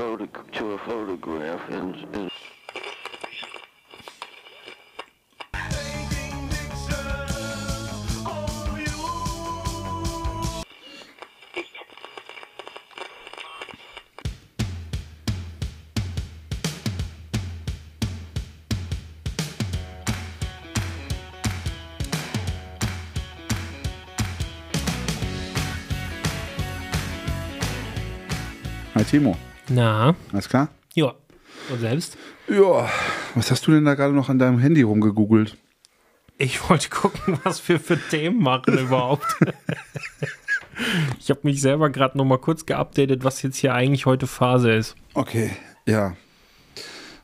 photo 0.00 0.24
to 0.24 0.72
a 0.72 0.78
photograph 0.78 1.60
and, 1.68 1.94
and 2.14 2.30
Timo, 29.10 29.49
Na, 29.70 30.16
alles 30.32 30.48
klar? 30.48 30.68
ja. 30.94 31.14
Und 31.70 31.78
selbst? 31.78 32.18
Ja, 32.48 32.88
was 33.36 33.50
hast 33.52 33.66
du 33.66 33.70
denn 33.70 33.84
da 33.84 33.94
gerade 33.94 34.12
noch 34.12 34.28
an 34.28 34.40
deinem 34.40 34.58
Handy 34.58 34.82
rumgegoogelt? 34.82 35.56
Ich 36.38 36.68
wollte 36.68 36.88
gucken, 36.88 37.38
was 37.44 37.68
wir 37.68 37.78
für 37.78 37.96
Themen 38.10 38.42
machen 38.42 38.76
überhaupt. 38.76 39.26
ich 41.20 41.30
habe 41.30 41.40
mich 41.44 41.60
selber 41.60 41.90
gerade 41.90 42.18
noch 42.18 42.24
mal 42.24 42.38
kurz 42.38 42.66
geupdatet, 42.66 43.22
was 43.22 43.42
jetzt 43.42 43.58
hier 43.58 43.72
eigentlich 43.72 44.06
heute 44.06 44.26
Phase 44.26 44.72
ist. 44.72 44.96
Okay, 45.14 45.50
ja. 45.86 46.16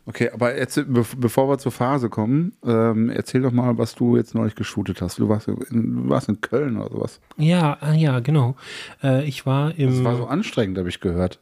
Okay, 0.05 0.31
aber 0.31 0.57
jetzt, 0.57 0.77
be 0.77 1.05
bevor 1.17 1.49
wir 1.49 1.59
zur 1.59 1.73
Phase 1.73 2.09
kommen, 2.09 2.53
ähm, 2.65 3.11
erzähl 3.11 3.43
doch 3.43 3.51
mal, 3.51 3.77
was 3.77 3.97
du 3.97 4.17
jetzt 4.17 4.37
neulich 4.37 4.55
geshootet 4.55 5.03
hast. 5.03 5.19
Du 5.19 5.29
warst 5.29 5.49
in, 5.49 6.05
du 6.05 6.09
warst 6.09 6.29
in 6.29 6.41
Köln 6.41 6.77
oder 6.77 6.91
sowas. 6.91 7.21
Ja, 7.39 7.79
ah, 7.81 7.93
ja, 7.95 8.21
genau. 8.21 8.55
Äh, 9.03 9.25
ich 9.25 9.47
war 9.47 9.77
im. 9.77 9.91
Das 9.91 10.05
war 10.05 10.17
so 10.17 10.27
anstrengend, 10.27 10.79
habe 10.79 10.89
ich 10.89 11.01
gehört. 11.01 11.41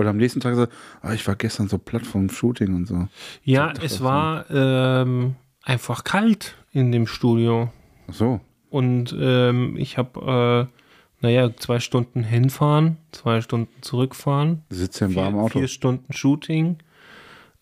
Weil 0.00 0.08
am 0.08 0.16
nächsten 0.16 0.40
Tag 0.40 0.52
gesagt 0.52 0.72
ah, 1.02 1.12
ich 1.12 1.26
war 1.26 1.36
gestern 1.36 1.68
so 1.68 1.78
platt 1.78 2.06
vom 2.06 2.28
Shooting 2.30 2.74
und 2.74 2.86
so. 2.88 3.08
ja, 3.44 3.72
es 3.82 3.98
davor. 3.98 4.06
war 4.10 4.44
ähm, 4.50 5.36
einfach 5.62 6.04
kalt 6.04 6.56
in 6.72 6.90
dem 6.92 7.06
Studio. 7.06 7.70
Ach 8.08 8.14
so. 8.14 8.40
Und 8.70 9.14
ähm, 9.20 9.76
ich 9.76 9.98
habe, 9.98 10.68
äh, 10.70 11.24
naja, 11.26 11.50
zwei 11.56 11.80
Stunden 11.80 12.22
hinfahren, 12.22 12.96
zwei 13.12 13.40
Stunden 13.40 13.82
zurückfahren. 13.82 14.62
Sitzt 14.70 15.00
ja 15.00 15.06
im 15.08 15.16
warmen 15.16 15.34
vier, 15.36 15.42
Auto. 15.44 15.58
vier 15.58 15.68
Stunden 15.68 16.12
Shooting. 16.12 16.78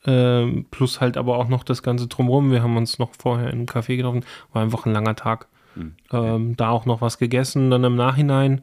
Ähm, 0.05 0.67
plus 0.71 1.01
halt 1.01 1.17
aber 1.17 1.37
auch 1.39 1.49
noch 1.49 1.65
das 1.65 1.83
Ganze 1.83 2.07
drumherum. 2.07 2.53
Wir 2.53 2.63
haben 2.63 2.77
uns 2.77 2.99
noch 2.99 3.11
vorher 3.19 3.49
in 3.49 3.59
einem 3.59 3.67
Café 3.67 3.97
getroffen. 3.97 4.25
War 4.53 4.63
einfach 4.63 4.87
ein 4.87 4.93
langer 4.93 5.17
Tag. 5.17 5.49
Hm, 5.75 5.95
Ähm, 6.13 6.57
da 6.57 6.69
auch 6.71 6.87
noch 6.87 7.01
was 7.01 7.19
gegessen. 7.19 7.71
Dann 7.71 7.83
im 7.85 7.97
Nachhinein. 7.97 8.61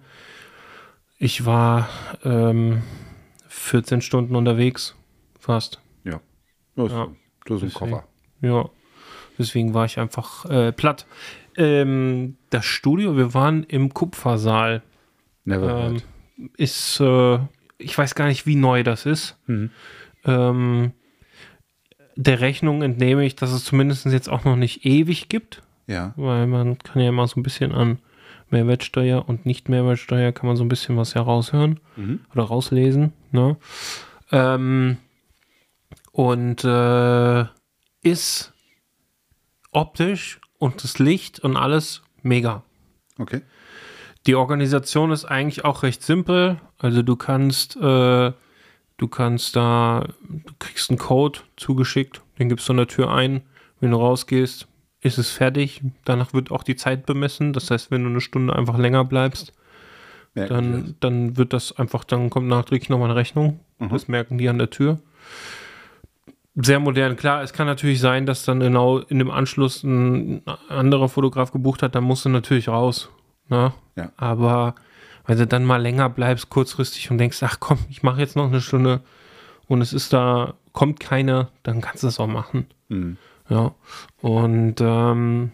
Ich 1.18 1.46
war 1.46 1.90
ähm, 2.24 2.84
14 3.56 4.02
Stunden 4.02 4.36
unterwegs. 4.36 4.96
Fast. 5.40 5.82
Ja. 6.04 6.20
Das, 6.76 6.92
Ja, 6.92 7.08
das 7.46 7.58
ist 7.58 7.64
ein 7.64 7.70
deswegen. 7.70 7.74
Koffer. 7.74 8.08
Ja. 8.42 8.70
Deswegen 9.38 9.74
war 9.74 9.86
ich 9.86 10.00
einfach 10.00 10.46
äh, 10.46 10.72
platt. 10.72 11.06
Ähm, 11.58 12.38
das 12.50 12.66
Studio, 12.66 13.18
wir 13.18 13.34
waren 13.34 13.64
im 13.64 13.94
Kupfersaal. 13.94 14.82
Never 15.46 15.88
Ähm, 15.88 16.02
ist, 16.58 17.00
äh, 17.00 17.40
ich 17.78 17.98
weiß 17.98 18.16
gar 18.16 18.28
nicht, 18.28 18.46
wie 18.46 18.56
neu 18.56 18.84
das 18.84 19.06
ist. 19.06 19.38
Mhm. 19.48 19.72
Ähm, 20.26 20.92
der 22.16 22.40
Rechnung 22.40 22.82
entnehme 22.82 23.26
ich, 23.26 23.36
dass 23.36 23.52
es 23.52 23.66
zumindest 23.66 24.06
jetzt 24.06 24.30
auch 24.30 24.44
noch 24.46 24.56
nicht 24.56 24.86
ewig 24.86 25.28
gibt, 25.30 25.62
Ja. 25.88 26.14
weil 26.16 26.48
man 26.48 26.78
kann 26.80 27.02
ja 27.02 27.10
immer 27.10 27.28
so 27.28 27.40
ein 27.40 27.44
bisschen 27.44 27.72
an 27.74 28.00
Mehrwertsteuer 28.50 29.28
und 29.28 29.46
Nicht-Mehrwertsteuer 29.46 30.32
kann 30.32 30.48
man 30.48 30.56
so 30.56 30.64
ein 30.64 30.70
bisschen 30.70 30.98
was 30.98 31.16
heraushören 31.16 31.80
Mhm. 31.96 32.20
oder 32.34 32.44
rauslesen. 32.44 33.14
Ne? 33.32 33.58
Ähm, 34.32 34.98
und 36.12 36.64
äh, 36.64 37.46
ist 38.02 38.54
optisch 39.72 40.40
und 40.58 40.84
das 40.84 41.00
Licht 41.00 41.40
und 41.40 41.58
alles 41.58 42.02
mega. 42.22 42.64
Okay. 43.20 43.42
Die 44.26 44.36
Organisation 44.36 45.12
ist 45.12 45.26
eigentlich 45.26 45.66
auch 45.66 45.84
recht 45.84 46.02
simpel. 46.02 46.60
Also 46.78 47.02
du 47.02 47.16
kannst, 47.16 47.76
äh, 47.76 48.32
du 48.98 49.08
kannst 49.10 49.56
da, 49.56 50.08
du 50.30 50.54
kriegst 50.60 50.90
einen 50.90 50.98
Code 51.00 51.40
zugeschickt, 51.58 52.22
den 52.40 52.50
gibst 52.50 52.68
du 52.68 52.74
an 52.74 52.78
der 52.78 52.88
Tür 52.88 53.12
ein. 53.14 53.42
Wenn 53.82 53.92
du 53.92 53.98
rausgehst, 53.98 54.68
ist 55.06 55.20
es 55.20 55.30
fertig. 55.30 55.82
Danach 56.04 56.34
wird 56.34 56.50
auch 56.52 56.64
die 56.64 56.76
Zeit 56.76 57.06
bemessen. 57.06 57.54
Das 57.54 57.70
heißt, 57.70 57.92
wenn 57.92 58.04
du 58.04 58.10
eine 58.10 58.22
Stunde 58.22 58.56
einfach 58.56 58.78
länger 58.78 59.06
bleibst, 59.06 59.54
dann, 60.34 60.96
dann 61.00 61.38
wird 61.38 61.54
das 61.54 61.78
einfach, 61.78 62.04
dann 62.04 62.30
kommt 62.30 62.48
nachträglich 62.48 62.90
nochmal 62.90 63.10
eine 63.10 63.16
Rechnung. 63.16 63.60
Das 63.80 64.08
merken 64.08 64.38
die 64.38 64.50
an 64.50 64.58
der 64.58 64.70
Tür. 64.70 65.00
Sehr 66.56 66.80
modern, 66.80 67.16
klar. 67.16 67.44
Es 67.44 67.54
kann 67.54 67.68
natürlich 67.68 68.00
sein, 68.00 68.26
dass 68.26 68.46
dann 68.46 68.60
genau 68.60 68.98
in 68.98 69.20
dem 69.20 69.30
Anschluss 69.30 69.84
ein 69.84 70.42
anderer 70.70 71.08
Fotograf 71.08 71.52
gebucht 71.52 71.84
hat, 71.84 71.96
dann 71.96 72.04
musst 72.04 72.26
du 72.26 72.30
natürlich 72.30 72.68
raus. 72.68 73.10
Ne? 73.48 73.74
Ja. 73.96 74.12
Aber 74.18 74.76
wenn 75.28 75.38
du 75.38 75.46
dann 75.46 75.66
mal 75.66 75.82
länger 75.82 76.10
bleibst, 76.10 76.50
kurzfristig 76.50 77.12
und 77.12 77.18
denkst, 77.20 77.44
ach 77.44 77.60
komm, 77.60 77.78
ich 77.90 78.04
mache 78.04 78.22
jetzt 78.22 78.36
noch 78.36 78.48
eine 78.48 78.62
Stunde 78.62 79.02
und 79.68 79.82
es 79.82 79.94
ist 79.94 80.14
da, 80.14 80.56
kommt 80.74 81.00
keiner, 81.00 81.50
dann 81.64 81.82
kannst 81.82 82.04
du 82.04 82.08
das 82.08 82.20
auch 82.20 82.28
machen. 82.28 82.66
Mhm. 82.90 83.18
Ja. 83.50 83.76
Und 84.22 84.76
ähm, 84.80 85.52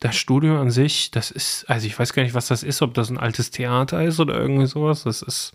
das 0.00 0.16
Studio 0.16 0.60
an 0.60 0.70
sich, 0.70 1.10
das 1.10 1.30
ist, 1.30 1.68
also 1.68 1.86
ich 1.86 1.98
weiß 1.98 2.12
gar 2.12 2.22
nicht, 2.22 2.34
was 2.34 2.48
das 2.48 2.62
ist, 2.62 2.82
ob 2.82 2.94
das 2.94 3.10
ein 3.10 3.18
altes 3.18 3.50
Theater 3.50 4.02
ist 4.02 4.18
oder 4.18 4.38
irgendwie 4.40 4.66
sowas. 4.66 5.04
Das 5.04 5.22
ist, 5.22 5.52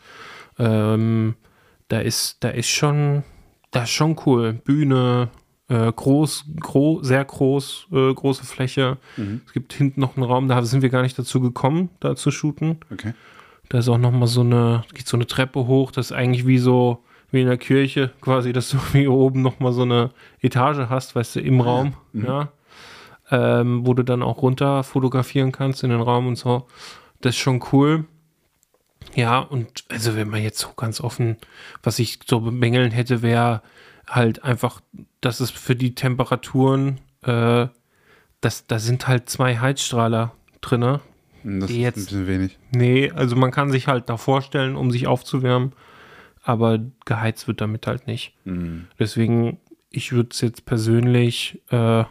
ähm, 0.59 1.35
da 1.87 1.99
ist, 1.99 2.37
da 2.43 2.49
ist 2.49 2.69
schon, 2.69 3.23
das 3.71 3.85
ist 3.85 3.95
schon 3.95 4.15
cool. 4.25 4.53
Bühne, 4.53 5.29
äh, 5.67 5.91
groß, 5.91 6.45
gro 6.59 7.01
sehr 7.01 7.25
groß, 7.25 7.87
äh, 7.91 8.13
große 8.13 8.45
Fläche. 8.45 8.97
Es 9.45 9.53
gibt 9.53 9.73
hinten 9.73 9.99
noch 9.99 10.15
einen 10.15 10.25
Raum, 10.25 10.47
da 10.47 10.61
sind 10.63 10.83
wir 10.83 10.89
gar 10.89 11.01
nicht 11.01 11.17
dazu 11.17 11.41
gekommen, 11.41 11.89
da 11.99 12.15
zu 12.15 12.29
shooten. 12.29 12.77
Okay. 12.91 13.13
Da 13.69 13.79
ist 13.79 13.89
auch 13.89 13.97
noch 13.97 14.11
mal 14.11 14.27
so 14.27 14.41
eine, 14.41 14.83
geht 14.93 15.07
so 15.07 15.17
eine 15.17 15.25
Treppe 15.25 15.65
hoch, 15.65 15.91
das 15.91 16.07
ist 16.07 16.11
eigentlich 16.11 16.45
wie 16.45 16.59
so, 16.59 17.03
wie 17.35 17.41
in 17.41 17.47
der 17.47 17.57
Kirche, 17.59 18.11
quasi, 18.21 18.51
dass 18.51 18.69
du 18.69 18.77
wie 18.93 19.07
oben 19.07 19.43
noch 19.43 19.59
mal 19.59 19.71
so 19.73 19.83
eine 19.83 20.09
Etage 20.41 20.89
hast, 20.89 21.15
weißt 21.15 21.35
du, 21.35 21.41
im 21.41 21.61
Raum, 21.61 21.93
ja. 22.13 22.49
Ähm, 23.31 23.85
wo 23.87 23.93
du 23.95 24.03
dann 24.03 24.21
auch 24.23 24.41
runter 24.43 24.83
fotografieren 24.83 25.51
kannst 25.51 25.83
in 25.83 25.89
den 25.89 26.01
Raum 26.01 26.27
und 26.27 26.35
so. 26.35 26.67
Das 27.21 27.33
ist 27.35 27.41
schon 27.41 27.63
cool. 27.71 28.05
Ja, 29.15 29.39
und 29.39 29.83
also 29.89 30.15
wenn 30.15 30.29
man 30.29 30.43
jetzt 30.43 30.59
so 30.59 30.69
ganz 30.75 31.01
offen, 31.01 31.37
was 31.81 31.97
ich 31.99 32.19
so 32.27 32.39
bemängeln 32.41 32.91
hätte, 32.91 33.21
wäre 33.23 33.61
halt 34.07 34.43
einfach, 34.43 34.79
dass 35.21 35.39
es 35.39 35.49
für 35.51 35.75
die 35.75 35.95
Temperaturen, 35.95 36.99
äh, 37.23 37.67
das, 38.41 38.67
da 38.67 38.77
sind 38.77 39.07
halt 39.07 39.27
zwei 39.29 39.57
Heizstrahler 39.57 40.33
drinne. 40.61 41.01
Das 41.43 41.67
Die 41.67 41.77
ist 41.77 41.81
jetzt- 41.81 41.97
ein 41.97 42.03
bisschen 42.05 42.27
wenig. 42.27 42.59
Nee, 42.71 43.11
also 43.11 43.35
man 43.35 43.49
kann 43.51 43.71
sich 43.71 43.87
halt 43.87 44.07
da 44.09 44.17
vorstellen, 44.17 44.75
um 44.75 44.91
sich 44.91 45.07
aufzuwärmen, 45.07 45.73
aber 46.45 46.79
geheizt 47.05 47.47
wird 47.47 47.59
damit 47.59 47.87
halt 47.87 48.05
nicht. 48.05 48.33
Mhm. 48.45 48.87
Deswegen, 48.99 49.57
ich 49.89 50.11
würde 50.11 50.29
es 50.31 50.41
jetzt 50.41 50.65
persönlich 50.65 51.59
äh, 51.71 52.03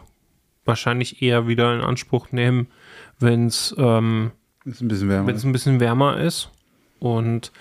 wahrscheinlich 0.65 1.21
eher 1.21 1.47
wieder 1.47 1.73
in 1.73 1.79
Anspruch 1.79 2.33
nehmen, 2.33 2.67
wenn 3.17 3.47
es 3.47 3.73
ähm, 3.77 4.31
ein 4.65 4.87
bisschen 4.89 5.09
wärmer. 5.09 5.33
ein 5.33 5.51
bisschen 5.53 5.79
wärmer 5.79 6.17
ist. 6.17 6.51
Und 6.99 7.53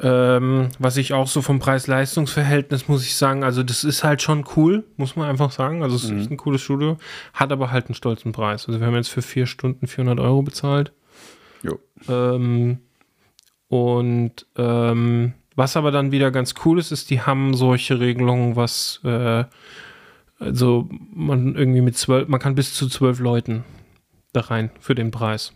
ähm, 0.00 0.70
was 0.80 0.96
ich 0.96 1.12
auch 1.12 1.28
so 1.28 1.42
vom 1.42 1.60
Preis-Leistungs-Verhältnis 1.60 2.88
muss 2.88 3.04
ich 3.04 3.14
sagen, 3.14 3.44
also 3.44 3.62
das 3.62 3.84
ist 3.84 4.02
halt 4.02 4.20
schon 4.20 4.44
cool, 4.56 4.82
muss 4.96 5.14
man 5.14 5.28
einfach 5.28 5.52
sagen. 5.52 5.84
Also 5.84 5.94
es 5.94 6.04
ist 6.04 6.10
echt 6.10 6.30
ein 6.32 6.36
cooles 6.36 6.60
Studio, 6.60 6.98
hat 7.34 7.52
aber 7.52 7.70
halt 7.70 7.86
einen 7.86 7.94
stolzen 7.94 8.32
Preis. 8.32 8.66
Also 8.66 8.80
wir 8.80 8.86
haben 8.88 8.96
jetzt 8.96 9.10
für 9.10 9.22
vier 9.22 9.46
Stunden 9.46 9.86
400 9.86 10.18
Euro 10.18 10.42
bezahlt. 10.42 10.92
Jo. 11.62 11.78
Ähm, 12.08 12.78
und 13.68 14.46
ähm, 14.56 15.34
was 15.56 15.76
aber 15.76 15.90
dann 15.90 16.12
wieder 16.12 16.30
ganz 16.30 16.54
cool 16.64 16.78
ist, 16.78 16.90
ist, 16.90 17.10
die 17.10 17.20
haben 17.20 17.54
solche 17.54 18.00
Regelungen, 18.00 18.56
was 18.56 19.00
äh, 19.04 19.44
also 20.38 20.88
man 21.12 21.54
irgendwie 21.54 21.80
mit 21.80 21.96
zwölf, 21.96 22.28
man 22.28 22.40
kann 22.40 22.54
bis 22.54 22.74
zu 22.74 22.88
zwölf 22.88 23.20
Leuten 23.20 23.64
da 24.32 24.40
rein 24.40 24.70
für 24.80 24.94
den 24.94 25.10
Preis. 25.10 25.52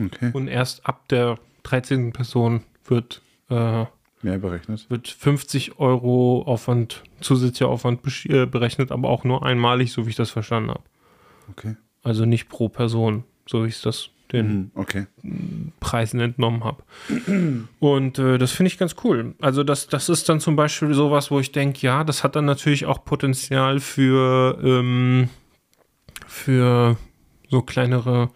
Okay. 0.00 0.30
Und 0.32 0.48
erst 0.48 0.86
ab 0.86 1.08
der 1.08 1.38
13. 1.64 2.12
Person 2.12 2.62
wird, 2.84 3.22
äh, 3.48 3.84
Mehr 4.22 4.38
berechnet. 4.38 4.88
wird 4.90 5.08
50 5.08 5.78
Euro 5.78 6.42
Aufwand, 6.42 7.02
zusätzlicher 7.20 7.68
Aufwand 7.68 8.00
äh, 8.26 8.46
berechnet, 8.46 8.92
aber 8.92 9.08
auch 9.08 9.24
nur 9.24 9.44
einmalig, 9.44 9.92
so 9.92 10.06
wie 10.06 10.10
ich 10.10 10.16
das 10.16 10.30
verstanden 10.30 10.70
habe. 10.70 10.84
Okay. 11.50 11.76
Also 12.02 12.24
nicht 12.24 12.48
pro 12.48 12.68
Person, 12.68 13.24
so 13.48 13.64
wie 13.64 13.68
ich 13.68 13.80
das 13.80 14.10
den 14.32 14.46
Mhm. 14.46 14.70
Okay. 14.74 15.06
Preisen 15.80 16.20
entnommen 16.20 16.64
habe. 16.64 16.82
Und 17.78 18.18
äh, 18.18 18.38
das 18.38 18.52
finde 18.52 18.68
ich 18.68 18.78
ganz 18.78 18.96
cool. 19.04 19.34
Also 19.40 19.62
das, 19.64 19.86
das 19.86 20.08
ist 20.08 20.28
dann 20.28 20.40
zum 20.40 20.56
Beispiel 20.56 20.94
sowas, 20.94 21.30
wo 21.30 21.40
ich 21.40 21.52
denke, 21.52 21.80
ja, 21.80 22.04
das 22.04 22.24
hat 22.24 22.36
dann 22.36 22.44
natürlich 22.44 22.86
auch 22.86 23.04
Potenzial 23.04 23.80
für, 23.80 24.58
ähm, 24.62 25.28
für 26.26 26.96
so 27.48 27.62
kleinere 27.62 28.30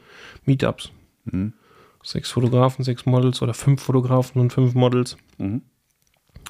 Meetups. 0.44 0.90
Mhm. 1.25 1.52
Sechs 2.02 2.31
Fotografen, 2.31 2.84
sechs 2.84 3.04
Models 3.04 3.42
oder 3.42 3.54
fünf 3.54 3.82
Fotografen 3.82 4.40
und 4.40 4.52
fünf 4.52 4.75
Models. 4.75 5.16
Mhm. 5.38 5.62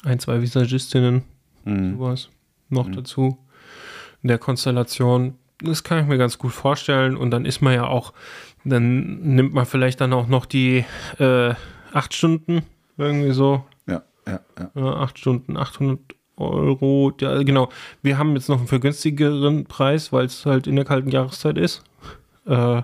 ein, 0.05 0.19
zwei 0.19 0.43
Visagistinnen, 0.43 1.23
sowas 1.65 2.29
noch 2.69 2.91
dazu. 2.91 3.39
In 4.23 4.29
der 4.29 4.39
Konstellation, 4.39 5.35
das 5.61 5.83
kann 5.83 6.01
ich 6.01 6.07
mir 6.07 6.19
ganz 6.19 6.37
gut 6.37 6.53
vorstellen. 6.53 7.17
Und 7.17 7.31
dann 7.31 7.45
ist 7.47 7.63
man 7.63 7.73
ja 7.75 7.87
auch, 7.87 8.13
dann 8.69 9.21
nimmt 9.35 9.55
man 9.55 9.67
vielleicht 9.67 10.01
dann 10.01 10.13
auch 10.13 10.27
noch 10.27 10.47
die 10.47 10.85
äh, 11.19 11.55
acht 11.93 12.15
Stunden, 12.15 12.63
irgendwie 12.97 13.33
so. 13.33 13.65
Ja, 13.87 14.03
ja, 14.27 14.41
ja. 14.59 14.71
Ja, 14.75 14.93
acht 14.97 15.19
Stunden, 15.19 15.57
800 15.57 16.01
Euro. 16.37 17.13
Ja, 17.21 17.43
genau. 17.43 17.71
Wir 18.03 18.19
haben 18.19 18.35
jetzt 18.35 18.49
noch 18.49 18.59
einen 18.59 18.67
vergünstigeren 18.67 19.65
Preis, 19.65 20.13
weil 20.13 20.27
es 20.27 20.45
halt 20.45 20.67
in 20.67 20.77
der 20.77 20.85
kalten 20.85 21.11
Jahreszeit 21.11 21.57
ist. 21.59 21.83
Äh, 22.47 22.83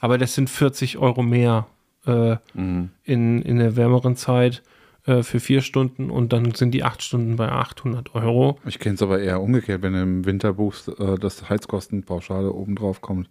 aber 0.00 0.18
das 0.18 0.34
sind 0.34 0.50
40 0.50 0.98
Euro 0.98 1.22
mehr 1.22 1.66
äh, 2.06 2.36
in, 2.54 3.42
in 3.42 3.58
der 3.58 3.76
wärmeren 3.76 4.16
Zeit 4.16 4.62
äh, 5.06 5.22
für 5.22 5.40
vier 5.40 5.62
Stunden 5.62 6.10
und 6.10 6.32
dann 6.32 6.54
sind 6.54 6.72
die 6.72 6.84
acht 6.84 7.02
Stunden 7.02 7.36
bei 7.36 7.50
800 7.50 8.14
Euro. 8.14 8.58
Ich 8.66 8.78
kenne 8.78 8.96
es 8.96 9.02
aber 9.02 9.20
eher 9.20 9.40
umgekehrt, 9.40 9.82
wenn 9.82 9.92
du 9.92 10.02
im 10.02 10.24
Winter 10.24 10.52
buchst, 10.52 10.88
äh, 10.88 11.16
dass 11.16 11.48
Heizkostenpauschale 11.48 12.52
oben 12.52 12.76
drauf 12.76 13.00
kommt. 13.00 13.28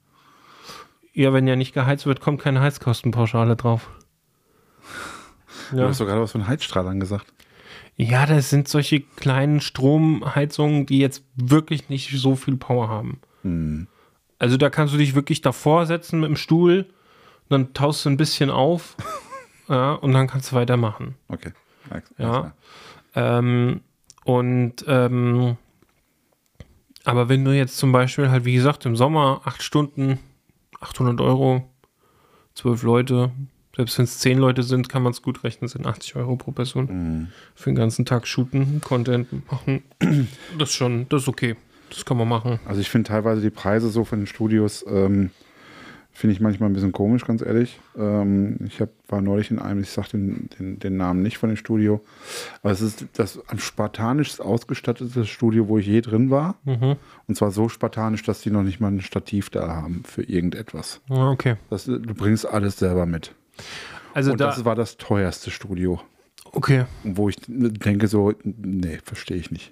Ja, 1.13 1.33
wenn 1.33 1.47
ja 1.47 1.55
nicht 1.55 1.73
geheizt 1.73 2.05
wird, 2.05 2.21
kommt 2.21 2.41
keine 2.41 2.61
Heizkostenpauschale 2.61 3.55
drauf. 3.55 3.89
Du 5.71 5.77
Ja. 5.77 5.87
hast 5.87 5.99
doch 5.99 6.05
gerade 6.05 6.21
was 6.21 6.31
von 6.31 6.47
Heizstrahlern 6.47 6.99
gesagt. 6.99 7.33
ja, 7.97 8.25
das 8.25 8.49
sind 8.49 8.67
solche 8.67 9.01
kleinen 9.01 9.59
Stromheizungen, 9.61 10.85
die 10.85 10.99
jetzt 10.99 11.23
wirklich 11.35 11.89
nicht 11.89 12.09
so 12.19 12.35
viel 12.35 12.55
Power 12.57 12.87
haben. 12.89 13.19
Hm. 13.43 13.87
Also 14.39 14.57
da 14.57 14.69
kannst 14.69 14.93
du 14.93 14.97
dich 14.97 15.13
wirklich 15.13 15.41
davor 15.41 15.85
setzen 15.85 16.19
mit 16.21 16.29
dem 16.29 16.35
Stuhl, 16.35 16.87
dann 17.49 17.73
taust 17.73 18.05
du 18.05 18.09
ein 18.09 18.17
bisschen 18.17 18.49
auf 18.49 18.95
ja, 19.67 19.93
und 19.93 20.13
dann 20.13 20.27
kannst 20.27 20.51
du 20.51 20.55
weitermachen. 20.55 21.15
Okay. 21.27 21.51
Alles 21.89 22.03
Ja. 22.17 22.53
Ähm, 23.13 23.81
und 24.23 24.85
ähm, 24.87 25.57
aber 27.03 27.29
wenn 27.29 27.43
du 27.43 27.51
jetzt 27.55 27.77
zum 27.77 27.91
Beispiel 27.91 28.29
halt, 28.29 28.45
wie 28.45 28.53
gesagt, 28.53 28.85
im 28.85 28.95
Sommer 28.95 29.41
acht 29.43 29.61
Stunden, 29.63 30.19
800 30.81 31.21
Euro, 31.21 31.69
zwölf 32.53 32.83
Leute, 32.83 33.31
selbst 33.75 33.97
wenn 33.97 34.05
es 34.05 34.19
zehn 34.19 34.37
Leute 34.37 34.63
sind, 34.63 34.89
kann 34.89 35.01
man 35.01 35.13
es 35.13 35.21
gut 35.21 35.43
rechnen, 35.43 35.67
sind 35.69 35.87
80 35.87 36.17
Euro 36.17 36.35
pro 36.35 36.51
Person. 36.51 37.29
Für 37.55 37.69
den 37.69 37.75
ganzen 37.75 38.05
Tag 38.05 38.27
shooten, 38.27 38.81
Content 38.81 39.27
machen. 39.49 39.83
Das 40.59 40.69
ist 40.69 40.75
schon, 40.75 41.07
das 41.09 41.23
ist 41.23 41.27
okay. 41.29 41.55
Das 41.89 42.05
kann 42.05 42.17
man 42.17 42.27
machen. 42.27 42.59
Also 42.65 42.81
ich 42.81 42.89
finde 42.89 43.09
teilweise 43.09 43.41
die 43.41 43.49
Preise 43.49 43.89
so 43.89 44.03
von 44.03 44.19
den 44.19 44.27
Studios, 44.27 44.85
ähm, 44.87 45.31
finde 46.13 46.33
ich 46.33 46.41
manchmal 46.41 46.69
ein 46.69 46.73
bisschen 46.73 46.91
komisch, 46.91 47.25
ganz 47.25 47.41
ehrlich. 47.41 47.79
Ähm, 47.97 48.57
ich 48.65 48.81
hab, 48.81 48.89
war 49.07 49.21
neulich 49.21 49.49
in 49.51 49.59
einem, 49.59 49.81
ich 49.81 49.89
sage 49.89 50.09
den, 50.09 50.49
den, 50.59 50.79
den 50.79 50.97
Namen 50.97 51.21
nicht 51.21 51.37
von 51.37 51.49
dem 51.49 51.55
Studio, 51.55 52.01
aber 52.61 52.71
es 52.71 52.81
ist 52.81 53.05
das 53.13 53.39
am 53.47 53.59
spartanischst 53.59 54.41
ausgestattete 54.41 55.25
Studio, 55.25 55.67
wo 55.67 55.77
ich 55.77 55.87
je 55.87 56.01
drin 56.01 56.29
war. 56.29 56.55
Und 57.27 57.35
zwar 57.35 57.51
so 57.51 57.69
spartanisch, 57.69 58.23
dass 58.23 58.41
die 58.41 58.51
noch 58.51 58.63
nicht 58.63 58.79
mal 58.79 58.89
ein 58.89 59.01
Stativ 59.01 59.49
da 59.49 59.69
haben 59.69 60.03
für 60.05 60.23
irgendetwas. 60.23 61.01
Ja, 61.09 61.29
okay. 61.29 61.55
Das, 61.69 61.85
du 61.85 61.99
bringst 61.99 62.45
alles 62.45 62.77
selber 62.77 63.05
mit. 63.05 63.33
Also 64.13 64.33
Und 64.33 64.41
da, 64.41 64.47
das 64.47 64.65
war 64.65 64.75
das 64.75 64.97
teuerste 64.97 65.51
Studio, 65.51 66.01
okay. 66.51 66.85
wo 67.03 67.29
ich 67.29 67.37
denke 67.47 68.07
so, 68.07 68.33
nee, 68.43 68.99
verstehe 69.03 69.37
ich 69.37 69.51
nicht. 69.51 69.71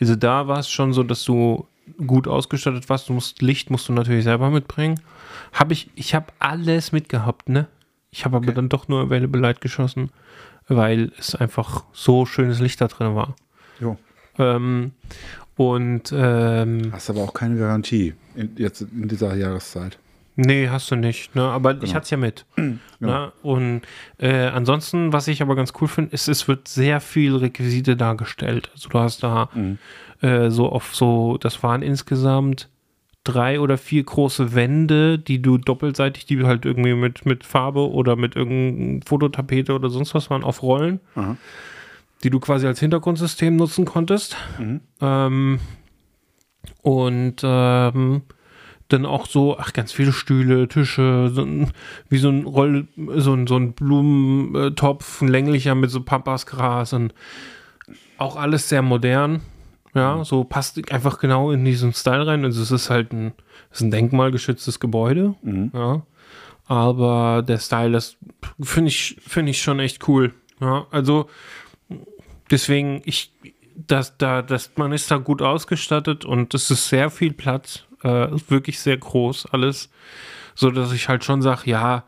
Also 0.00 0.16
da 0.16 0.48
war 0.48 0.58
es 0.58 0.68
schon 0.68 0.92
so, 0.92 1.02
dass 1.02 1.24
du 1.24 1.66
gut 2.06 2.28
ausgestattet 2.28 2.88
warst. 2.88 3.08
Du 3.08 3.12
musst 3.12 3.42
Licht 3.42 3.70
musst 3.70 3.88
du 3.88 3.92
natürlich 3.92 4.24
selber 4.24 4.50
mitbringen. 4.50 5.00
Habe 5.52 5.72
ich, 5.72 5.90
ich 5.94 6.14
habe 6.14 6.26
alles 6.38 6.92
mitgehabt, 6.92 7.48
ne? 7.48 7.68
Ich 8.10 8.24
habe 8.24 8.36
aber 8.36 8.52
dann 8.52 8.68
doch 8.68 8.86
nur 8.86 9.02
Available 9.02 9.40
Light 9.40 9.60
geschossen, 9.60 10.10
weil 10.68 11.10
es 11.18 11.34
einfach 11.34 11.84
so 11.92 12.26
schönes 12.26 12.60
Licht 12.60 12.80
da 12.80 12.86
drin 12.86 13.14
war. 13.16 13.34
Jo. 13.80 13.98
Ähm, 14.38 14.92
und 15.56 16.12
ähm, 16.16 16.92
Hast 16.92 17.10
aber 17.10 17.22
auch 17.22 17.34
keine 17.34 17.56
Garantie 17.56 18.14
in, 18.34 18.56
jetzt 18.56 18.82
in 18.82 19.08
dieser 19.08 19.34
Jahreszeit. 19.34 19.98
Nee, 20.36 20.68
hast 20.68 20.90
du 20.90 20.96
nicht. 20.96 21.34
Ne? 21.36 21.42
Aber 21.42 21.72
ich 21.74 21.80
Genau. 21.80 21.94
hatte 21.94 22.04
es 22.04 22.10
ja 22.10 22.16
mit. 22.16 22.44
Ne? 23.00 23.32
Und 23.42 23.82
äh, 24.16 24.46
ansonsten, 24.46 25.12
was 25.12 25.28
ich 25.28 25.42
aber 25.42 25.56
ganz 25.56 25.74
cool 25.78 25.88
finde, 25.88 26.12
ist, 26.14 26.26
es 26.26 26.48
wird 26.48 26.68
sehr 26.68 27.00
viel 27.02 27.36
Requisite 27.36 27.96
dargestellt. 27.96 28.70
Also 28.72 28.88
du 28.88 28.98
hast 28.98 29.22
da 29.22 29.50
äh, 30.22 30.48
so 30.50 30.70
auf 30.70 30.94
so, 30.94 31.36
das 31.36 31.62
waren 31.62 31.82
insgesamt 31.82 32.70
drei 33.22 33.60
oder 33.60 33.76
vier 33.76 34.02
große 34.04 34.54
Wände, 34.54 35.18
die 35.18 35.42
du 35.42 35.58
doppelseitig, 35.58 36.24
die 36.24 36.42
halt 36.44 36.64
irgendwie 36.64 36.94
mit, 36.94 37.26
mit 37.26 37.44
Farbe 37.44 37.90
oder 37.90 38.16
mit 38.16 38.36
irgendeinem 38.36 39.02
Fototapete 39.02 39.74
oder 39.74 39.90
sonst 39.90 40.14
was 40.14 40.30
waren, 40.30 40.42
auf 40.42 40.62
Rollen, 40.62 41.00
Aha. 41.14 41.36
die 42.22 42.30
du 42.30 42.40
quasi 42.40 42.66
als 42.66 42.80
Hintergrundsystem 42.80 43.54
nutzen 43.56 43.84
konntest. 43.84 44.36
Ähm, 45.02 45.58
und 46.80 47.36
ähm, 47.42 48.22
dann 48.88 49.06
auch 49.06 49.26
so, 49.26 49.58
ach, 49.58 49.72
ganz 49.72 49.92
viele 49.92 50.12
Stühle, 50.12 50.68
Tische, 50.68 51.30
so 51.32 51.42
ein, 51.42 51.70
wie 52.08 52.18
so 52.18 52.28
ein 52.28 52.44
Roll, 52.44 52.86
so 53.16 53.32
ein, 53.32 53.46
so 53.46 53.56
ein 53.56 53.72
Blumentopf, 53.72 55.22
ein 55.22 55.28
länglicher 55.28 55.74
mit 55.74 55.90
so 55.90 56.02
Pampasgras 56.02 56.92
und 56.92 57.14
auch 58.18 58.36
alles 58.36 58.68
sehr 58.68 58.82
modern. 58.82 59.40
Ja, 59.94 60.24
so 60.24 60.42
passt 60.42 60.90
einfach 60.92 61.20
genau 61.20 61.52
in 61.52 61.64
diesen 61.64 61.92
Style 61.92 62.26
rein. 62.26 62.44
Also 62.44 62.62
es 62.62 62.72
ist 62.72 62.90
halt 62.90 63.12
ein, 63.12 63.32
es 63.70 63.78
ist 63.78 63.82
ein 63.82 63.90
denkmalgeschütztes 63.92 64.80
Gebäude. 64.80 65.36
Ja. 65.72 66.02
Aber 66.66 67.44
der 67.46 67.58
Style, 67.58 67.92
das 67.92 68.16
finde 68.60 68.88
ich, 68.88 69.16
finde 69.24 69.50
ich 69.50 69.62
schon 69.62 69.78
echt 69.78 70.08
cool. 70.08 70.34
Ja, 70.60 70.86
also 70.90 71.28
deswegen, 72.50 73.02
ich, 73.04 73.32
das, 73.86 74.16
da, 74.18 74.42
das, 74.42 74.72
man 74.76 74.92
ist 74.92 75.10
da 75.10 75.18
gut 75.18 75.42
ausgestattet 75.42 76.24
und 76.24 76.54
es 76.54 76.70
ist 76.70 76.88
sehr 76.88 77.10
viel 77.10 77.32
Platz, 77.32 77.84
äh, 78.04 78.34
ist 78.34 78.50
wirklich 78.50 78.78
sehr 78.78 78.96
groß 78.96 79.46
alles, 79.52 79.90
so 80.54 80.70
dass 80.70 80.92
ich 80.92 81.08
halt 81.08 81.24
schon 81.24 81.42
sage, 81.42 81.62
ja, 81.70 82.04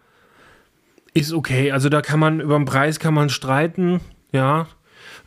ist 1.14 1.32
okay. 1.32 1.72
Also 1.72 1.88
da 1.88 2.02
kann 2.02 2.20
man 2.20 2.40
über 2.40 2.56
den 2.56 2.64
Preis 2.66 2.98
kann 3.00 3.14
man 3.14 3.28
streiten, 3.31 4.00
ja. 4.32 4.66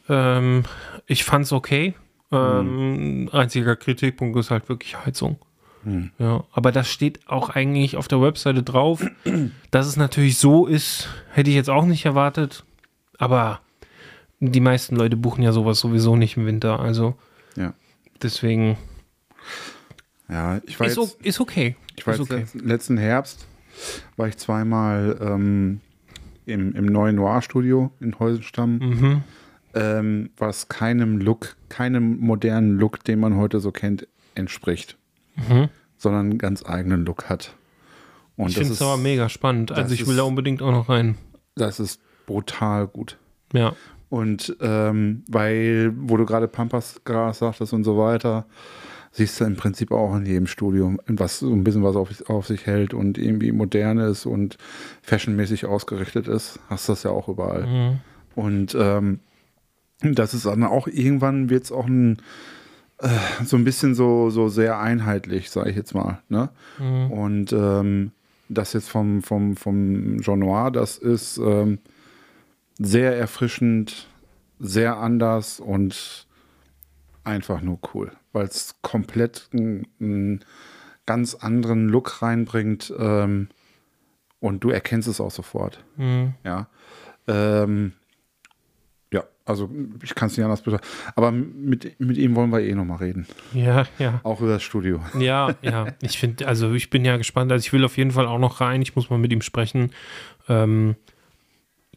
Ähm, 0.08 0.64
ich 1.08 1.24
fand's 1.24 1.52
okay. 1.52 1.96
Ähm, 2.32 3.30
Einziger 3.32 3.76
Kritikpunkt 3.76 4.38
ist 4.38 4.52
halt 4.52 4.70
wirklich 4.70 4.98
Heizung. 5.06 5.38
Ja, 6.20 6.44
aber 6.52 6.74
das 6.74 6.90
steht 6.92 7.22
auch 7.28 7.50
eigentlich 7.50 7.96
auf 7.96 8.10
der 8.10 8.22
Webseite 8.22 8.64
drauf. 8.64 9.04
Dass 9.72 9.88
es 9.88 9.96
natürlich 9.96 10.38
so 10.38 10.66
ist, 10.68 11.08
hätte 11.32 11.50
ich 11.50 11.56
jetzt 11.56 11.70
auch 11.70 11.86
nicht 11.86 12.06
erwartet. 12.06 12.66
Aber 13.18 13.62
die 14.42 14.60
meisten 14.60 14.98
Leute 14.98 15.16
buchen 15.16 15.42
ja 15.42 15.54
sowas 15.54 15.80
sowieso 15.80 16.16
nicht 16.18 16.36
im 16.38 16.46
Winter. 16.46 16.80
Also 16.82 17.16
Ja. 17.56 17.74
deswegen 18.22 18.78
Ja, 20.30 20.60
ich 20.66 20.80
war 20.80 20.88
ist, 20.88 20.98
jetzt, 20.98 21.22
ist 21.26 21.40
okay. 21.40 21.76
ich 21.96 22.06
war 22.06 22.14
jetzt 22.16 22.22
okay. 22.32 22.46
letzten, 22.54 22.98
Herbst, 22.98 23.48
war 24.18 24.28
ich 24.28 24.38
zweimal 24.38 25.18
ähm, 25.22 25.82
im, 26.46 26.74
im 26.76 26.86
neuen 26.86 27.16
Noir-Studio 27.16 27.92
in 28.00 28.18
Heusenstamm, 28.20 28.78
Mhm. 28.78 29.24
ähm, 29.74 30.30
was 30.38 30.68
keinem 30.68 31.18
Look, 31.20 31.56
keinem 31.70 32.20
modernen 32.20 32.78
Look, 32.78 33.04
den 33.04 33.20
man 33.20 33.38
heute 33.38 33.60
so 33.60 33.72
kennt, 33.72 34.08
entspricht, 34.36 34.98
Mhm. 35.36 35.70
sondern 35.98 36.30
einen 36.32 36.38
ganz 36.38 36.64
eigenen 36.66 37.06
Look 37.06 37.30
hat. 37.30 37.56
Und 38.36 38.50
Ich 38.50 38.58
finde 38.58 38.74
es 38.74 38.82
aber 38.82 38.98
mega 38.98 39.28
spannend. 39.30 39.72
Also 39.72 39.94
ich 39.94 40.06
will 40.06 40.14
ist- 40.14 40.20
da 40.20 40.24
unbedingt 40.24 40.62
auch 40.62 40.72
noch 40.72 40.90
rein. 40.90 41.16
das 41.56 41.80
ist 41.80 42.00
brutal 42.26 42.88
gut. 42.88 43.18
Ja. 43.54 43.74
Und 44.10 44.56
ähm, 44.62 45.24
weil, 45.28 45.92
wo 45.96 46.18
du 46.18 46.26
gerade 46.26 46.48
Pampasgras 46.48 47.40
sagtest 47.40 47.74
und 47.74 47.84
so 47.84 47.98
weiter, 47.98 48.46
siehst 49.12 49.40
du 49.40 49.46
im 49.46 49.56
Prinzip 49.56 49.92
auch 49.92 50.16
in 50.16 50.26
jedem 50.26 50.48
Studio, 50.48 50.96
was 51.08 51.40
so 51.40 51.52
ein 51.52 51.64
bisschen 51.64 51.84
was 51.84 51.96
auf, 51.96 52.30
auf 52.30 52.48
sich 52.48 52.66
hält 52.66 52.94
und 52.94 53.18
irgendwie 53.18 53.52
modern 53.52 53.98
ist 53.98 54.26
und 54.26 54.58
fashionmäßig 55.02 55.66
ausgerichtet 55.66 56.28
ist, 56.28 56.60
hast 56.70 56.88
du 56.88 56.94
das 56.94 57.04
ja 57.04 57.12
auch 57.12 57.28
überall. 57.28 57.66
Mhm. 57.66 58.00
Und 58.36 58.78
ähm, 58.80 59.20
das 60.02 60.34
ist 60.34 60.46
dann 60.46 60.64
auch 60.64 60.88
irgendwann 60.88 61.50
wird 61.50 61.66
es 61.66 61.72
auch 61.72 61.88
ein 61.88 62.22
äh, 63.00 63.10
so 63.46 63.58
ein 63.58 63.64
bisschen 63.64 63.96
so, 63.96 64.30
so 64.30 64.50
sehr 64.50 64.80
einheitlich, 64.80 65.50
sage 65.50 65.70
ich 65.70 65.76
jetzt 65.76 65.94
mal. 65.94 66.22
Ne? 66.30 66.50
Mhm. 66.80 67.12
Und 67.12 67.54
ähm, 67.54 68.12
das 68.50 68.74
jetzt 68.74 68.90
vom, 68.90 69.22
vom, 69.22 69.56
vom 69.56 70.22
Jean 70.22 70.40
Noir, 70.40 70.72
das 70.72 70.98
ist 70.98 71.38
ähm, 71.38 71.80
sehr 72.78 73.18
erfrischend, 73.18 74.08
sehr 74.60 74.98
anders 74.98 75.60
und 75.60 76.28
einfach 77.30 77.62
nur 77.62 77.80
cool, 77.94 78.12
weil 78.34 78.46
es 78.46 78.76
komplett 78.82 79.50
einen, 79.54 80.44
ganz 81.06 81.34
anderen 81.34 81.88
Look 81.90 82.22
reinbringt 82.22 82.94
ähm, 83.00 83.50
und 84.40 84.64
du 84.64 84.70
erkennst 84.70 85.08
es 85.08 85.20
auch 85.20 85.32
sofort. 85.32 85.84
Mhm. 85.98 86.36
Ja. 86.44 86.68
Ähm, 87.28 87.94
ja, 89.12 89.24
also 89.44 89.72
ich 90.04 90.14
kann 90.14 90.28
es 90.28 90.38
nicht 90.38 90.44
anders 90.44 90.62
beschreiben. 90.62 90.84
Aber 91.16 91.32
mit, 91.32 92.00
mit 92.00 92.18
ihm 92.18 92.36
wollen 92.36 92.52
wir 92.52 92.60
eh 92.60 92.76
nochmal 92.76 93.00
reden. 93.00 93.26
Ja, 93.54 93.86
ja. 93.98 94.20
Auch 94.22 94.40
über 94.42 94.52
das 94.52 94.62
Studio. 94.62 95.02
Ja, 95.18 95.56
ja. 95.64 95.88
Ich 96.02 96.20
finde, 96.20 96.48
also 96.48 96.74
ich 96.74 96.92
bin 96.92 97.04
ja 97.06 97.18
gespannt. 97.18 97.52
Also 97.52 97.66
ich 97.66 97.74
will 97.74 97.84
auf 97.86 97.98
jeden 97.98 98.12
Fall 98.12 98.28
auch 98.28 98.38
noch 98.38 98.62
rein. 98.62 98.84
Ich 98.84 98.96
muss 98.96 99.10
mal 99.10 99.18
mit 99.18 99.34
ihm 99.34 99.42
sprechen. 99.42 99.92
Ähm, 100.48 100.96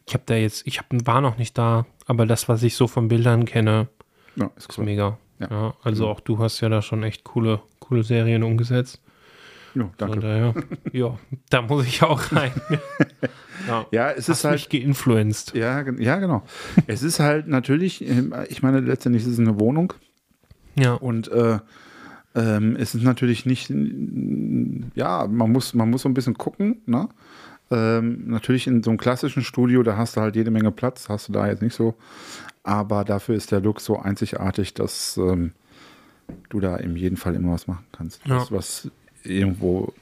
ich 0.07 0.15
habe 0.15 0.23
da 0.25 0.33
jetzt, 0.33 0.65
ich 0.65 0.79
hab, 0.79 0.87
war 0.91 1.21
noch 1.21 1.37
nicht 1.37 1.55
da, 1.55 1.85
aber 2.07 2.25
das, 2.25 2.49
was 2.49 2.63
ich 2.63 2.75
so 2.75 2.87
von 2.87 3.07
Bildern 3.09 3.45
kenne, 3.45 3.89
Ja, 4.35 4.49
ist 4.57 4.69
ist 4.69 4.77
cool. 4.79 4.85
mega. 4.85 5.19
Ja. 5.39 5.47
Ja. 5.49 5.73
also 5.83 6.07
auch 6.07 6.19
du 6.19 6.39
hast 6.39 6.61
ja 6.61 6.69
da 6.69 6.81
schon 6.81 7.03
echt 7.03 7.23
coole, 7.23 7.61
coole 7.79 8.03
Serien 8.03 8.43
umgesetzt. 8.43 9.01
Ja, 9.75 9.89
danke. 9.97 10.19
daher, 10.19 10.53
ja, 10.91 11.17
da 11.49 11.63
muss 11.63 11.87
ich 11.87 12.03
auch 12.03 12.31
rein. 12.31 12.51
ja, 13.67 13.85
Ja, 13.91 14.11
es 14.11 14.29
ist 14.29 14.43
halt. 14.43 14.53
mich 14.55 14.69
geinfluenced. 14.69 15.55
Ja, 15.55 15.81
ja, 15.97 16.17
genau. 16.19 16.43
es 16.85 17.01
ist 17.01 17.19
halt 17.19 17.47
natürlich, 17.47 18.07
ähm, 18.07 18.33
ich 18.49 18.61
meine, 18.61 18.81
letztendlich 18.81 19.23
ist 19.23 19.31
es 19.31 19.39
eine 19.39 19.59
Wohnung 19.59 19.93
Ja, 20.75 20.93
und 20.93 21.27
äh, 21.31 21.57
ähm, 22.35 22.75
es 22.75 22.93
ist 22.93 23.03
natürlich 23.03 23.47
nicht, 23.47 23.71
ja, 24.95 25.27
man 25.27 25.51
muss, 25.51 25.73
man 25.73 25.89
muss 25.89 26.03
so 26.03 26.09
ein 26.09 26.13
bisschen 26.13 26.35
gucken, 26.37 26.81
ne? 26.85 27.09
Ähm, 27.71 28.27
natürlich 28.27 28.67
in 28.67 28.83
so 28.83 28.91
einem 28.91 28.97
klassischen 28.99 29.43
Studio, 29.43 29.83
da 29.83 29.97
hast 29.97 30.15
du 30.17 30.21
halt 30.21 30.35
jede 30.35 30.51
Menge 30.51 30.71
Platz, 30.71 31.09
hast 31.09 31.29
du 31.29 31.33
da 31.33 31.47
jetzt 31.47 31.61
nicht 31.61 31.75
so. 31.75 31.95
Aber 32.63 33.03
dafür 33.03 33.35
ist 33.35 33.51
der 33.51 33.61
Look 33.61 33.81
so 33.81 33.99
einzigartig, 33.99 34.73
dass 34.73 35.17
ähm, 35.17 35.51
du 36.49 36.59
da 36.59 36.77
in 36.77 36.95
jedem 36.95 37.17
Fall 37.17 37.35
immer 37.35 37.53
was 37.53 37.67
machen 37.67 37.85
kannst. 37.91 38.21
Ja. 38.25 38.37
Was, 38.37 38.51
was 38.51 38.91
irgendwo 39.23 39.93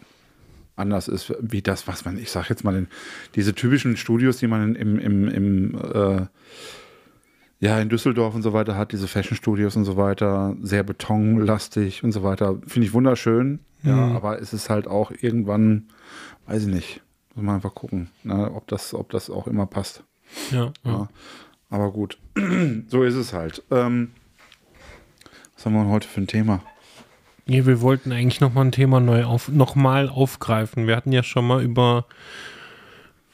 anders 0.75 1.07
ist, 1.07 1.33
wie 1.39 1.61
das, 1.61 1.87
was 1.87 2.05
man, 2.05 2.17
ich 2.17 2.31
sag 2.31 2.49
jetzt 2.49 2.63
mal, 2.63 2.75
in, 2.75 2.87
diese 3.35 3.53
typischen 3.53 3.97
Studios, 3.97 4.37
die 4.37 4.47
man 4.47 4.75
im, 4.75 4.97
im, 4.99 5.27
im 5.27 5.75
äh, 5.75 6.25
ja, 7.59 7.79
in 7.79 7.89
Düsseldorf 7.89 8.33
und 8.33 8.41
so 8.41 8.53
weiter 8.53 8.75
hat, 8.75 8.91
diese 8.91 9.07
Fashion-Studios 9.07 9.75
und 9.75 9.85
so 9.85 9.95
weiter, 9.95 10.55
sehr 10.63 10.83
betonlastig 10.83 12.03
und 12.03 12.11
so 12.11 12.23
weiter. 12.23 12.57
Finde 12.65 12.87
ich 12.87 12.93
wunderschön, 12.93 13.59
ja, 13.83 13.95
Mhm. 14.07 14.15
aber 14.15 14.41
es 14.41 14.51
ist 14.53 14.69
halt 14.71 14.87
auch 14.87 15.11
irgendwann, 15.21 15.85
weiß 16.47 16.63
ich 16.63 16.73
nicht, 16.73 17.01
muss 17.35 17.45
man 17.45 17.55
einfach 17.55 17.73
gucken, 17.73 18.09
ne, 18.23 18.51
ob, 18.53 18.67
das, 18.67 18.93
ob 18.93 19.09
das 19.11 19.29
auch 19.29 19.47
immer 19.47 19.65
passt. 19.65 20.03
ja, 20.51 20.71
ja. 20.83 20.91
Ja. 20.91 21.09
Aber 21.69 21.91
gut, 21.91 22.17
so 22.87 23.03
ist 23.03 23.15
es 23.15 23.33
halt. 23.33 23.63
Ähm, 23.71 24.11
was 25.55 25.65
haben 25.65 25.73
wir 25.73 25.87
heute 25.87 26.07
für 26.07 26.21
ein 26.21 26.27
Thema? 26.27 26.61
Nee, 27.45 27.65
wir 27.65 27.81
wollten 27.81 28.11
eigentlich 28.11 28.41
nochmal 28.41 28.65
ein 28.65 28.71
Thema 28.71 28.99
neu 28.99 29.23
auf, 29.23 29.47
nochmal 29.47 30.09
aufgreifen. 30.09 30.87
Wir 30.87 30.95
hatten 30.95 31.11
ja 31.11 31.23
schon 31.23 31.47
mal 31.47 31.63
über 31.63 32.05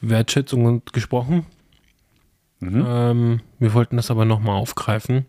Wertschätzung 0.00 0.82
gesprochen. 0.92 1.46
Mhm. 2.60 2.84
Ähm, 2.86 3.40
wir 3.58 3.74
wollten 3.74 3.96
das 3.96 4.10
aber 4.10 4.24
nochmal 4.24 4.56
aufgreifen. 4.56 5.26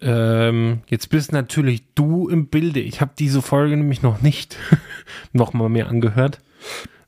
Ähm, 0.00 0.82
jetzt 0.86 1.08
bist 1.08 1.32
natürlich 1.32 1.84
du 1.94 2.28
im 2.28 2.48
Bilde. 2.48 2.80
Ich 2.80 3.00
habe 3.00 3.12
diese 3.18 3.42
Folge 3.42 3.76
nämlich 3.76 4.02
noch 4.02 4.20
nicht 4.20 4.58
nochmal 5.32 5.68
mehr 5.68 5.88
angehört, 5.88 6.40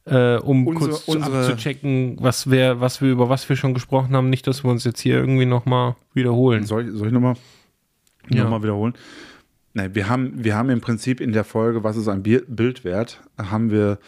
äh, 0.06 0.36
um 0.36 0.66
Unsere- 0.66 0.90
kurz 0.90 1.08
unsere- 1.08 1.40
abzuchecken, 1.48 2.16
was 2.20 2.50
wir, 2.50 2.80
was 2.80 3.00
wir 3.02 3.10
über 3.10 3.28
was 3.28 3.48
wir 3.48 3.56
schon 3.56 3.74
gesprochen 3.74 4.14
haben. 4.16 4.30
Nicht, 4.30 4.46
dass 4.46 4.64
wir 4.64 4.70
uns 4.70 4.84
jetzt 4.84 5.00
hier 5.00 5.16
irgendwie 5.16 5.46
nochmal 5.46 5.96
wiederholen. 6.14 6.64
Soll, 6.64 6.88
ich- 6.88 6.94
soll 6.96 7.08
ich 7.08 7.12
nochmal 7.12 7.34
Ja. 8.28 8.44
noch 8.44 8.50
mal 8.50 8.62
wiederholen? 8.62 8.94
Nein, 9.74 9.94
wir 9.94 10.08
haben, 10.08 10.42
wir 10.42 10.56
haben 10.56 10.70
im 10.70 10.80
Prinzip 10.80 11.20
in 11.20 11.32
der 11.32 11.44
Folge, 11.44 11.84
was 11.84 11.96
ist 11.98 12.08
ein 12.08 12.22
Bi- 12.22 12.42
Bild 12.48 12.82
wert, 12.82 13.20
haben 13.36 13.70
wir 13.70 13.98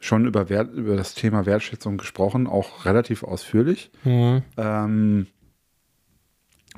schon 0.00 0.24
über, 0.26 0.48
Wert, 0.48 0.72
über 0.72 0.96
das 0.96 1.12
Thema 1.14 1.44
Wertschätzung 1.44 1.98
gesprochen, 1.98 2.46
auch 2.46 2.86
relativ 2.86 3.24
ausführlich. 3.24 3.90
Mhm. 4.04 4.42
Ähm, 4.56 5.26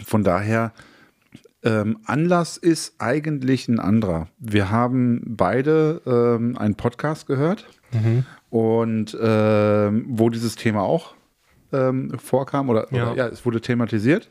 von 0.04 0.24
daher, 0.24 0.72
ähm, 1.62 1.98
Anlass 2.06 2.56
ist 2.56 2.94
eigentlich 2.98 3.68
ein 3.68 3.78
anderer. 3.78 4.28
Wir 4.38 4.70
haben 4.70 5.22
beide 5.26 6.00
ähm, 6.06 6.56
einen 6.58 6.74
Podcast 6.74 7.26
gehört 7.26 7.66
Mhm. 7.92 8.24
Und 8.50 9.16
ähm, 9.20 10.04
wo 10.08 10.28
dieses 10.28 10.56
Thema 10.56 10.82
auch 10.82 11.14
ähm, 11.72 12.18
vorkam 12.18 12.68
oder, 12.68 12.86
Ja. 12.92 13.12
oder 13.12 13.16
ja, 13.16 13.26
es 13.28 13.44
wurde 13.46 13.60
thematisiert. 13.60 14.28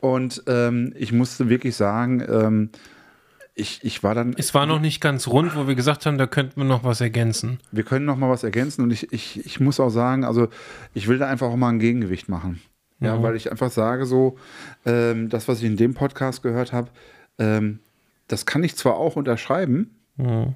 Und 0.00 0.42
ähm, 0.46 0.92
ich 0.96 1.12
musste 1.12 1.48
wirklich 1.48 1.74
sagen, 1.76 2.22
ähm, 2.28 2.70
ich, 3.54 3.80
ich 3.82 4.02
war 4.02 4.14
dann, 4.14 4.34
Es 4.36 4.52
war 4.52 4.66
noch 4.66 4.80
nicht 4.80 5.00
ganz 5.00 5.28
rund, 5.28 5.56
wo 5.56 5.66
wir 5.66 5.74
gesagt 5.74 6.04
haben, 6.04 6.18
da 6.18 6.26
könnten 6.26 6.60
wir 6.60 6.64
noch 6.66 6.84
was 6.84 7.00
ergänzen. 7.00 7.58
wir 7.72 7.84
können 7.84 8.04
noch 8.04 8.16
mal 8.16 8.28
was 8.28 8.44
ergänzen 8.44 8.82
und 8.82 8.90
ich, 8.90 9.12
ich, 9.12 9.44
ich 9.46 9.60
muss 9.60 9.80
auch 9.80 9.88
sagen, 9.88 10.24
also 10.24 10.48
ich 10.92 11.08
will 11.08 11.16
da 11.18 11.26
einfach 11.28 11.48
auch 11.48 11.56
mal 11.56 11.70
ein 11.70 11.78
Gegengewicht 11.78 12.28
machen. 12.28 12.60
Ja, 13.00 13.16
Mhm. 13.16 13.22
weil 13.22 13.36
ich 13.36 13.50
einfach 13.50 13.70
sage 13.70 14.04
so, 14.06 14.36
ähm, 14.86 15.28
das, 15.30 15.48
was 15.48 15.58
ich 15.58 15.64
in 15.64 15.76
dem 15.76 15.94
Podcast 15.94 16.42
gehört 16.42 16.72
habe, 16.72 16.88
ähm, 17.38 17.80
das 18.28 18.44
kann 18.46 18.62
ich 18.64 18.76
zwar 18.76 18.96
auch 18.96 19.16
unterschreiben, 19.16 19.90
Mhm. 20.18 20.54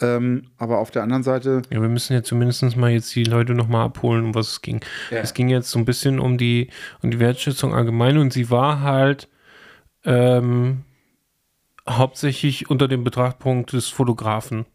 Ähm, 0.00 0.50
aber 0.56 0.78
auf 0.78 0.90
der 0.90 1.02
anderen 1.02 1.22
Seite, 1.22 1.62
Ja, 1.70 1.80
wir 1.80 1.88
müssen 1.88 2.12
ja 2.12 2.22
zumindest 2.22 2.76
mal 2.76 2.90
jetzt 2.90 3.14
die 3.14 3.24
Leute 3.24 3.54
nochmal 3.54 3.86
abholen, 3.86 4.24
um 4.24 4.34
was 4.34 4.52
es 4.52 4.62
ging. 4.62 4.80
Ja. 5.10 5.18
Es 5.18 5.34
ging 5.34 5.48
jetzt 5.48 5.70
so 5.70 5.78
ein 5.78 5.84
bisschen 5.84 6.20
um 6.20 6.38
die, 6.38 6.70
um 7.02 7.10
die 7.10 7.18
Wertschätzung 7.18 7.74
allgemein 7.74 8.18
und 8.18 8.32
sie 8.32 8.50
war 8.50 8.80
halt 8.80 9.28
ähm, 10.04 10.84
hauptsächlich 11.88 12.70
unter 12.70 12.86
dem 12.86 13.04
Betrachtpunkt 13.04 13.72
des 13.72 13.88
Fotografen 13.88 14.66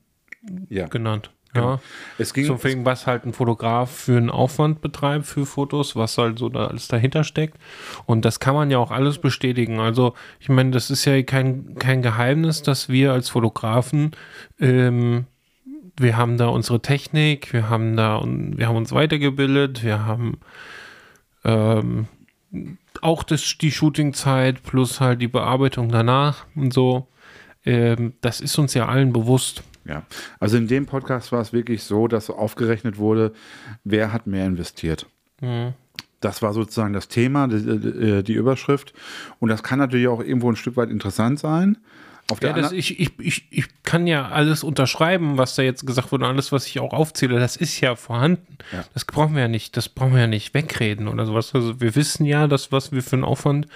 ja, 0.70 0.88
genannt. 0.88 1.32
Genau. 1.54 1.74
Ja. 1.74 1.80
es 2.18 2.34
ging, 2.34 2.46
So 2.46 2.64
wegen, 2.64 2.84
was 2.86 3.06
halt 3.06 3.26
ein 3.26 3.34
Fotograf 3.34 3.92
für 3.92 4.18
einen 4.18 4.30
Aufwand 4.30 4.82
betreibt 4.82 5.26
für 5.26 5.46
Fotos, 5.46 5.96
was 5.96 6.18
halt 6.18 6.40
so 6.40 6.50
da 6.50 6.68
alles 6.68 6.88
dahinter 6.88 7.24
steckt. 7.24 7.58
Und 8.06 8.26
das 8.26 8.40
kann 8.40 8.56
man 8.56 8.72
ja 8.72 8.80
auch 8.80 8.92
alles 8.92 9.20
bestätigen. 9.20 9.80
Also, 9.80 10.14
ich 10.40 10.50
meine, 10.50 10.72
das 10.72 10.90
ist 10.90 11.06
ja 11.06 11.22
kein, 11.22 11.76
kein 11.76 12.02
Geheimnis, 12.02 12.64
dass 12.64 12.90
wir 12.90 13.14
als 13.14 13.30
Fotografen, 13.30 14.12
ähm, 14.60 15.26
wir 15.98 16.18
haben 16.18 16.38
da 16.38 16.48
unsere 16.48 16.82
Technik, 16.82 17.54
wir 17.54 17.70
haben 17.70 17.96
da, 17.96 18.16
und 18.16 18.58
wir 18.58 18.68
haben 18.68 18.78
uns 18.78 18.92
weitergebildet, 18.92 19.84
wir 19.84 20.06
haben 20.06 20.40
ähm, 21.44 22.08
auch 23.02 23.24
das, 23.24 23.58
die 23.60 23.72
Shootingzeit 23.72 24.64
plus 24.64 25.00
halt 25.00 25.22
die 25.22 25.28
Bearbeitung 25.28 25.90
danach 25.90 26.46
und 26.56 26.74
so. 26.74 27.08
Ähm, 27.66 28.14
das 28.22 28.42
ist 28.42 28.58
uns 28.58 28.74
ja 28.74 28.88
allen 28.88 29.14
bewusst. 29.14 29.64
Ja, 29.86 30.04
also 30.40 30.58
in 30.58 30.68
dem 30.68 30.86
Podcast 30.86 31.32
war 31.32 31.42
es 31.42 31.54
wirklich 31.54 31.84
so, 31.84 32.08
dass 32.08 32.30
aufgerechnet 32.30 32.98
wurde, 32.98 33.34
wer 33.84 34.14
hat 34.14 34.28
mehr 34.28 34.46
investiert. 34.46 35.08
Mhm. 35.42 35.74
Das 36.20 36.42
war 36.42 36.54
sozusagen 36.54 36.94
das 36.94 37.10
Thema, 37.10 37.48
die, 37.48 37.80
die, 37.80 38.24
die 38.24 38.34
Überschrift. 38.34 38.94
Und 39.40 39.50
das 39.50 39.62
kann 39.62 39.80
natürlich 39.80 40.08
auch 40.08 40.22
irgendwo 40.22 40.50
ein 40.50 40.56
Stück 40.56 40.78
weit 40.78 40.90
interessant 40.90 41.40
sein. 41.40 41.78
Auf 42.32 42.40
der 42.40 42.52
Ja, 42.52 42.56
das, 42.56 42.72
ich, 42.72 43.00
ich, 43.00 43.12
ich, 43.20 43.48
ich 43.52 43.66
kann 43.84 44.08
ja 44.08 44.30
alles 44.30 44.64
unterschreiben, 44.64 45.38
was 45.38 45.56
da 45.56 45.64
jetzt 45.64 45.86
gesagt 45.86 46.14
wurde, 46.14 46.26
alles, 46.26 46.54
was 46.54 46.66
ich 46.66 46.80
auch 46.80 46.94
aufzähle, 46.94 47.38
das 47.38 47.58
ist 47.58 47.82
ja 47.82 47.98
vorhanden. 47.98 48.58
Ja. 48.72 48.86
Das 48.94 49.04
brauchen 49.04 49.36
wir 49.36 49.42
ja 49.42 49.48
nicht, 49.50 49.76
das 49.76 49.90
brauchen 49.90 50.14
wir 50.14 50.22
ja 50.22 50.28
nicht 50.28 50.54
wegreden 50.54 51.10
oder 51.10 51.26
sowas. 51.26 51.54
Also 51.54 51.82
wir 51.82 51.96
wissen 51.96 52.26
ja, 52.26 52.48
das, 52.48 52.72
was 52.72 52.94
wir 52.94 53.04
für 53.04 53.18
einen 53.18 53.26
Aufwand 53.26 53.68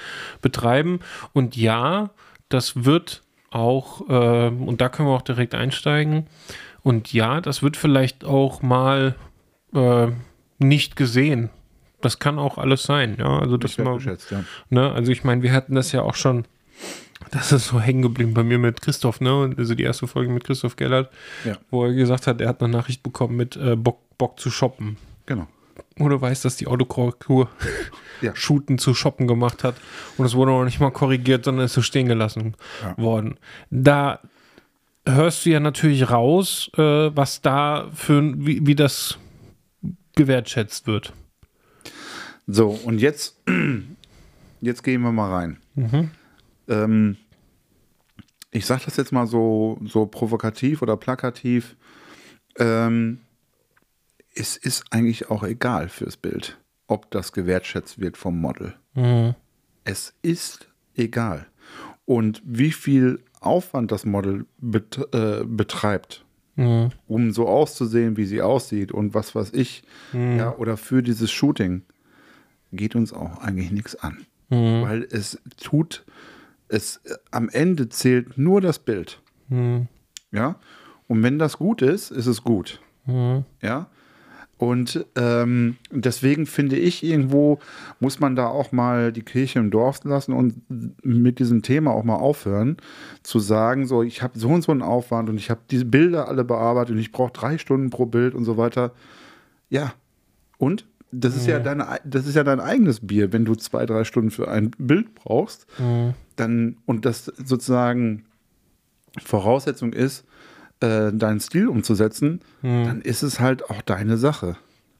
betreiben. 0.41 1.01
Und 1.33 1.57
ja, 1.57 2.11
das 2.47 2.85
wird 2.85 3.23
auch, 3.51 4.01
ähm, 4.09 4.67
und 4.67 4.81
da 4.81 4.89
können 4.89 5.07
wir 5.09 5.15
auch 5.15 5.21
direkt 5.21 5.55
einsteigen. 5.55 6.27
Und 6.83 7.11
ja, 7.13 7.41
das 7.41 7.63
wird 7.63 7.77
vielleicht 7.77 8.23
auch 8.25 8.61
mal 8.61 9.15
äh, 9.73 10.07
nicht 10.59 10.95
gesehen. 10.95 11.49
Das 12.01 12.19
kann 12.19 12.37
auch 12.39 12.57
alles 12.57 12.83
sein, 12.83 13.17
ja. 13.19 13.39
Also 13.39 13.57
das 13.57 13.77
mal, 13.77 13.99
ja. 13.99 14.15
Ne? 14.69 14.91
Also 14.91 15.11
ich 15.11 15.23
meine, 15.23 15.41
wir 15.41 15.51
hatten 15.51 15.75
das 15.75 15.91
ja 15.91 16.03
auch 16.03 16.15
schon, 16.15 16.45
das 17.31 17.51
ist 17.51 17.67
so 17.67 17.79
hängen 17.79 18.03
geblieben 18.03 18.33
bei 18.33 18.43
mir 18.43 18.59
mit 18.59 18.81
Christoph, 18.81 19.19
ne? 19.19 19.53
Also 19.57 19.73
die 19.75 19.83
erste 19.83 20.07
Folge 20.07 20.31
mit 20.31 20.43
Christoph 20.43 20.75
Gellert, 20.75 21.11
Ja. 21.43 21.57
wo 21.71 21.85
er 21.85 21.93
gesagt 21.93 22.27
hat, 22.27 22.39
er 22.39 22.49
hat 22.49 22.61
eine 22.61 22.71
Nachricht 22.71 23.01
bekommen 23.03 23.35
mit 23.35 23.55
äh, 23.57 23.75
Bock, 23.75 23.99
Bock 24.17 24.39
zu 24.39 24.51
shoppen. 24.51 24.97
Genau. 25.25 25.47
Wo 25.97 26.09
du 26.09 26.19
weißt, 26.21 26.45
dass 26.45 26.55
die 26.57 26.67
Autokorrektur 26.67 27.49
Ja. 28.21 28.35
Shooten 28.35 28.79
zu 28.79 28.95
shoppen 28.95 29.27
gemacht 29.27 29.63
hat. 29.63 29.75
Und 30.17 30.25
es 30.25 30.33
wurde 30.33 30.49
noch 30.51 30.63
nicht 30.65 30.79
mal 30.79 30.89
korrigiert, 30.91 31.45
sondern 31.45 31.65
ist 31.65 31.73
so 31.73 31.83
stehen 31.83 32.07
gelassen 32.07 32.55
Ja. 32.81 32.97
worden. 32.97 33.39
Da 33.69 34.19
hörst 35.05 35.45
du 35.45 35.51
ja 35.51 35.59
natürlich 35.59 36.09
raus, 36.09 36.71
äh, 36.77 36.81
was 37.15 37.41
da 37.41 37.89
für 37.93 38.19
ein- 38.19 38.45
wie, 38.45 38.65
wie 38.65 38.73
das 38.75 39.19
gewertschätzt 40.15 40.87
wird. 40.87 41.13
So, 42.47 42.69
und 42.69 42.99
jetzt, 42.99 43.37
jetzt 44.61 44.83
gehen 44.83 45.01
wir 45.03 45.11
mal 45.11 45.31
rein. 45.31 45.57
Mhm. 45.75 46.09
Ähm, 46.69 47.17
ich 48.49 48.65
sage 48.65 48.81
das 48.85 48.97
jetzt 48.97 49.11
mal 49.11 49.27
so, 49.27 49.79
so 49.85 50.07
provokativ 50.07 50.81
oder 50.81 50.97
plakativ. 50.97 51.75
Ähm, 52.57 53.19
es 54.39 54.57
ist 54.57 54.85
eigentlich 54.91 55.29
auch 55.29 55.43
egal 55.43 55.89
fürs 55.89 56.17
Bild, 56.17 56.59
ob 56.87 57.09
das 57.11 57.31
gewertschätzt 57.31 57.99
wird 57.99 58.17
vom 58.17 58.39
Model. 58.39 58.73
Mhm. 58.93 59.35
Es 59.83 60.13
ist 60.21 60.67
egal. 60.95 61.47
Und 62.05 62.41
wie 62.45 62.71
viel 62.71 63.19
Aufwand 63.39 63.91
das 63.91 64.05
Model 64.05 64.45
bet 64.57 64.99
äh, 65.13 65.43
betreibt, 65.45 66.23
Mhm. 66.55 66.89
um 67.07 67.31
so 67.31 67.47
auszusehen, 67.47 68.17
wie 68.17 68.25
sie 68.25 68.41
aussieht 68.41 68.91
und 68.91 69.13
was 69.13 69.35
weiß 69.35 69.53
ich, 69.53 69.83
ja, 70.11 70.55
oder 70.57 70.75
für 70.75 71.03
dieses 71.03 71.29
Shooting, 71.29 71.83
geht 72.73 72.95
uns 72.95 73.13
auch 73.13 73.37
eigentlich 73.43 73.71
nichts 73.71 73.95
an. 73.95 74.25
Mhm. 74.49 74.81
Weil 74.81 75.07
es 75.11 75.39
tut, 75.57 76.03
es 76.67 76.99
am 77.29 77.49
Ende 77.49 77.89
zählt 77.89 78.39
nur 78.39 78.59
das 78.59 78.79
Bild. 78.79 79.21
Mhm. 79.49 79.87
Ja. 80.31 80.55
Und 81.07 81.21
wenn 81.21 81.37
das 81.37 81.57
gut 81.59 81.83
ist, 81.83 82.09
ist 82.09 82.25
es 82.25 82.43
gut. 82.43 82.81
Mhm. 83.05 83.45
Ja. 83.61 83.91
Und 84.57 85.05
ähm, 85.15 85.77
deswegen 85.91 86.47
finde 86.47 86.77
ich, 86.77 87.03
irgendwo 87.03 87.59
muss 87.99 88.19
man 88.19 88.35
da 88.35 88.47
auch 88.47 88.71
mal 88.71 89.11
die 89.11 89.21
Kirche 89.21 89.59
im 89.59 89.69
Dorf 89.69 90.03
lassen 90.03 90.33
und 90.33 90.55
mit 91.03 91.37
diesem 91.37 91.61
Thema 91.61 91.91
auch 91.91 92.03
mal 92.03 92.15
aufhören, 92.15 92.77
zu 93.21 93.39
sagen, 93.39 93.85
so, 93.85 94.01
ich 94.01 94.23
habe 94.23 94.39
so 94.39 94.49
und 94.49 94.63
so 94.63 94.71
einen 94.71 94.81
Aufwand 94.81 95.29
und 95.29 95.37
ich 95.37 95.51
habe 95.51 95.61
diese 95.69 95.85
Bilder 95.85 96.27
alle 96.27 96.43
bearbeitet 96.43 96.95
und 96.95 96.99
ich 96.99 97.11
brauche 97.11 97.31
drei 97.31 97.59
Stunden 97.59 97.91
pro 97.91 98.07
Bild 98.07 98.33
und 98.33 98.45
so 98.45 98.57
weiter. 98.57 98.93
Ja, 99.69 99.93
und? 100.57 100.87
Das 101.11 101.37
ist 101.37 101.47
ja, 101.47 101.59
deine, 101.59 101.99
das 102.03 102.27
ist 102.27 102.35
ja 102.35 102.43
dein 102.43 102.59
eigenes 102.59 103.05
Bier, 103.05 103.31
wenn 103.31 103.45
du 103.45 103.55
zwei, 103.55 103.85
drei 103.85 104.03
Stunden 104.03 104.29
für 104.29 104.49
ein 104.49 104.71
Bild 104.77 105.15
brauchst, 105.15 105.65
dann 106.35 106.77
und 106.85 107.05
das 107.05 107.25
sozusagen 107.25 108.25
Voraussetzung 109.23 109.93
ist, 109.93 110.25
äh, 110.79 111.11
deinen 111.11 111.39
Stil 111.39 111.67
umzusetzen, 111.67 112.41
dann 112.61 113.01
ist 113.01 113.23
es 113.23 113.39
halt 113.39 113.69
auch 113.69 113.81
deine 113.81 114.17
Sache. 114.17 114.57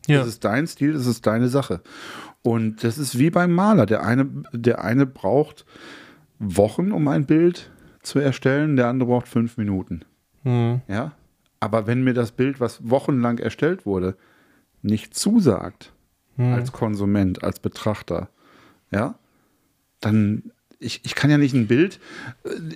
Ja. 0.07 0.19
Das 0.19 0.27
ist 0.27 0.45
dein 0.45 0.67
Stil, 0.67 0.93
das 0.93 1.05
ist 1.05 1.27
deine 1.27 1.49
Sache. 1.49 1.81
Und 2.41 2.83
das 2.83 2.97
ist 2.97 3.19
wie 3.19 3.29
beim 3.29 3.53
Maler. 3.53 3.85
Der 3.85 4.03
eine, 4.03 4.27
der 4.53 4.83
eine 4.83 5.05
braucht 5.05 5.65
Wochen, 6.39 6.91
um 6.91 7.07
ein 7.07 7.25
Bild 7.25 7.71
zu 8.01 8.19
erstellen, 8.19 8.77
der 8.77 8.87
andere 8.87 9.09
braucht 9.09 9.27
fünf 9.27 9.57
Minuten. 9.57 10.05
Hm. 10.43 10.81
Ja. 10.87 11.11
Aber 11.59 11.87
wenn 11.87 12.03
mir 12.03 12.13
das 12.13 12.31
Bild, 12.31 12.59
was 12.59 12.89
wochenlang 12.89 13.39
erstellt 13.39 13.85
wurde, 13.85 14.15
nicht 14.81 15.13
zusagt, 15.13 15.91
als 16.37 16.71
Konsument, 16.71 17.43
als 17.43 17.59
Betrachter, 17.59 18.29
ja, 18.91 19.17
dann 19.99 20.51
ich, 20.79 21.01
ich 21.03 21.15
kann 21.15 21.29
ja 21.31 21.37
nicht 21.37 21.55
ein 21.55 21.67
Bild, 21.67 21.99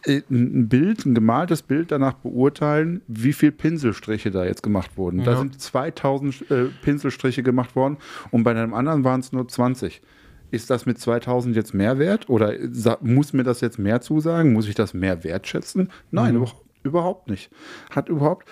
äh, 0.06 0.22
ein 0.30 0.68
Bild, 0.70 1.06
ein 1.06 1.14
gemaltes 1.14 1.62
Bild 1.62 1.92
danach 1.92 2.14
beurteilen, 2.16 3.02
wie 3.08 3.34
viel 3.34 3.52
Pinselstriche 3.52 4.32
da 4.32 4.44
jetzt 4.46 4.64
gemacht 4.64 4.98
wurden. 4.98 5.24
Da 5.24 5.34
Ja. 5.34 5.38
sind 5.40 5.62
2000 5.62 6.50
äh, 6.52 6.66
Pinselstriche 6.82 7.44
gemacht 7.44 7.76
worden 7.76 7.98
und 8.32 8.44
bei 8.44 8.52
einem 8.52 8.74
anderen 8.74 9.04
waren 9.04 9.20
es 9.20 9.32
nur 9.32 9.48
20. 9.48 10.02
Ist 10.50 10.70
das 10.70 10.86
mit 10.86 11.00
2000 11.00 11.56
jetzt 11.56 11.74
mehr 11.74 11.98
wert 12.00 12.28
oder 12.30 12.54
muss 13.02 13.32
mir 13.34 13.44
das 13.44 13.62
jetzt 13.62 13.80
mehr 13.80 14.02
zusagen? 14.02 14.52
Muss 14.52 14.68
ich 14.68 14.76
das 14.76 14.94
mehr 14.94 15.24
wertschätzen? 15.24 15.90
Nein, 16.10 16.36
überhaupt, 16.36 16.66
überhaupt 16.84 17.30
nicht. 17.30 17.50
Hat 17.90 18.10
überhaupt, 18.10 18.48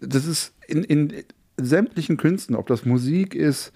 das 0.00 0.26
ist 0.26 0.54
in, 0.66 0.84
in 0.84 1.12
sämtlichen 1.56 2.16
Künsten, 2.18 2.54
ob 2.54 2.66
das 2.66 2.84
Musik 2.84 3.34
ist, 3.34 3.72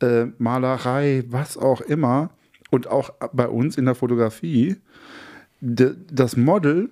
äh, 0.00 0.26
Malerei, 0.38 1.24
was 1.28 1.56
auch 1.58 1.80
immer, 1.80 2.30
und 2.70 2.86
auch 2.86 3.10
bei 3.32 3.48
uns 3.48 3.76
in 3.76 3.84
der 3.84 3.94
Fotografie, 3.94 4.76
das 5.60 6.36
Model 6.36 6.90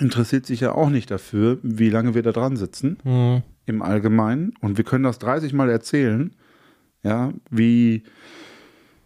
interessiert 0.00 0.46
sich 0.46 0.60
ja 0.60 0.72
auch 0.72 0.90
nicht 0.90 1.10
dafür, 1.10 1.58
wie 1.62 1.90
lange 1.90 2.14
wir 2.14 2.22
da 2.22 2.32
dran 2.32 2.56
sitzen, 2.56 2.98
Hm. 3.04 3.42
im 3.66 3.82
Allgemeinen. 3.82 4.54
Und 4.60 4.76
wir 4.76 4.84
können 4.84 5.04
das 5.04 5.18
30 5.18 5.52
Mal 5.52 5.70
erzählen, 5.70 6.34
ja, 7.02 7.32
wie, 7.50 8.02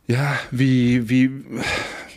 ja, 0.07 0.35
wie, 0.51 1.11
wie, 1.11 1.31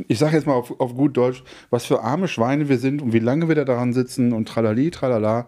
ich 0.08 0.20
sage 0.20 0.36
jetzt 0.36 0.48
mal 0.48 0.54
auf, 0.54 0.80
auf 0.80 0.96
gut 0.96 1.18
Deutsch, 1.18 1.44
was 1.70 1.86
für 1.86 2.02
arme 2.02 2.28
Schweine 2.28 2.70
wir 2.70 2.78
sind 2.78 3.02
und 3.02 3.14
wie 3.14 3.20
lange 3.20 3.48
wir 3.48 3.56
da 3.56 3.66
dran 3.66 3.92
sitzen 3.92 4.32
und 4.32 4.48
tralali, 4.48 4.92
tralala. 4.92 5.48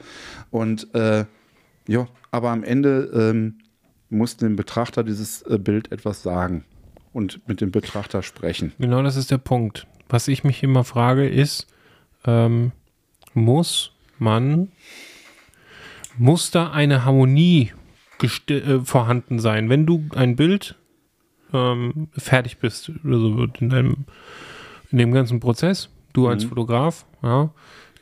Und 0.52 0.94
äh, 0.94 1.26
ja, 1.88 2.08
aber 2.32 2.50
am 2.50 2.64
Ende 2.64 3.12
ähm, 3.14 3.60
muss 4.10 4.36
dem 4.38 4.56
Betrachter 4.56 5.04
dieses 5.04 5.44
äh, 5.44 5.58
Bild 5.58 5.92
etwas 5.92 6.24
sagen 6.24 6.66
und 7.14 7.48
mit 7.48 7.62
dem 7.62 7.72
Betrachter 7.72 8.24
sprechen. 8.24 8.74
Genau 8.80 9.02
das 9.02 9.16
ist 9.16 9.32
der 9.32 9.38
Punkt. 9.38 9.88
Was 10.10 10.28
ich 10.28 10.44
mich 10.44 10.64
immer 10.64 10.84
frage, 10.84 11.28
ist, 11.28 11.68
ähm, 12.26 12.72
muss 13.34 13.92
man, 14.20 14.72
muss 16.18 16.52
da 16.52 16.72
eine 16.72 17.06
Harmonie 17.06 17.72
äh, 18.48 18.80
vorhanden 18.84 19.40
sein? 19.40 19.70
Wenn 19.70 19.86
du 19.86 20.06
ein 20.16 20.36
Bild 20.36 20.76
ähm, 21.54 22.10
fertig 22.18 22.58
bist, 22.58 22.92
also 23.04 23.48
in, 23.60 23.70
deinem, 23.70 24.06
in 24.92 24.98
dem 24.98 25.12
ganzen 25.12 25.40
Prozess, 25.40 25.90
du 26.14 26.28
als 26.28 26.44
Fotograf, 26.44 27.06
ja, 27.22 27.52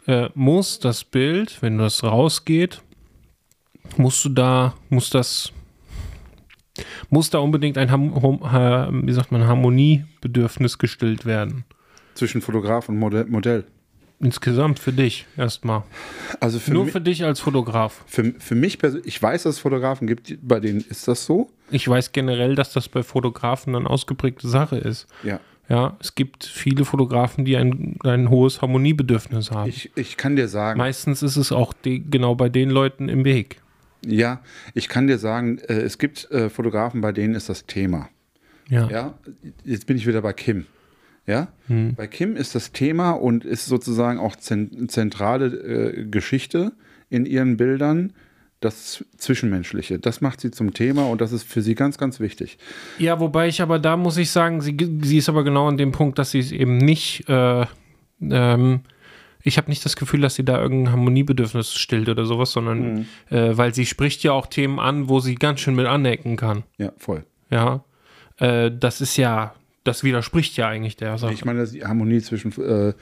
äh, 0.07 0.29
muss 0.33 0.79
das 0.79 1.03
Bild, 1.03 1.61
wenn 1.61 1.77
das 1.77 2.03
rausgeht, 2.03 2.81
musst 3.97 4.25
du 4.25 4.29
da, 4.29 4.73
muss 4.89 5.09
das 5.09 5.53
muss 7.09 7.29
da 7.29 7.39
unbedingt 7.39 7.77
ein 7.77 7.91
Ham 7.91 8.13
wie 9.05 9.11
sagt 9.11 9.31
man, 9.31 9.45
Harmoniebedürfnis 9.45 10.77
gestillt 10.77 11.25
werden. 11.25 11.65
Zwischen 12.15 12.41
Fotograf 12.41 12.89
und 12.89 12.97
Modell. 12.97 13.65
Insgesamt 14.19 14.77
für 14.77 14.93
dich 14.93 15.25
erstmal. 15.35 15.83
Also 16.39 16.59
für, 16.59 16.71
Nur 16.71 16.85
für 16.87 17.01
dich 17.01 17.23
als 17.23 17.39
Fotograf. 17.39 18.03
für, 18.05 18.35
für 18.37 18.53
mich 18.53 18.77
persönlich, 18.77 19.07
ich 19.07 19.21
weiß, 19.21 19.43
dass 19.43 19.55
es 19.55 19.59
Fotografen 19.59 20.05
gibt, 20.05 20.37
bei 20.43 20.59
denen 20.59 20.85
ist 20.87 21.07
das 21.07 21.25
so. 21.25 21.49
Ich 21.71 21.87
weiß 21.87 22.11
generell, 22.11 22.53
dass 22.53 22.71
das 22.71 22.87
bei 22.87 23.01
Fotografen 23.01 23.75
eine 23.75 23.89
ausgeprägte 23.89 24.47
Sache 24.47 24.77
ist. 24.77 25.07
Ja. 25.23 25.39
Ja, 25.69 25.95
es 26.01 26.15
gibt 26.15 26.43
viele 26.43 26.83
Fotografen, 26.83 27.45
die 27.45 27.55
ein, 27.55 27.97
ein 28.03 28.29
hohes 28.29 28.61
Harmoniebedürfnis 28.61 29.51
haben. 29.51 29.69
Ich, 29.69 29.89
ich 29.95 30.17
kann 30.17 30.35
dir 30.35 30.49
sagen, 30.49 30.77
Meistens 30.77 31.23
ist 31.23 31.37
es 31.37 31.51
auch 31.53 31.73
die, 31.73 32.03
genau 32.07 32.35
bei 32.35 32.49
den 32.49 32.69
Leuten 32.69 33.07
im 33.07 33.23
Weg. 33.23 33.61
Ja, 34.05 34.41
ich 34.73 34.87
kann 34.89 35.07
dir 35.07 35.17
sagen, 35.17 35.59
äh, 35.59 35.73
es 35.81 35.97
gibt 35.97 36.29
äh, 36.31 36.49
Fotografen, 36.49 37.01
bei 37.01 37.11
denen 37.11 37.35
ist 37.35 37.49
das 37.49 37.65
Thema. 37.65 38.09
Ja. 38.69 38.89
Ja, 38.89 39.13
jetzt 39.63 39.85
bin 39.85 39.97
ich 39.97 40.07
wieder 40.07 40.21
bei 40.21 40.33
Kim. 40.33 40.65
Ja, 41.27 41.49
Hm. 41.67 41.93
bei 41.95 42.07
Kim 42.07 42.35
ist 42.35 42.55
das 42.55 42.71
Thema 42.71 43.11
und 43.11 43.45
ist 43.45 43.65
sozusagen 43.67 44.17
auch 44.19 44.35
zen 44.35 44.89
zentrale 44.89 45.45
äh, 45.47 46.05
Geschichte 46.05 46.71
in 47.09 47.25
ihren 47.25 47.57
Bildern 47.57 48.13
das 48.59 49.03
Zwischenmenschliche. 49.17 49.99
Das 49.99 50.21
macht 50.21 50.39
sie 50.41 50.51
zum 50.51 50.73
Thema 50.73 51.05
und 51.07 51.21
das 51.21 51.31
ist 51.31 51.43
für 51.43 51.61
sie 51.61 51.75
ganz, 51.75 51.97
ganz 51.97 52.19
wichtig. 52.19 52.57
Ja, 52.97 53.19
wobei 53.19 53.47
ich 53.47 53.61
aber 53.61 53.79
da 53.79 53.97
muss 53.97 54.17
ich 54.17 54.29
sagen, 54.31 54.61
sie, 54.61 54.75
sie 55.01 55.17
ist 55.17 55.29
aber 55.29 55.43
genau 55.43 55.67
an 55.67 55.77
dem 55.77 55.91
Punkt, 55.91 56.17
dass 56.19 56.31
sie 56.31 56.39
es 56.39 56.51
eben 56.51 56.77
nicht, 56.77 57.27
äh, 57.29 57.65
ähm, 58.21 58.81
ich 59.43 59.57
habe 59.57 59.69
nicht 59.69 59.83
das 59.85 59.95
Gefühl, 59.95 60.21
dass 60.21 60.35
sie 60.35 60.45
da 60.45 60.59
irgendein 60.61 60.91
Harmoniebedürfnis 60.93 61.73
stillt 61.73 62.09
oder 62.09 62.25
sowas, 62.25 62.51
sondern 62.51 63.07
äh, 63.29 63.57
weil 63.57 63.73
sie 63.73 63.85
spricht 63.85 64.23
ja 64.23 64.31
auch 64.33 64.47
Themen 64.47 64.79
an, 64.79 65.09
wo 65.09 65.19
sie 65.19 65.35
ganz 65.35 65.59
schön 65.61 65.75
mit 65.75 65.85
anecken 65.87 66.35
kann. 66.37 66.63
Ja, 66.77 66.91
voll. 66.97 67.25
Ja, 67.49 67.83
äh, 68.37 68.71
das 68.71 69.01
ist 69.01 69.17
ja, 69.17 69.53
das 69.83 70.03
widerspricht 70.03 70.57
ja 70.57 70.67
eigentlich 70.67 70.95
der 70.97 71.17
Sache. 71.17 71.33
Ich 71.33 71.43
meine, 71.45 71.59
das 71.59 71.69
ist 71.69 71.75
die 71.75 71.85
Harmonie 71.85 72.21
zwischen 72.21 72.51
äh, 72.61 72.93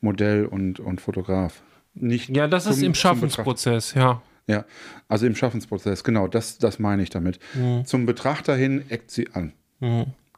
Modell 0.00 0.46
und, 0.46 0.80
und 0.80 1.00
Fotograf. 1.00 1.62
Nicht 1.94 2.28
ja, 2.36 2.46
das 2.46 2.66
ist 2.66 2.76
zum- 2.76 2.84
im 2.84 2.94
zum 2.94 3.00
Schaffensprozess, 3.00 3.94
ja. 3.94 4.22
Ja, 4.46 4.64
also 5.08 5.26
im 5.26 5.34
Schaffensprozess, 5.36 6.04
genau, 6.04 6.26
das, 6.26 6.56
das 6.58 6.78
meine 6.78 7.02
ich 7.02 7.10
damit. 7.10 7.38
Zum 7.84 8.06
Betrachter 8.06 8.56
hin 8.56 8.82
eckt 8.88 9.10
sie 9.10 9.28
an. 9.34 9.52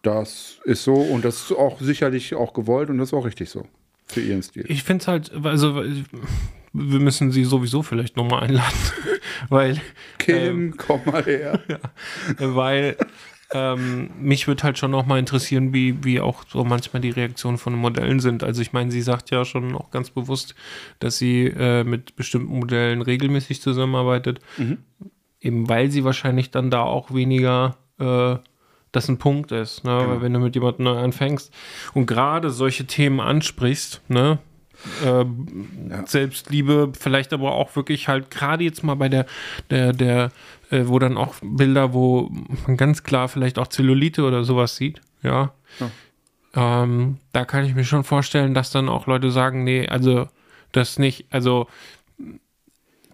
Das 0.02 0.58
ist 0.64 0.82
so 0.82 0.94
und 0.94 1.24
das 1.24 1.36
ist 1.42 1.52
auch 1.52 1.80
sicherlich 1.80 2.34
auch 2.34 2.52
gewollt 2.54 2.88
und 2.90 2.98
das 2.98 3.10
ist 3.10 3.14
auch 3.14 3.24
richtig 3.26 3.50
so 3.50 3.66
für 4.10 4.20
ihren 4.20 4.42
Stil. 4.42 4.64
Ich 4.68 4.82
finde 4.82 5.02
es 5.02 5.08
halt, 5.08 5.32
also 5.44 5.82
wir 6.72 7.00
müssen 7.00 7.32
sie 7.32 7.44
sowieso 7.44 7.82
vielleicht 7.82 8.16
nochmal 8.16 8.44
einladen, 8.44 8.78
weil 9.48 9.80
Kim, 10.18 10.76
komm 10.76 11.00
mal 11.04 11.24
her. 11.24 11.60
weil 12.38 12.96
ähm, 13.52 14.10
mich 14.20 14.46
würde 14.46 14.62
halt 14.62 14.78
schon 14.78 14.92
noch 14.92 15.06
mal 15.06 15.18
interessieren, 15.18 15.72
wie, 15.74 16.04
wie 16.04 16.20
auch 16.20 16.44
so 16.48 16.62
manchmal 16.64 17.00
die 17.00 17.10
Reaktionen 17.10 17.58
von 17.58 17.74
Modellen 17.74 18.20
sind. 18.20 18.44
Also 18.44 18.62
ich 18.62 18.72
meine, 18.72 18.92
sie 18.92 19.02
sagt 19.02 19.30
ja 19.30 19.44
schon 19.44 19.74
auch 19.74 19.90
ganz 19.90 20.10
bewusst, 20.10 20.54
dass 21.00 21.18
sie 21.18 21.46
äh, 21.46 21.82
mit 21.82 22.14
bestimmten 22.14 22.58
Modellen 22.58 23.02
regelmäßig 23.02 23.60
zusammenarbeitet, 23.60 24.40
eben 25.40 25.68
weil 25.68 25.90
sie 25.90 26.04
wahrscheinlich 26.04 26.52
dann 26.52 26.70
da 26.70 26.82
auch 26.82 27.12
weniger 27.12 27.76
äh, 27.98 28.36
das 28.92 29.08
ein 29.08 29.18
Punkt 29.18 29.52
ist, 29.52 29.84
ne? 29.84 30.04
weil 30.06 30.22
wenn 30.22 30.32
du 30.32 30.40
mit 30.40 30.54
jemandem 30.54 30.84
neu 30.84 30.98
anfängst 30.98 31.52
und 31.94 32.06
gerade 32.06 32.50
solche 32.50 32.86
Themen 32.86 33.20
ansprichst, 33.20 34.02
ne, 34.08 34.38
äh, 35.04 35.24
Selbstliebe, 36.06 36.92
vielleicht 36.98 37.32
aber 37.32 37.52
auch 37.52 37.76
wirklich 37.76 38.08
halt 38.08 38.30
gerade 38.30 38.64
jetzt 38.64 38.82
mal 38.82 38.94
bei 38.94 39.08
der, 39.08 39.26
der, 39.70 39.92
der, 39.92 40.30
äh, 40.70 40.82
wo 40.86 40.98
dann 40.98 41.16
auch 41.16 41.34
Bilder, 41.42 41.92
wo 41.92 42.30
man 42.66 42.76
ganz 42.76 43.02
klar 43.02 43.28
vielleicht 43.28 43.58
auch 43.58 43.68
Zellulite 43.68 44.24
oder 44.24 44.44
sowas 44.44 44.76
sieht, 44.76 45.00
ja. 45.22 45.52
Ähm, 46.54 47.18
da 47.32 47.44
kann 47.44 47.64
ich 47.64 47.74
mir 47.74 47.84
schon 47.84 48.04
vorstellen, 48.04 48.54
dass 48.54 48.72
dann 48.72 48.88
auch 48.88 49.06
Leute 49.06 49.30
sagen, 49.30 49.62
nee, 49.62 49.86
also 49.86 50.28
das 50.72 50.98
nicht, 50.98 51.26
also 51.30 51.68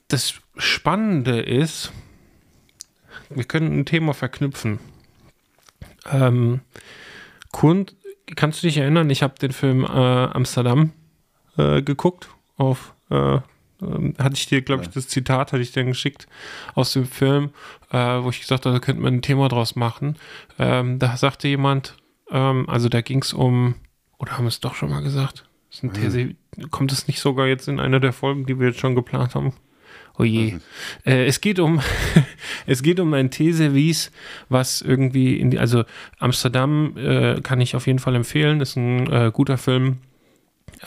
das 0.09 0.35
Spannende 0.57 1.41
ist, 1.41 1.93
wir 3.29 3.45
können 3.45 3.81
ein 3.81 3.87
Thema 3.87 4.15
verknüpfen. 4.15 4.79
Ähm, 6.13 6.61
Kund, 7.53 7.97
kannst 8.35 8.63
du 8.63 8.67
dich 8.67 8.79
erinnern, 8.79 9.09
ich 9.11 9.23
habe 9.23 9.35
den 9.39 9.53
Film 9.53 9.85
äh, 9.85 9.87
Amsterdam 9.87 10.93
äh, 11.57 11.83
geguckt 11.83 12.29
auf 12.57 12.95
äh, 13.11 13.39
ähm, 13.83 14.15
hatte 14.19 14.35
ich 14.35 14.47
dir, 14.47 14.63
glaube 14.63 14.83
ich, 14.83 14.89
das 14.91 15.09
Zitat 15.09 15.53
hatte 15.53 15.63
ich 15.63 15.73
dir 15.73 15.85
geschickt 15.85 16.27
aus 16.75 16.93
dem 16.93 17.07
Film, 17.07 17.51
äh, 17.91 17.97
wo 17.97 18.31
ich 18.31 18.41
gesagt 18.41 18.67
habe, 18.67 18.75
da 18.75 18.81
könnte 18.81 19.03
man 19.03 19.15
ein 19.15 19.23
Thema 19.23 19.49
draus 19.49 19.77
machen. 19.77 20.17
Ähm, 20.59 20.99
da 20.99 21.17
sagte 21.17 21.49
jemand, 21.49 21.97
ähm, 22.31 22.69
also 22.69 22.89
da 22.89 23.01
ging 23.01 23.23
es 23.23 23.33
um, 23.33 23.75
oder 24.19 24.33
haben 24.33 24.45
wir 24.45 24.49
es 24.49 24.61
doch 24.61 24.75
schon 24.75 24.91
mal 24.91 25.03
gesagt? 25.03 25.49
Ist 25.71 25.83
ein 25.83 25.93
These, 25.93 26.35
kommt 26.71 26.93
es 26.93 27.07
nicht 27.07 27.21
sogar 27.21 27.47
jetzt 27.47 27.69
in 27.69 27.81
einer 27.81 28.01
der 28.01 28.13
Folgen, 28.13 28.47
die 28.47 28.59
wir 28.59 28.69
jetzt 28.69 28.81
schon 28.81 28.95
geplant 28.95 29.35
haben? 29.35 29.53
Oh 30.19 30.25
je. 30.25 30.55
Äh, 31.05 31.27
es 31.27 31.41
geht 31.41 31.59
um 31.59 31.81
es 32.67 32.83
geht 32.83 33.01
um 33.01 33.13
ein 33.15 33.31
Teeservice, 33.31 34.11
was 34.49 34.81
irgendwie 34.81 35.39
in 35.39 35.51
die, 35.51 35.59
also 35.59 35.85
Amsterdam 36.19 36.97
äh, 36.97 37.41
kann 37.43 37.61
ich 37.61 37.77
auf 37.77 37.87
jeden 37.87 37.99
Fall 37.99 38.15
empfehlen. 38.15 38.61
Ist 38.61 38.77
ein 38.77 39.11
äh, 39.13 39.31
guter 39.33 39.59
Film. 39.59 39.99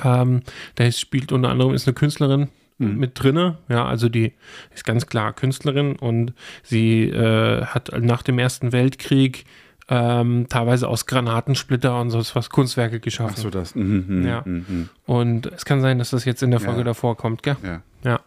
Ähm, 0.03 0.41
da 0.75 0.91
spielt 0.91 1.31
unter 1.31 1.49
anderem 1.49 1.73
ist 1.73 1.87
eine 1.87 1.93
Künstlerin 1.93 2.49
mit 2.79 3.21
drinne. 3.21 3.57
Ja, 3.67 3.85
also 3.85 4.07
die 4.07 4.31
ist 4.73 4.85
ganz 4.85 5.05
klar 5.07 5.33
Künstlerin 5.33 5.97
und 5.97 6.33
sie 6.63 7.09
äh, 7.09 7.65
hat 7.65 7.91
nach 7.99 8.23
dem 8.23 8.39
Ersten 8.39 8.71
Weltkrieg 8.71 9.45
ähm, 9.89 10.45
teilweise 10.49 10.87
aus 10.87 11.05
Granatensplitter 11.07 11.99
und 11.99 12.11
sonst 12.11 12.35
was 12.35 12.49
Kunstwerke 12.49 12.99
geschaffen. 12.99 13.33
Ach 13.37 13.41
so, 13.41 13.49
das. 13.49 13.73
Mhm, 13.75 14.05
mhm, 14.07 14.27
Ja. 14.27 14.41
mhm, 14.45 14.65
mhm. 14.67 14.89
Und 15.05 15.47
es 15.47 15.65
kann 15.65 15.81
sein, 15.81 15.97
dass 15.99 16.11
das 16.11 16.25
jetzt 16.25 16.43
in 16.43 16.51
der 16.51 16.59
Folge 16.59 16.79
Ja. 16.79 16.85
davor 16.85 17.17
kommt, 17.17 17.41
gell? 17.43 17.57
Ja. 17.63 17.81
Ja. 18.03 18.19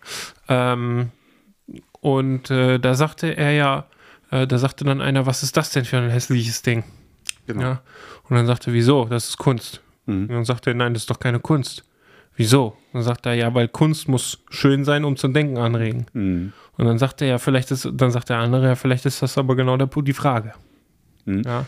Ähm, 0.48 1.11
und 2.01 2.51
äh, 2.51 2.79
da 2.79 2.94
sagte 2.94 3.37
er 3.37 3.53
ja, 3.53 3.87
äh, 4.31 4.46
da 4.46 4.59
sagte 4.59 4.85
dann 4.85 5.01
einer, 5.01 5.25
was 5.27 5.42
ist 5.42 5.57
das 5.57 5.70
denn 5.70 5.85
für 5.85 5.98
ein 5.98 6.11
hässliches 6.11 6.62
Ding? 6.62 6.85
Genau. 7.46 7.62
Ja. 7.62 7.83
Und 8.29 8.37
dann 8.37 8.46
sagte 8.46 8.72
wieso? 8.72 9.05
Das 9.05 9.29
ist 9.29 9.38
Kunst. 9.38 9.81
Mhm. 10.07 10.22
Und 10.22 10.29
dann 10.31 10.44
sagte 10.44 10.70
er, 10.70 10.75
nein, 10.75 10.94
das 10.94 11.05
ist 11.05 11.11
doch 11.11 11.20
keine 11.20 11.38
Kunst. 11.40 11.85
Wieso? 12.35 12.68
Und 12.92 12.94
dann 12.94 13.03
sagt 13.03 13.27
er, 13.27 13.35
ja, 13.35 13.55
weil 13.55 13.68
Kunst 13.68 14.09
muss 14.09 14.38
schön 14.48 14.85
sein, 14.85 15.05
um 15.05 15.16
zum 15.16 15.33
Denken 15.35 15.59
anregen. 15.59 16.07
Mhm. 16.12 16.53
Und 16.77 16.87
dann 16.87 16.98
sagt 16.98 17.20
er 17.22 17.29
ja, 17.29 17.38
vielleicht 17.38 17.70
ist, 17.70 17.88
dann 17.92 18.11
sagt 18.11 18.31
der 18.31 18.38
andere, 18.38 18.66
ja, 18.68 18.75
vielleicht 18.75 19.07
ist 19.07 19.22
das 19.22 19.37
aber 19.38 19.55
genau 19.55 19.77
der, 19.77 19.87
die 19.87 20.12
Frage. 20.12 20.55
Mhm. 21.24 21.42
Ja. 21.44 21.66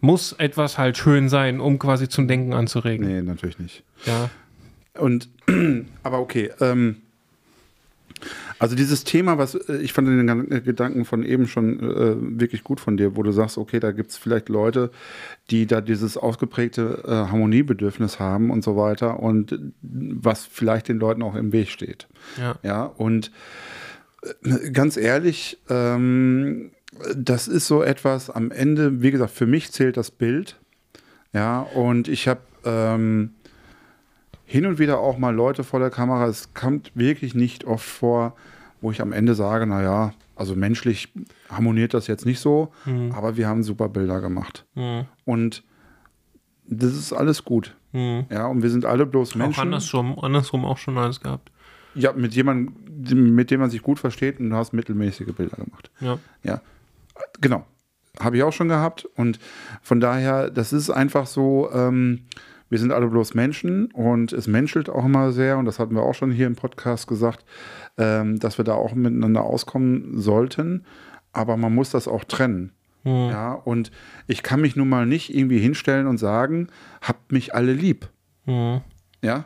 Muss 0.00 0.32
etwas 0.32 0.78
halt 0.78 0.96
schön 0.96 1.28
sein, 1.28 1.60
um 1.60 1.78
quasi 1.78 2.08
zum 2.08 2.26
Denken 2.26 2.54
anzuregen. 2.54 3.06
Nee, 3.06 3.22
natürlich 3.22 3.58
nicht. 3.58 3.82
Ja. 4.06 4.30
Und, 4.98 5.28
aber 6.02 6.20
okay, 6.20 6.50
ähm, 6.60 6.96
also 8.58 8.76
dieses 8.76 9.04
Thema, 9.04 9.38
was 9.38 9.54
äh, 9.54 9.78
ich 9.78 9.94
fand 9.94 10.06
den 10.06 10.52
äh, 10.52 10.60
Gedanken 10.60 11.06
von 11.06 11.24
eben 11.24 11.48
schon 11.48 11.80
äh, 11.80 12.40
wirklich 12.40 12.62
gut 12.62 12.78
von 12.78 12.98
dir, 12.98 13.16
wo 13.16 13.22
du 13.22 13.32
sagst, 13.32 13.56
okay, 13.56 13.80
da 13.80 13.90
gibt 13.90 14.10
es 14.10 14.18
vielleicht 14.18 14.50
Leute, 14.50 14.90
die 15.50 15.66
da 15.66 15.80
dieses 15.80 16.18
ausgeprägte 16.18 17.02
äh, 17.06 17.10
Harmoniebedürfnis 17.10 18.20
haben 18.20 18.50
und 18.50 18.62
so 18.62 18.76
weiter 18.76 19.20
und 19.20 19.52
äh, 19.52 19.58
was 19.80 20.44
vielleicht 20.44 20.88
den 20.88 20.98
Leuten 20.98 21.22
auch 21.22 21.34
im 21.34 21.52
Weg 21.52 21.70
steht. 21.70 22.06
Ja. 22.38 22.56
Ja, 22.62 22.84
und 22.84 23.32
äh, 24.44 24.70
ganz 24.70 24.98
ehrlich, 24.98 25.58
ähm, 25.70 26.72
das 27.16 27.48
ist 27.48 27.66
so 27.66 27.82
etwas 27.82 28.30
am 28.30 28.50
Ende, 28.50 29.02
wie 29.02 29.10
gesagt, 29.10 29.32
für 29.32 29.46
mich 29.46 29.72
zählt 29.72 29.96
das 29.96 30.10
Bild. 30.10 30.58
Ja, 31.32 31.60
und 31.60 32.08
ich 32.08 32.26
habe 32.26 32.40
ähm, 32.64 33.34
hin 34.44 34.66
und 34.66 34.78
wieder 34.78 34.98
auch 34.98 35.16
mal 35.16 35.34
Leute 35.34 35.62
vor 35.62 35.78
der 35.78 35.90
Kamera. 35.90 36.26
Es 36.26 36.52
kommt 36.54 36.90
wirklich 36.94 37.34
nicht 37.34 37.64
oft 37.64 37.86
vor, 37.86 38.34
wo 38.80 38.90
ich 38.90 39.00
am 39.00 39.12
Ende 39.12 39.34
sage, 39.34 39.66
naja, 39.66 40.12
also 40.34 40.56
menschlich 40.56 41.12
harmoniert 41.50 41.94
das 41.94 42.06
jetzt 42.06 42.24
nicht 42.24 42.40
so, 42.40 42.72
aber 43.12 43.36
wir 43.36 43.46
haben 43.46 43.62
super 43.62 43.90
Bilder 43.90 44.22
gemacht. 44.22 44.64
Mhm. 44.74 45.04
Und 45.26 45.62
das 46.66 46.94
ist 46.94 47.12
alles 47.12 47.44
gut. 47.44 47.76
Mhm. 47.92 48.24
Ja, 48.30 48.46
und 48.46 48.62
wir 48.62 48.70
sind 48.70 48.86
alle 48.86 49.04
bloß 49.04 49.32
Auch 49.32 49.36
Menschen. 49.36 49.60
andersrum, 49.60 50.18
andersrum 50.18 50.64
auch 50.64 50.78
schon 50.78 50.96
alles 50.96 51.20
gehabt. 51.20 51.50
Ja, 51.94 52.12
mit 52.12 52.34
jemandem, 52.34 53.34
mit 53.34 53.50
dem 53.50 53.60
man 53.60 53.68
sich 53.70 53.82
gut 53.82 53.98
versteht 53.98 54.40
und 54.40 54.50
du 54.50 54.56
hast 54.56 54.72
mittelmäßige 54.72 55.32
Bilder 55.34 55.58
gemacht. 55.58 55.90
Ja. 56.00 56.18
Ja, 56.42 56.60
genau. 57.40 57.64
Habe 58.18 58.36
ich 58.36 58.42
auch 58.42 58.52
schon 58.52 58.68
gehabt. 58.68 59.06
Und 59.16 59.38
von 59.82 60.00
daher, 60.00 60.50
das 60.50 60.72
ist 60.72 60.90
einfach 60.90 61.26
so, 61.26 61.70
ähm, 61.72 62.26
wir 62.68 62.78
sind 62.78 62.92
alle 62.92 63.08
bloß 63.08 63.34
Menschen 63.34 63.90
und 63.92 64.32
es 64.32 64.46
menschelt 64.46 64.88
auch 64.88 65.04
immer 65.04 65.32
sehr. 65.32 65.58
Und 65.58 65.64
das 65.64 65.78
hatten 65.78 65.94
wir 65.94 66.02
auch 66.02 66.14
schon 66.14 66.30
hier 66.30 66.46
im 66.46 66.56
Podcast 66.56 67.06
gesagt, 67.06 67.44
ähm, 67.98 68.38
dass 68.38 68.58
wir 68.58 68.64
da 68.64 68.74
auch 68.74 68.94
miteinander 68.94 69.42
auskommen 69.42 70.18
sollten. 70.18 70.84
Aber 71.32 71.56
man 71.56 71.74
muss 71.74 71.90
das 71.90 72.08
auch 72.08 72.24
trennen. 72.24 72.72
Ja, 73.02 73.54
und 73.54 73.90
ich 74.26 74.42
kann 74.42 74.60
mich 74.60 74.76
nun 74.76 74.88
mal 74.88 75.06
nicht 75.06 75.34
irgendwie 75.34 75.58
hinstellen 75.58 76.06
und 76.06 76.18
sagen, 76.18 76.68
habt 77.00 77.32
mich 77.32 77.54
alle 77.54 77.72
lieb. 77.72 78.10
Mhm. 78.44 78.82
Ja, 79.22 79.44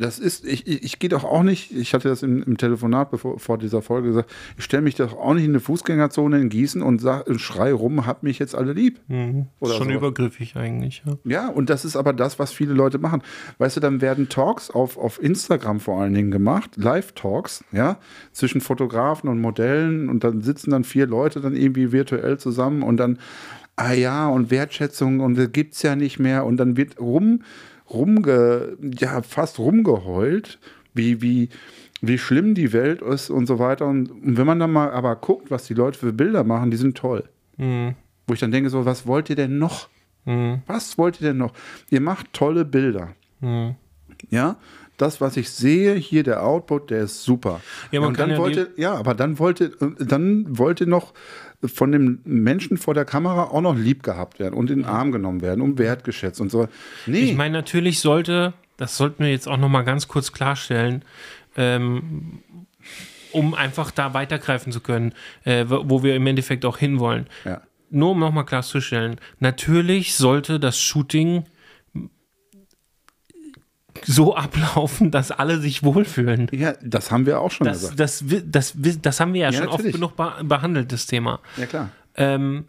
das 0.00 0.18
ist, 0.18 0.46
ich, 0.46 0.66
ich, 0.66 0.82
ich 0.82 0.98
gehe 0.98 1.10
doch 1.10 1.24
auch 1.24 1.42
nicht, 1.42 1.72
ich 1.72 1.92
hatte 1.92 2.08
das 2.08 2.22
im, 2.22 2.42
im 2.42 2.56
Telefonat 2.56 3.10
bevor, 3.10 3.38
vor 3.38 3.58
dieser 3.58 3.82
Folge 3.82 4.08
gesagt, 4.08 4.30
ich 4.56 4.64
stelle 4.64 4.82
mich 4.82 4.94
doch 4.94 5.16
auch 5.16 5.34
nicht 5.34 5.44
in 5.44 5.50
eine 5.50 5.60
Fußgängerzone 5.60 6.40
in 6.40 6.48
Gießen 6.48 6.82
und, 6.82 7.00
sag, 7.00 7.26
und 7.26 7.38
schrei 7.38 7.72
rum, 7.72 8.06
habt 8.06 8.22
mich 8.22 8.38
jetzt 8.38 8.54
alle 8.54 8.72
lieb. 8.72 9.00
Mhm. 9.08 9.46
Oder 9.60 9.72
Ist 9.72 9.78
schon 9.78 9.88
so. 9.88 9.94
übergriffig 9.94 10.56
eigentlich, 10.56 11.02
ja. 11.06 11.18
Ja, 11.24 11.48
und 11.48 11.68
das 11.68 11.84
ist 11.84 11.96
aber 11.96 12.14
das, 12.14 12.38
was 12.38 12.50
viele 12.52 12.72
Leute 12.72 12.98
machen. 12.98 13.22
Weißt 13.58 13.76
du, 13.76 13.80
dann 13.80 14.00
werden 14.00 14.28
Talks 14.28 14.70
auf, 14.70 14.96
auf 14.96 15.22
Instagram 15.22 15.80
vor 15.80 16.00
allen 16.00 16.14
Dingen 16.14 16.30
gemacht, 16.30 16.76
Live-Talks, 16.76 17.64
ja, 17.72 17.98
zwischen 18.32 18.62
Fotografen 18.62 19.28
und 19.28 19.40
Modellen 19.40 20.08
und 20.08 20.24
dann 20.24 20.40
sitzen 20.40 20.70
dann 20.70 20.84
vier 20.84 21.06
Leute 21.06 21.40
dann 21.40 21.54
irgendwie 21.54 21.92
virtuell 21.92 22.38
zusammen 22.38 22.82
und 22.82 22.96
dann, 22.96 23.18
ah 23.76 23.92
ja, 23.92 24.28
und 24.28 24.50
Wertschätzung 24.50 25.20
und 25.20 25.36
das 25.36 25.52
gibt's 25.52 25.82
ja 25.82 25.94
nicht 25.94 26.18
mehr 26.18 26.46
und 26.46 26.56
dann 26.56 26.76
wird 26.76 26.98
rum, 26.98 27.42
rumge, 27.92 28.76
ja, 28.98 29.22
fast 29.22 29.58
rumgeheult, 29.58 30.58
wie, 30.94 31.22
wie, 31.22 31.48
wie 32.00 32.18
schlimm 32.18 32.54
die 32.54 32.72
Welt 32.72 33.02
ist 33.02 33.30
und 33.30 33.46
so 33.46 33.58
weiter. 33.58 33.86
Und, 33.86 34.10
und 34.10 34.36
wenn 34.36 34.46
man 34.46 34.58
dann 34.58 34.72
mal 34.72 34.90
aber 34.90 35.16
guckt, 35.16 35.50
was 35.50 35.66
die 35.66 35.74
Leute 35.74 35.98
für 35.98 36.12
Bilder 36.12 36.44
machen, 36.44 36.70
die 36.70 36.76
sind 36.76 36.96
toll. 36.96 37.24
Mhm. 37.56 37.94
Wo 38.26 38.34
ich 38.34 38.40
dann 38.40 38.52
denke, 38.52 38.70
so, 38.70 38.84
was 38.84 39.06
wollt 39.06 39.30
ihr 39.30 39.36
denn 39.36 39.58
noch? 39.58 39.88
Mhm. 40.24 40.62
Was 40.66 40.98
wollt 40.98 41.20
ihr 41.20 41.28
denn 41.28 41.38
noch? 41.38 41.52
Ihr 41.90 42.00
macht 42.00 42.32
tolle 42.32 42.64
Bilder. 42.64 43.14
Mhm. 43.40 43.74
Ja, 44.28 44.56
das, 45.00 45.20
was 45.20 45.36
ich 45.38 45.50
sehe, 45.50 45.94
hier 45.94 46.22
der 46.22 46.44
Output, 46.44 46.90
der 46.90 47.04
ist 47.04 47.24
super. 47.24 47.60
Ja, 47.90 48.00
man 48.00 48.10
und 48.10 48.16
kann 48.16 48.28
dann 48.28 48.36
ja 48.36 48.42
wollte, 48.42 48.70
ja, 48.76 48.94
aber 48.94 49.14
dann 49.14 49.38
wollte, 49.38 49.72
dann 49.98 50.58
wollte 50.58 50.86
noch 50.86 51.14
von 51.64 51.92
dem 51.92 52.20
Menschen 52.24 52.78
vor 52.78 52.94
der 52.94 53.04
Kamera 53.04 53.44
auch 53.44 53.60
noch 53.60 53.76
lieb 53.76 54.02
gehabt 54.02 54.38
werden 54.38 54.54
und 54.54 54.70
in 54.70 54.80
den 54.80 54.84
Arm 54.86 55.12
genommen 55.12 55.42
werden 55.42 55.60
und 55.60 55.78
wertgeschätzt 55.78 56.40
und 56.40 56.50
so. 56.50 56.68
Nee, 57.06 57.20
Ich 57.20 57.36
meine, 57.36 57.52
natürlich 57.52 58.00
sollte, 58.00 58.54
das 58.76 58.96
sollten 58.96 59.24
wir 59.24 59.30
jetzt 59.30 59.46
auch 59.46 59.58
noch 59.58 59.68
mal 59.68 59.82
ganz 59.82 60.08
kurz 60.08 60.32
klarstellen, 60.32 61.04
ähm, 61.56 62.40
um 63.32 63.54
einfach 63.54 63.90
da 63.90 64.14
weitergreifen 64.14 64.72
zu 64.72 64.80
können, 64.80 65.12
äh, 65.44 65.64
wo 65.68 66.02
wir 66.02 66.16
im 66.16 66.26
Endeffekt 66.26 66.64
auch 66.64 66.78
hinwollen. 66.78 67.26
ja. 67.44 67.60
Nur 67.92 68.12
um 68.12 68.20
nochmal 68.20 68.46
klarzustellen, 68.46 69.16
natürlich 69.40 70.14
sollte 70.14 70.60
das 70.60 70.78
Shooting 70.78 71.44
so 74.06 74.34
ablaufen, 74.36 75.10
dass 75.10 75.30
alle 75.30 75.58
sich 75.60 75.82
wohlfühlen. 75.82 76.48
ja, 76.52 76.74
das 76.82 77.10
haben 77.10 77.26
wir 77.26 77.40
auch 77.40 77.50
schon 77.50 77.66
Das, 77.66 77.80
gesagt. 77.80 78.00
das, 78.00 78.24
das, 78.46 78.82
wi- 78.84 78.98
das 79.00 79.20
haben 79.20 79.32
wir 79.34 79.42
ja, 79.42 79.50
Ja, 79.50 79.58
schon 79.58 79.68
oft 79.68 79.78
natürlich. 79.78 79.94
genug 79.94 80.16
be 80.16 80.32
behandelt, 80.44 80.92
das 80.92 81.06
Thema. 81.06 81.40
Ja, 81.56 81.66
klar. 81.66 81.90
Ähm, 82.16 82.66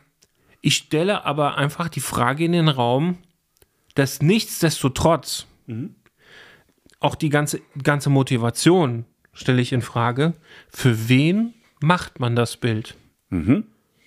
ich 0.62 0.76
stelle 0.76 1.26
aber 1.26 1.58
einfach 1.58 1.90
die 1.90 2.00
Frage 2.02 2.46
in 2.46 2.52
den 2.52 2.68
Raum, 2.70 3.18
dass 3.96 4.22
nichtsdestotrotz 4.22 5.48
auch 7.00 7.16
die 7.16 7.30
ganze, 7.30 7.62
ganze 7.82 8.10
Motivation 8.10 9.06
stelle 9.34 9.62
ich 9.62 9.74
in 9.74 9.82
Frage. 9.82 10.34
Für 10.70 11.10
wen 11.10 11.54
macht 11.82 12.20
man 12.20 12.36
das 12.36 12.58
Bild? 12.58 12.96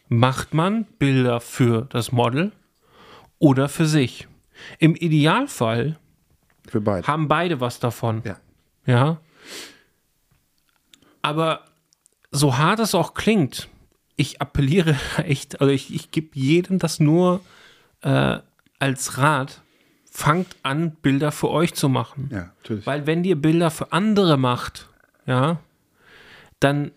Macht 0.09 0.55
man 0.55 0.85
Bilder 0.99 1.41
für 1.41 1.87
das 1.91 2.13
Model 2.13 2.53
oder 3.39 3.69
für 3.69 3.87
sich? 3.87 4.29
Im 4.79 4.95
Idealfall 4.95 5.99
Für 6.75 6.81
beide. 6.81 7.07
haben 7.07 7.29
beide 7.29 7.61
was 7.61 7.79
davon. 7.79 8.23
Ja. 8.25 8.37
Ja. 8.85 9.21
Aber 11.23 11.61
so 12.33 12.59
hart 12.59 12.81
es 12.81 12.97
auch 12.97 13.15
klingt, 13.15 13.69
ich 14.17 14.41
appelliere 14.41 14.97
echt, 15.19 15.61
also 15.61 15.73
ich, 15.73 15.95
ich 15.95 16.11
gebe 16.11 16.31
jedem 16.33 16.81
das 16.81 16.99
nur 16.99 17.43
äh, 18.03 18.39
als 18.81 19.19
Rat, 19.19 19.63
fangt 20.11 20.57
an, 20.65 20.97
Bilder 20.97 21.31
für 21.31 21.49
euch 21.49 21.75
zu 21.75 21.89
machen. 21.89 22.29
Ja, 22.33 22.53
natürlich. 22.59 22.87
Weil 22.87 23.07
wenn 23.07 23.23
ihr 23.23 23.41
Bilder 23.41 23.71
für 23.71 23.93
andere 23.93 24.37
macht, 24.37 24.89
ja, 25.27 25.61
dann, 26.59 26.91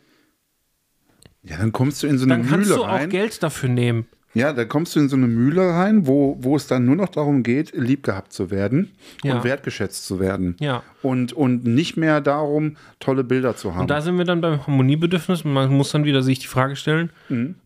Ja, 1.44 1.58
dann 1.58 1.72
kommst 1.72 2.02
du 2.02 2.08
in 2.08 2.18
so 2.18 2.26
eine 2.26 2.38
dann 2.38 2.48
kannst 2.48 2.70
Mühle 2.70 2.80
du 2.80 2.84
auch 2.84 2.90
rein. 2.94 3.12
Geld 3.12 3.44
dafür 3.44 3.70
nehmen. 3.70 4.08
Ja, 4.38 4.54
da 4.54 4.66
kommst 4.66 4.96
du 4.96 5.00
in 5.00 5.10
so 5.10 5.16
eine 5.16 5.28
Mühle 5.28 5.62
rein, 5.70 6.06
wo, 6.08 6.38
wo 6.40 6.56
es 6.56 6.68
dann 6.68 6.86
nur 6.86 6.96
noch 6.96 7.10
darum 7.10 7.44
geht, 7.44 7.74
lieb 7.76 8.04
gehabt 8.04 8.32
zu 8.34 8.52
werden 8.52 8.92
Ja. 9.24 9.36
und 9.38 9.44
wertgeschätzt 9.44 10.06
zu 10.06 10.20
werden. 10.20 10.56
Ja. 10.60 10.84
Und, 11.02 11.34
und 11.34 11.64
nicht 11.66 11.98
mehr 11.98 12.22
darum, 12.22 12.78
tolle 13.00 13.24
Bilder 13.24 13.56
zu 13.56 13.74
haben. 13.74 13.82
Und 13.82 13.90
da 13.90 14.02
sind 14.02 14.18
wir 14.18 14.26
dann 14.26 14.42
beim 14.42 14.66
Harmoniebedürfnis. 14.66 15.44
Man 15.44 15.72
muss 15.74 15.92
dann 15.92 16.04
wieder 16.06 16.22
sich 16.24 16.40
die 16.40 16.48
Frage 16.48 16.76
stellen, 16.76 17.10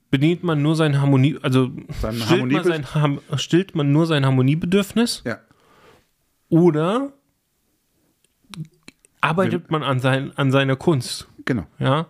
bedient 0.10 0.44
man 0.44 0.62
nur 0.62 0.76
sein 0.76 1.00
Harmonie, 1.02 1.38
also 1.42 1.68
Mhm. 1.68 1.86
Sein 2.02 2.16
stillt, 2.16 2.30
man 2.30 2.52
Harmoniebed- 2.52 2.64
sein, 2.68 2.96
Ham- 2.96 3.20
stillt 3.38 3.76
man 3.76 3.92
nur 3.92 4.06
sein 4.08 4.26
Harmoniebedürfnis 4.26 5.24
ja, 5.26 5.40
oder 6.50 7.14
arbeitet 9.22 9.72
man 9.72 9.84
an, 9.84 10.00
sein, 10.00 10.32
an 10.36 10.52
seiner 10.52 10.76
Kunst? 10.76 11.28
genau. 11.46 11.66
Ja. 11.80 12.08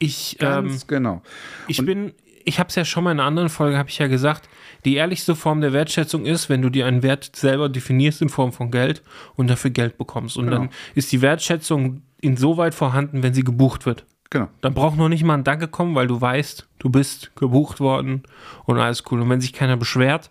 Ich, 0.00 0.36
ähm, 0.40 0.46
Ganz 0.68 0.86
genau. 0.86 1.22
ich 1.66 1.84
bin, 1.84 2.12
ich 2.48 2.58
habe 2.58 2.68
es 2.68 2.74
ja 2.74 2.84
schon 2.84 3.04
mal 3.04 3.12
in 3.12 3.20
einer 3.20 3.26
anderen 3.26 3.48
Folge, 3.50 3.76
habe 3.76 3.90
ich 3.90 3.98
ja 3.98 4.06
gesagt, 4.06 4.48
die 4.84 4.94
ehrlichste 4.94 5.36
Form 5.36 5.60
der 5.60 5.72
Wertschätzung 5.72 6.24
ist, 6.24 6.48
wenn 6.48 6.62
du 6.62 6.70
dir 6.70 6.86
einen 6.86 7.02
Wert 7.02 7.36
selber 7.36 7.68
definierst 7.68 8.22
in 8.22 8.30
Form 8.30 8.52
von 8.52 8.70
Geld 8.70 9.02
und 9.36 9.48
dafür 9.48 9.70
Geld 9.70 9.98
bekommst. 9.98 10.36
Und 10.36 10.46
Genau. 10.46 10.56
dann 10.58 10.70
ist 10.94 11.12
die 11.12 11.20
Wertschätzung 11.20 12.02
insoweit 12.20 12.74
vorhanden, 12.74 13.22
wenn 13.22 13.34
sie 13.34 13.44
gebucht 13.44 13.84
wird. 13.86 14.06
Genau. 14.30 14.48
Dann 14.62 14.74
braucht 14.74 14.96
noch 14.96 15.08
nicht 15.08 15.24
mal 15.24 15.34
ein 15.34 15.44
Danke 15.44 15.68
kommen, 15.68 15.94
weil 15.94 16.06
du 16.06 16.20
weißt, 16.20 16.66
du 16.78 16.90
bist 16.90 17.34
gebucht 17.36 17.80
worden 17.80 18.22
und 18.64 18.78
alles 18.78 19.04
cool. 19.10 19.20
Und 19.20 19.28
wenn 19.30 19.40
sich 19.40 19.52
keiner 19.52 19.76
beschwert, 19.76 20.30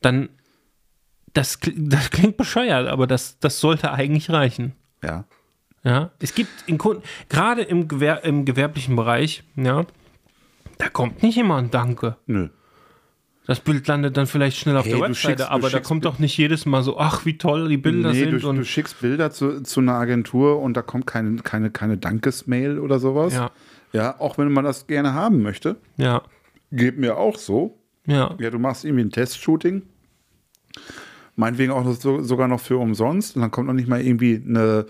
dann, 0.00 0.28
das, 1.34 1.58
das 1.76 2.10
klingt 2.10 2.36
bescheuert, 2.36 2.88
aber 2.88 3.06
das, 3.06 3.38
das 3.40 3.58
sollte 3.60 3.92
eigentlich 3.92 4.30
reichen. 4.30 4.74
Ja. 5.02 5.24
Ja, 5.84 6.10
es 6.18 6.34
gibt 6.34 6.50
in 6.66 6.76
Kunden, 6.76 7.02
gerade 7.28 7.62
im, 7.62 7.86
Gewer 7.86 8.24
im 8.24 8.44
gewerblichen 8.44 8.96
Bereich, 8.96 9.44
ja, 9.54 9.86
da 10.78 10.88
kommt 10.88 11.22
nicht 11.22 11.36
immer 11.38 11.56
ein 11.56 11.70
Danke. 11.70 12.16
Nö. 12.26 12.48
Das 13.46 13.60
Bild 13.60 13.86
landet 13.88 14.16
dann 14.18 14.26
vielleicht 14.26 14.58
schnell 14.58 14.76
auf 14.76 14.84
Hey, 14.84 14.92
der 14.92 15.00
Webseite, 15.00 15.42
schickst- 15.44 15.50
aber 15.50 15.70
da 15.70 15.80
kommt 15.80 16.04
doch 16.04 16.18
nicht 16.18 16.36
jedes 16.36 16.66
Mal 16.66 16.82
so, 16.82 16.98
ach, 16.98 17.24
wie 17.24 17.38
toll 17.38 17.68
die 17.68 17.78
Bilder 17.78 18.12
nee, 18.12 18.18
sind 18.24 18.42
du, 18.42 18.48
und 18.48 18.56
du 18.56 18.64
schickst 18.64 19.00
Bilder 19.00 19.30
zu, 19.30 19.62
zu 19.62 19.80
einer 19.80 19.94
Agentur 19.94 20.60
und 20.60 20.74
da 20.76 20.82
kommt 20.82 21.06
keine, 21.06 21.36
keine, 21.36 21.70
keine 21.70 21.96
Dankesmail 21.96 22.78
oder 22.78 22.98
sowas. 22.98 23.32
ja, 23.32 23.50
Ja, 23.94 24.20
auch 24.20 24.36
wenn 24.36 24.52
man 24.52 24.64
das 24.64 24.86
gerne 24.86 25.14
haben 25.14 25.40
möchte. 25.42 25.76
ja, 25.96 26.22
Geht 26.72 26.98
mir 26.98 27.16
auch 27.16 27.38
so. 27.38 27.78
ja, 28.06 28.34
Ja, 28.38 28.50
du 28.50 28.58
machst 28.58 28.84
irgendwie 28.84 29.04
ein 29.04 29.10
Testshooting. 29.10 29.80
Meinetwegen 31.36 31.72
auch 31.72 31.90
so, 31.94 32.20
sogar 32.22 32.48
noch 32.48 32.60
für 32.60 32.76
umsonst. 32.76 33.36
Und 33.36 33.42
dann 33.42 33.50
kommt 33.50 33.68
noch 33.68 33.74
nicht 33.74 33.88
mal 33.88 34.00
irgendwie 34.02 34.42
eine 34.46 34.84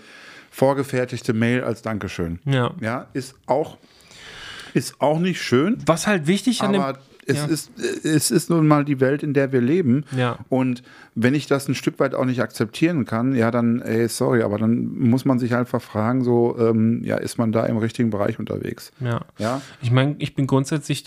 vorgefertigte 0.51 1.31
Mail 1.33 1.63
als 1.63 1.81
Dankeschön. 1.81 2.39
ja. 2.45 2.71
Ja, 2.81 3.07
ist 3.13 3.35
auch, 3.45 3.77
ist 4.73 5.01
auch 5.01 5.19
nicht 5.19 5.41
schön. 5.41 5.77
Was 5.85 6.07
halt 6.07 6.27
wichtig 6.27 6.61
an 6.61 6.73
dem, 6.73 6.83
es, 7.29 7.37
ja. 7.37 7.45
ist, 7.45 7.79
es 8.05 8.31
ist 8.31 8.49
nun 8.49 8.67
mal 8.67 8.83
die 8.83 8.99
Welt, 8.99 9.23
in 9.23 9.33
der 9.33 9.51
wir 9.51 9.61
leben. 9.61 10.03
Ja. 10.15 10.39
Und 10.49 10.83
wenn 11.15 11.35
ich 11.35 11.47
das 11.47 11.67
ein 11.67 11.75
Stück 11.75 11.99
weit 11.99 12.15
auch 12.15 12.25
nicht 12.25 12.41
akzeptieren 12.41 13.05
kann, 13.05 13.35
ja, 13.35 13.51
dann, 13.51 13.81
ey, 13.81 14.07
sorry, 14.07 14.41
aber 14.41 14.57
dann 14.57 14.87
muss 14.97 15.25
man 15.25 15.37
sich 15.37 15.53
einfach 15.53 15.81
fragen, 15.81 16.23
so, 16.23 16.57
ähm, 16.59 17.03
ja, 17.03 17.17
ist 17.17 17.37
man 17.37 17.51
da 17.51 17.65
im 17.65 17.77
richtigen 17.77 18.09
Bereich 18.09 18.39
unterwegs? 18.39 18.91
ja. 18.99 19.21
Ja, 19.37 19.61
Ich 19.81 19.91
meine, 19.91 20.15
ich 20.19 20.35
bin 20.35 20.47
grundsätzlich 20.47 21.03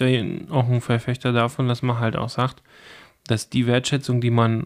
auch 0.51 0.69
ein 0.69 0.81
Verfechter 0.81 1.33
davon, 1.33 1.69
dass 1.69 1.83
man 1.83 1.99
halt 1.99 2.17
auch 2.17 2.29
sagt, 2.29 2.63
dass 3.27 3.51
die 3.51 3.67
Wertschätzung, 3.67 4.21
die 4.21 4.31
man 4.31 4.65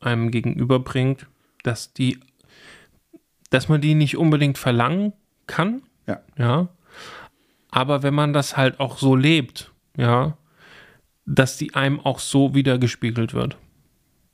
einem 0.00 0.30
gegenüberbringt, 0.30 1.26
dass 1.62 1.92
die, 1.92 2.18
dass 3.50 3.68
man 3.68 3.80
die 3.80 3.94
nicht 3.94 4.16
unbedingt 4.16 4.58
verlangen 4.58 5.12
kann, 5.46 5.82
ja, 6.06 6.20
ja. 6.36 6.68
Aber 7.70 8.02
wenn 8.02 8.14
man 8.14 8.32
das 8.32 8.56
halt 8.56 8.80
auch 8.80 8.98
so 8.98 9.14
lebt, 9.14 9.72
ja, 9.96 10.36
dass 11.26 11.56
die 11.56 11.74
einem 11.74 12.00
auch 12.00 12.18
so 12.18 12.54
wiedergespiegelt 12.54 13.34
wird. 13.34 13.56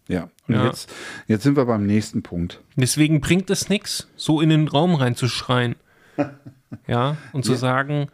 ja. 0.09 0.29
Und 0.49 0.55
Ja. 0.55 0.67
Jetzt, 0.67 0.93
jetzt 1.27 1.43
sind 1.43 1.57
wir 1.57 1.65
beim 1.67 1.85
nächsten 1.87 2.23
Punkt. 2.23 2.63
Deswegen 2.77 3.21
bringt 3.21 3.51
es 3.51 3.69
nichts, 3.69 4.09
so 4.17 4.41
in 4.41 4.49
den 4.49 4.69
Raum 4.69 4.95
reinzuschreien. 4.95 5.75
ja, 6.87 7.17
und 7.33 7.45
zu 7.45 7.53
Ja. 7.53 7.59
sagen, 7.59 8.07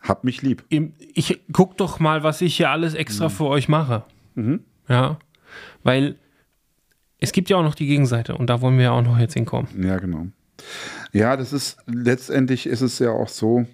Hab 0.00 0.22
mich 0.24 0.40
lieb. 0.42 0.64
ich 0.68 1.40
guck 1.52 1.76
doch 1.76 1.98
mal, 2.00 2.22
was 2.22 2.40
ich 2.40 2.56
hier 2.56 2.70
alles 2.70 2.94
extra 2.94 3.28
für 3.28 3.44
euch 3.46 3.68
mache. 3.68 4.04
Ja, 4.88 5.18
weil 5.82 6.16
es 7.18 7.32
gibt 7.32 7.50
ja 7.50 7.58
auch 7.58 7.62
noch 7.62 7.74
die 7.74 7.86
Gegenseite 7.86 8.36
und 8.36 8.46
da 8.48 8.60
wollen 8.62 8.78
wir 8.78 8.84
ja 8.84 8.90
auch 8.92 9.02
noch 9.02 9.18
jetzt 9.18 9.34
hinkommen. 9.34 9.68
Ja, 9.82 9.98
genau. 9.98 10.28
Ja, 11.12 11.36
das 11.36 11.52
ist 11.52 11.76
letztendlich 11.86 12.66
ist 12.66 12.80
es 12.80 12.98
ja 13.00 13.10
auch 13.10 13.28
so, 13.28 13.66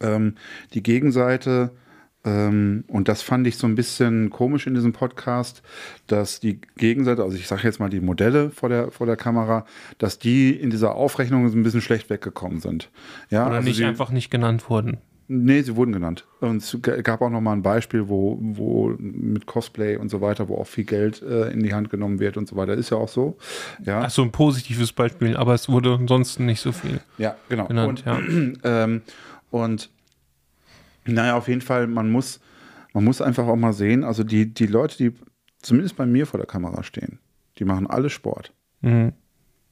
ähm, 0.00 0.34
die 0.74 0.82
Gegenseite, 0.82 1.70
ähm, 2.24 2.84
und 2.88 3.08
das 3.08 3.22
fand 3.22 3.46
ich 3.46 3.56
so 3.56 3.66
ein 3.66 3.74
bisschen 3.74 4.30
komisch 4.30 4.66
in 4.66 4.74
diesem 4.74 4.92
Podcast, 4.92 5.62
dass 6.08 6.40
die 6.40 6.60
Gegenseite, 6.76 7.22
also 7.22 7.36
ich 7.36 7.46
sage 7.46 7.62
jetzt 7.62 7.78
mal 7.80 7.90
die 7.90 8.00
Modelle 8.00 8.50
vor 8.50 8.68
der, 8.68 8.90
vor 8.90 9.06
der 9.06 9.16
Kamera, 9.16 9.64
dass 9.98 10.18
die 10.18 10.50
in 10.50 10.70
dieser 10.70 10.94
Aufrechnung 10.94 11.48
so 11.48 11.56
ein 11.56 11.62
bisschen 11.62 11.80
schlecht 11.80 12.10
weggekommen 12.10 12.60
sind. 12.60 12.90
Ja, 13.30 13.46
Oder 13.46 13.56
also 13.56 13.68
nicht 13.68 13.76
sie, 13.76 13.84
einfach 13.84 14.10
nicht 14.10 14.30
genannt 14.30 14.68
wurden. 14.68 14.98
Nee, 15.30 15.60
sie 15.60 15.76
wurden 15.76 15.92
genannt. 15.92 16.26
Und 16.40 16.56
es 16.62 16.76
gab 16.82 17.20
auch 17.20 17.28
noch 17.28 17.42
mal 17.42 17.52
ein 17.52 17.62
Beispiel, 17.62 18.08
wo, 18.08 18.38
wo 18.40 18.94
mit 18.98 19.44
Cosplay 19.44 19.96
und 19.96 20.08
so 20.08 20.22
weiter, 20.22 20.48
wo 20.48 20.56
auch 20.56 20.66
viel 20.66 20.84
Geld 20.84 21.22
äh, 21.22 21.50
in 21.50 21.62
die 21.62 21.74
Hand 21.74 21.90
genommen 21.90 22.18
wird 22.18 22.38
und 22.38 22.48
so 22.48 22.56
weiter. 22.56 22.72
Ist 22.72 22.90
ja 22.90 22.96
auch 22.96 23.08
so. 23.10 23.36
Ja. 23.84 24.00
Ach 24.04 24.10
so, 24.10 24.22
ein 24.22 24.32
positives 24.32 24.90
Beispiel, 24.92 25.36
aber 25.36 25.52
es 25.52 25.68
wurde 25.68 25.92
ansonsten 25.92 26.46
nicht 26.46 26.60
so 26.60 26.72
viel 26.72 27.00
Ja, 27.18 27.36
genau. 27.50 27.66
genannt. 27.66 28.04
und, 28.06 28.06
ja. 28.06 28.20
ähm, 28.84 29.02
und 29.50 29.90
naja, 31.04 31.36
auf 31.36 31.48
jeden 31.48 31.60
Fall, 31.62 31.86
man 31.86 32.10
muss, 32.10 32.40
man 32.92 33.04
muss 33.04 33.20
einfach 33.20 33.46
auch 33.46 33.56
mal 33.56 33.72
sehen, 33.72 34.04
also 34.04 34.24
die, 34.24 34.52
die 34.52 34.66
Leute, 34.66 34.96
die 34.98 35.12
zumindest 35.62 35.96
bei 35.96 36.06
mir 36.06 36.26
vor 36.26 36.38
der 36.38 36.46
Kamera 36.46 36.82
stehen, 36.82 37.18
die 37.58 37.64
machen 37.64 37.86
alle 37.86 38.10
Sport. 38.10 38.52
Mhm. 38.82 39.12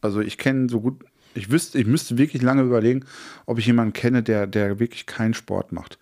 Also 0.00 0.20
ich 0.20 0.38
kenne 0.38 0.68
so 0.68 0.80
gut, 0.80 1.04
ich 1.34 1.50
wüsste, 1.50 1.78
ich 1.78 1.86
müsste 1.86 2.16
wirklich 2.16 2.42
lange 2.42 2.62
überlegen, 2.62 3.04
ob 3.44 3.58
ich 3.58 3.66
jemanden 3.66 3.92
kenne, 3.92 4.22
der, 4.22 4.46
der 4.46 4.78
wirklich 4.78 5.04
keinen 5.06 5.34
Sport 5.34 5.72
macht. 5.72 5.98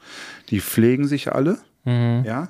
Die 0.50 0.60
pflegen 0.60 1.06
sich 1.06 1.32
alle, 1.32 1.58
Mhm. 1.86 2.22
ja. 2.24 2.48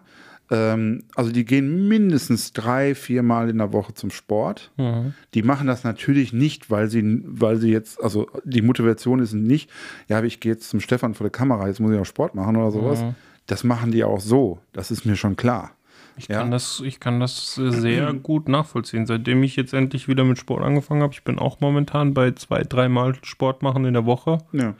Ähm, 0.54 1.04
also 1.14 1.30
die 1.32 1.44
gehen 1.44 1.88
mindestens 1.88 2.52
drei, 2.52 2.94
vier 2.94 3.22
Mal 3.22 3.48
in 3.50 3.58
der 3.58 3.72
Woche 3.72 3.94
zum 3.94 4.10
Sport. 4.10 4.70
Mhm. 4.76 5.14
Die 5.34 5.42
machen 5.42 5.66
das 5.66 5.84
natürlich 5.84 6.32
nicht, 6.32 6.70
weil 6.70 6.88
sie, 6.88 7.22
weil 7.24 7.56
sie 7.56 7.70
jetzt, 7.70 8.02
also 8.02 8.28
die 8.44 8.62
Motivation 8.62 9.18
ist 9.20 9.32
nicht, 9.32 9.70
ja, 10.08 10.22
ich 10.22 10.40
gehe 10.40 10.52
jetzt 10.52 10.68
zum 10.70 10.80
Stefan 10.80 11.14
vor 11.14 11.24
der 11.24 11.32
Kamera, 11.32 11.66
jetzt 11.66 11.80
muss 11.80 11.92
ich 11.92 11.98
auch 11.98 12.06
Sport 12.06 12.34
machen 12.34 12.56
oder 12.56 12.70
sowas. 12.70 13.04
Das 13.46 13.64
machen 13.64 13.90
die 13.90 14.04
auch 14.04 14.20
so. 14.20 14.58
Das 14.72 14.90
ist 14.90 15.04
mir 15.04 15.16
schon 15.16 15.36
klar. 15.36 15.72
Ich, 16.16 16.28
Ja. 16.28 16.38
kann 16.38 16.50
das, 16.52 16.80
ich 16.84 17.00
kann 17.00 17.18
das 17.20 17.54
sehr 17.56 18.12
gut 18.14 18.48
nachvollziehen. 18.48 19.04
Seitdem 19.04 19.42
ich 19.42 19.56
jetzt 19.56 19.74
endlich 19.74 20.06
wieder 20.06 20.24
mit 20.24 20.38
Sport 20.38 20.62
angefangen 20.62 21.02
habe, 21.02 21.12
ich 21.12 21.24
bin 21.24 21.38
auch 21.38 21.60
momentan 21.60 22.14
bei 22.14 22.30
zwei, 22.30 22.62
dreimal 22.62 23.16
Sport 23.22 23.62
machen 23.62 23.84
in 23.84 23.94
der 23.94 24.06
Woche. 24.06 24.38
Ja. 24.52 24.74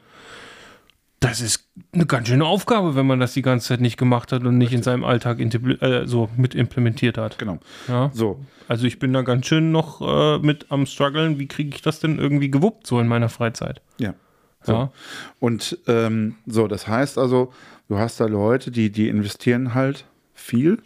Das 1.25 1.41
ist 1.41 1.69
eine 1.93 2.07
ganz 2.07 2.29
schöne 2.29 2.45
Aufgabe, 2.45 2.95
wenn 2.97 3.07
man 3.07 3.19
das 3.19 3.33
die 3.33 3.43
ganze 3.43 3.69
Zeit 3.69 3.81
nicht 3.81 3.97
gemacht 3.97 4.31
hat 4.31 4.45
und 4.45 4.59
nicht 4.59 4.73
in 4.73 4.83
seinem 4.83 5.05
Alltag 5.05 5.41
äh, 5.41 6.07
so 6.07 6.29
mit 6.37 6.55
implementiert 6.55 7.17
hat. 7.17 7.39
Genau. 7.39 7.59
Ja. 7.89 8.11
So. 8.13 8.41
Also 8.69 8.87
ich 8.87 8.99
bin 8.99 9.13
da 9.13 9.23
ganz 9.23 9.47
schön 9.47 9.73
noch 9.73 10.01
äh, 10.01 10.39
mit 10.39 10.71
am 10.71 10.87
struggeln. 10.87 11.39
Wie 11.39 11.49
kriege 11.49 11.71
ich 11.75 11.83
das 11.83 12.01
denn 12.01 12.19
irgendwie 12.19 12.51
gewuppt 12.51 12.87
so 12.87 13.01
in 13.01 13.09
meiner 13.09 13.29
Freizeit? 13.29 13.81
Ja. 13.99 14.15
So. 14.63 14.73
Ja. 14.73 14.93
Und 15.41 15.79
ähm, 15.87 16.37
so, 16.47 16.69
das 16.69 16.89
heißt 16.89 17.19
also, 17.19 17.53
du 17.89 17.99
hast 17.99 18.21
da 18.21 18.27
Leute, 18.27 18.71
die, 18.71 18.91
die 18.91 19.09
investieren 19.09 19.75
halt 19.75 20.07
viel 20.35 20.83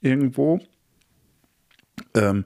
irgendwo. 0.00 0.60
Ähm, 2.14 2.44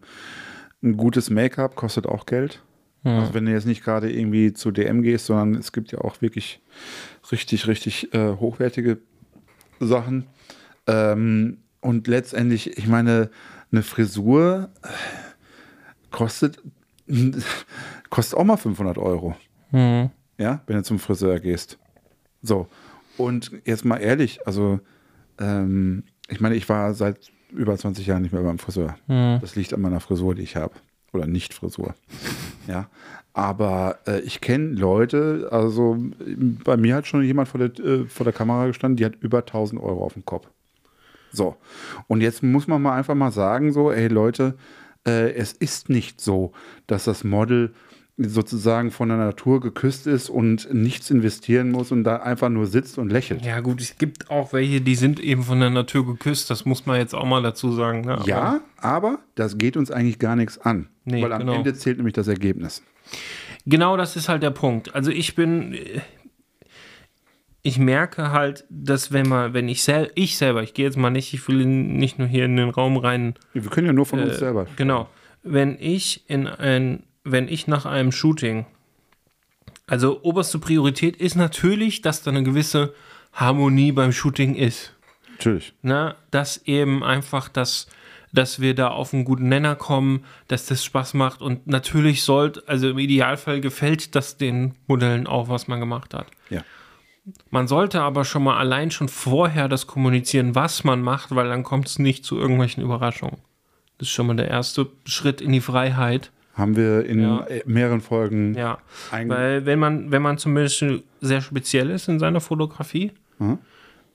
ein 0.82 0.96
gutes 0.96 1.30
Make-up 1.30 1.76
kostet 1.76 2.06
auch 2.06 2.26
Geld. 2.26 2.62
Also 3.04 3.34
wenn 3.34 3.46
du 3.46 3.52
jetzt 3.52 3.66
nicht 3.66 3.82
gerade 3.82 4.12
irgendwie 4.12 4.52
zu 4.52 4.70
DM 4.70 5.02
gehst, 5.02 5.26
sondern 5.26 5.54
es 5.54 5.72
gibt 5.72 5.90
ja 5.92 6.00
auch 6.00 6.22
wirklich 6.22 6.60
richtig, 7.30 7.66
richtig 7.66 8.14
äh, 8.14 8.36
hochwertige 8.36 8.98
Sachen. 9.80 10.26
Ähm, 10.86 11.58
und 11.80 12.06
letztendlich, 12.06 12.78
ich 12.78 12.86
meine, 12.86 13.30
eine 13.72 13.82
Frisur 13.82 14.70
äh, 14.82 14.88
kostet, 16.10 16.62
kostet 18.10 18.38
auch 18.38 18.44
mal 18.44 18.56
500 18.56 18.98
Euro. 18.98 19.34
Mhm. 19.72 20.10
Ja, 20.38 20.62
wenn 20.66 20.76
du 20.76 20.82
zum 20.82 20.98
Friseur 20.98 21.40
gehst. 21.40 21.78
So. 22.40 22.68
Und 23.16 23.52
jetzt 23.64 23.84
mal 23.84 23.98
ehrlich, 23.98 24.46
also, 24.46 24.80
ähm, 25.38 26.04
ich 26.28 26.40
meine, 26.40 26.54
ich 26.54 26.68
war 26.68 26.94
seit 26.94 27.30
über 27.50 27.76
20 27.76 28.06
Jahren 28.06 28.22
nicht 28.22 28.32
mehr 28.32 28.42
beim 28.42 28.58
Friseur. 28.58 28.96
Mhm. 29.06 29.38
Das 29.40 29.56
liegt 29.56 29.74
an 29.74 29.80
meiner 29.80 30.00
Frisur, 30.00 30.34
die 30.34 30.42
ich 30.42 30.56
habe. 30.56 30.74
Oder 31.12 31.26
nicht 31.26 31.52
Frisur. 31.52 31.94
Ja. 32.66 32.88
Aber 33.34 33.98
äh, 34.06 34.20
ich 34.20 34.40
kenne 34.40 34.74
Leute, 34.74 35.48
also 35.50 35.96
bei 36.64 36.76
mir 36.76 36.96
hat 36.96 37.06
schon 37.06 37.22
jemand 37.24 37.48
vor 37.48 37.58
der, 37.66 37.84
äh, 37.84 38.04
vor 38.06 38.24
der 38.24 38.32
Kamera 38.32 38.66
gestanden, 38.66 38.96
die 38.96 39.04
hat 39.06 39.14
über 39.20 39.38
1000 39.38 39.80
Euro 39.82 40.04
auf 40.04 40.12
dem 40.14 40.24
Kopf. 40.26 40.48
So. 41.32 41.56
Und 42.08 42.20
jetzt 42.20 42.42
muss 42.42 42.66
man 42.66 42.82
mal 42.82 42.94
einfach 42.96 43.14
mal 43.14 43.32
sagen, 43.32 43.72
so, 43.72 43.90
ey 43.90 44.08
Leute, 44.08 44.54
äh, 45.06 45.32
es 45.32 45.52
ist 45.52 45.88
nicht 45.88 46.20
so, 46.20 46.52
dass 46.86 47.04
das 47.04 47.24
Model 47.24 47.72
sozusagen 48.18 48.90
von 48.90 49.08
der 49.08 49.16
Natur 49.16 49.60
geküsst 49.60 50.06
ist 50.06 50.28
und 50.28 50.72
nichts 50.72 51.10
investieren 51.10 51.70
muss 51.70 51.90
und 51.90 52.04
da 52.04 52.16
einfach 52.16 52.50
nur 52.50 52.66
sitzt 52.66 52.98
und 52.98 53.10
lächelt. 53.10 53.44
Ja 53.44 53.60
gut, 53.60 53.80
es 53.80 53.96
gibt 53.96 54.30
auch 54.30 54.52
welche, 54.52 54.82
die 54.82 54.94
sind 54.94 55.18
eben 55.18 55.42
von 55.42 55.58
der 55.60 55.70
Natur 55.70 56.04
geküsst. 56.06 56.50
Das 56.50 56.66
muss 56.66 56.84
man 56.84 56.98
jetzt 56.98 57.14
auch 57.14 57.24
mal 57.24 57.42
dazu 57.42 57.72
sagen. 57.72 58.02
Ne? 58.02 58.12
Aber- 58.18 58.28
Ja, 58.28 58.60
aber 58.76 59.18
das 59.34 59.56
geht 59.56 59.78
uns 59.78 59.90
eigentlich 59.90 60.18
gar 60.18 60.36
nichts 60.36 60.58
an. 60.58 60.88
Nee, 61.04 61.22
weil 61.22 61.32
am 61.32 61.40
genau. 61.40 61.54
Ende 61.54 61.74
zählt 61.74 61.96
nämlich 61.96 62.14
das 62.14 62.28
Ergebnis. 62.28 62.82
Genau 63.66 63.96
das 63.96 64.16
ist 64.16 64.28
halt 64.28 64.42
der 64.42 64.50
Punkt. 64.50 64.94
Also 64.94 65.10
ich 65.10 65.34
bin, 65.34 65.76
ich 67.62 67.78
merke 67.78 68.30
halt, 68.30 68.64
dass 68.70 69.12
wenn 69.12 69.28
man, 69.28 69.54
wenn 69.54 69.68
ich 69.68 69.82
sel 69.82 70.10
ich 70.14 70.36
selber, 70.36 70.62
ich 70.62 70.74
gehe 70.74 70.84
jetzt 70.84 70.96
mal 70.96 71.10
nicht, 71.10 71.32
ich 71.32 71.46
will 71.48 71.64
nicht 71.64 72.18
nur 72.18 72.28
hier 72.28 72.44
in 72.44 72.56
den 72.56 72.70
Raum 72.70 72.96
rein, 72.96 73.34
Wir 73.52 73.62
können 73.62 73.86
ja 73.86 73.92
nur 73.92 74.06
von 74.06 74.20
uns 74.20 74.34
äh, 74.34 74.38
selber. 74.38 74.66
Genau. 74.76 75.08
Wenn 75.42 75.76
ich 75.78 76.24
in 76.28 76.46
ein, 76.46 77.04
wenn 77.24 77.48
ich 77.48 77.66
nach 77.66 77.86
einem 77.86 78.12
Shooting, 78.12 78.66
also 79.86 80.22
oberste 80.22 80.58
Priorität 80.58 81.16
ist 81.16 81.34
natürlich, 81.36 82.02
dass 82.02 82.22
da 82.22 82.30
eine 82.30 82.42
gewisse 82.42 82.94
Harmonie 83.32 83.92
beim 83.92 84.12
Shooting 84.12 84.54
ist. 84.54 84.94
Natürlich. 85.32 85.72
Ne? 85.82 86.14
Dass 86.30 86.58
eben 86.66 87.02
einfach 87.02 87.48
das, 87.48 87.88
dass 88.32 88.60
wir 88.60 88.74
da 88.74 88.88
auf 88.88 89.12
einen 89.12 89.24
guten 89.24 89.48
Nenner 89.48 89.76
kommen, 89.76 90.24
dass 90.48 90.66
das 90.66 90.84
Spaß 90.84 91.14
macht 91.14 91.42
und 91.42 91.66
natürlich 91.66 92.22
sollte, 92.22 92.62
also 92.66 92.88
im 92.90 92.98
Idealfall 92.98 93.60
gefällt 93.60 94.14
das 94.14 94.36
den 94.38 94.74
Modellen 94.86 95.26
auch, 95.26 95.48
was 95.48 95.68
man 95.68 95.80
gemacht 95.80 96.14
hat. 96.14 96.26
Ja. 96.50 96.62
Man 97.50 97.68
sollte 97.68 98.00
aber 98.00 98.24
schon 98.24 98.42
mal 98.42 98.56
allein 98.58 98.90
schon 98.90 99.08
vorher 99.08 99.68
das 99.68 99.86
kommunizieren, 99.86 100.54
was 100.54 100.82
man 100.82 101.02
macht, 101.02 101.34
weil 101.34 101.48
dann 101.48 101.62
kommt 101.62 101.86
es 101.88 101.98
nicht 101.98 102.24
zu 102.24 102.38
irgendwelchen 102.38 102.82
Überraschungen. 102.82 103.36
Das 103.98 104.08
ist 104.08 104.14
schon 104.14 104.26
mal 104.26 104.34
der 104.36 104.48
erste 104.48 104.88
Schritt 105.04 105.40
in 105.40 105.52
die 105.52 105.60
Freiheit. 105.60 106.32
Haben 106.54 106.74
wir 106.76 107.06
in 107.06 107.20
Ja. 107.22 107.44
äh, 107.44 107.62
mehreren 107.64 108.00
Folgen. 108.00 108.54
Ja, 108.54 108.78
weil 109.26 109.64
wenn 109.64 109.78
man, 109.78 110.10
wenn 110.10 110.20
man 110.22 110.36
zum 110.38 110.54
Beispiel 110.54 111.02
sehr 111.20 111.40
speziell 111.42 111.90
ist 111.90 112.08
in 112.08 112.18
seiner 112.18 112.40
Fotografie, 112.40 113.12
Mhm. 113.38 113.58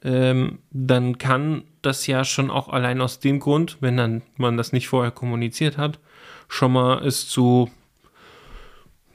Ähm, 0.03 0.59
dann 0.71 1.17
kann 1.17 1.63
das 1.81 2.05
ja 2.07 2.23
schon 2.23 2.51
auch 2.51 2.69
allein 2.69 3.01
aus 3.01 3.19
dem 3.19 3.39
Grund, 3.39 3.77
wenn 3.81 3.97
dann 3.97 4.21
man 4.35 4.57
das 4.57 4.73
nicht 4.73 4.87
vorher 4.87 5.11
kommuniziert 5.11 5.77
hat, 5.77 5.99
schon 6.47 6.73
mal 6.73 7.05
es 7.05 7.27
zu 7.27 7.69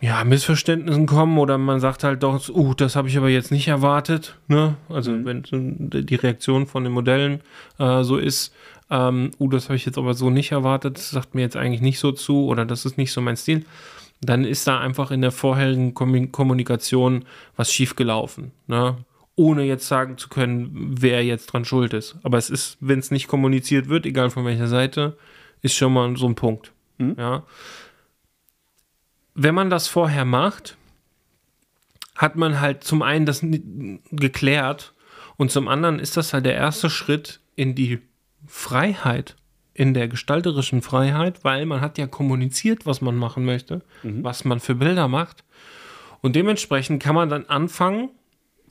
ja, 0.01 0.25
Missverständnissen 0.25 1.07
kommen 1.07 1.39
oder 1.39 1.59
man 1.59 1.79
sagt 1.79 2.03
halt 2.03 2.25
doch, 2.25 2.49
uh, 2.49 2.75
das 2.75 2.97
habe 2.97 3.07
ich 3.09 3.17
aber 3.17 3.29
jetzt 3.29 3.53
nicht 3.53 3.69
erwartet. 3.69 4.37
Ne? 4.49 4.75
Also 4.89 5.13
Mhm. 5.13 5.25
wenn 5.25 6.07
die 6.07 6.15
Reaktion 6.17 6.67
von 6.67 6.83
den 6.83 6.93
Modellen 6.93 7.41
äh, 7.79 8.03
so 8.03 8.17
ist, 8.17 8.53
ähm, 8.91 9.31
uh, 9.39 9.49
das 9.49 9.67
habe 9.67 9.77
ich 9.77 9.87
jetzt 9.87 9.99
aber 9.99 10.15
so 10.15 10.29
nicht 10.29 10.51
erwartet, 10.51 10.97
das 10.97 11.11
sagt 11.11 11.37
mir 11.37 11.43
jetzt 11.43 11.57
eigentlich 11.57 11.83
nicht 11.83 12.01
so 12.01 12.11
zu 12.11 12.47
oder 12.47 12.65
das 12.65 12.85
ist 12.85 12.99
nicht 12.99 13.13
so 13.13 13.21
mein 13.21 13.37
Stil, 13.37 13.65
dann 14.21 14.45
ist 14.45 14.67
da 14.67 14.81
einfach 14.81 15.13
in 15.13 15.21
der 15.21 15.31
vorherigen 15.31 15.95
Kommu- 15.95 16.31
Kommunikation 16.33 17.25
was 17.57 17.73
schiefgelaufen. 17.73 18.51
Ne? 18.67 18.97
Ohne 19.35 19.65
jetzt 19.65 19.89
sagen 19.89 20.19
zu 20.19 20.29
können, 20.29 20.95
wer 21.01 21.25
jetzt 21.25 21.47
dran 21.47 21.65
schuld 21.65 21.95
ist. 21.95 22.17
Aber 22.23 22.39
es 22.39 22.51
ist, 22.51 22.77
wenn 22.81 22.99
es 22.99 23.11
nicht 23.11 23.29
kommuniziert 23.29 23.89
wird, 23.89 24.07
egal 24.07 24.31
von 24.31 24.45
welcher 24.45 24.69
Seite, 24.69 25.17
ist 25.63 25.75
schon 25.75 25.93
mal 25.93 26.17
so 26.17 26.27
ein 26.27 26.35
Punkt. 26.35 26.73
Ja. 26.99 27.45
Wenn 29.35 29.55
man 29.55 29.71
das 29.71 29.89
vorher 29.89 30.25
macht, 30.25 30.77
hat 32.17 32.37
man 32.37 32.61
halt 32.61 32.85
zum 32.85 33.03
einen 33.03 33.27
das 33.27 33.45
geklärt 34.11 34.93
und 35.37 35.51
zum 35.51 35.69
anderen 35.69 35.99
ist 35.99 36.17
das 36.17 36.35
halt 36.35 36.45
der 36.45 36.55
erste 36.55 36.91
Schritt 36.91 37.41
in 37.57 37.75
die 37.75 38.01
Freiheit, 38.47 39.37
in 39.73 39.95
der 39.95 40.09
gestalterischen 40.09 40.83
Freiheit, 40.83 41.45
weil 41.45 41.65
man 41.65 41.81
hat 41.81 41.97
ja 41.97 42.07
kommuniziert, 42.07 42.85
was 42.85 43.01
man 43.01 43.17
machen 43.17 43.45
möchte, 43.45 43.83
was 44.03 44.45
man 44.45 44.61
für 44.61 44.75
Bilder 44.75 45.09
macht 45.09 45.45
und 46.21 46.37
dementsprechend 46.37 47.03
kann 47.03 47.15
man 47.15 47.29
dann 47.29 47.47
anfangen, 47.47 48.11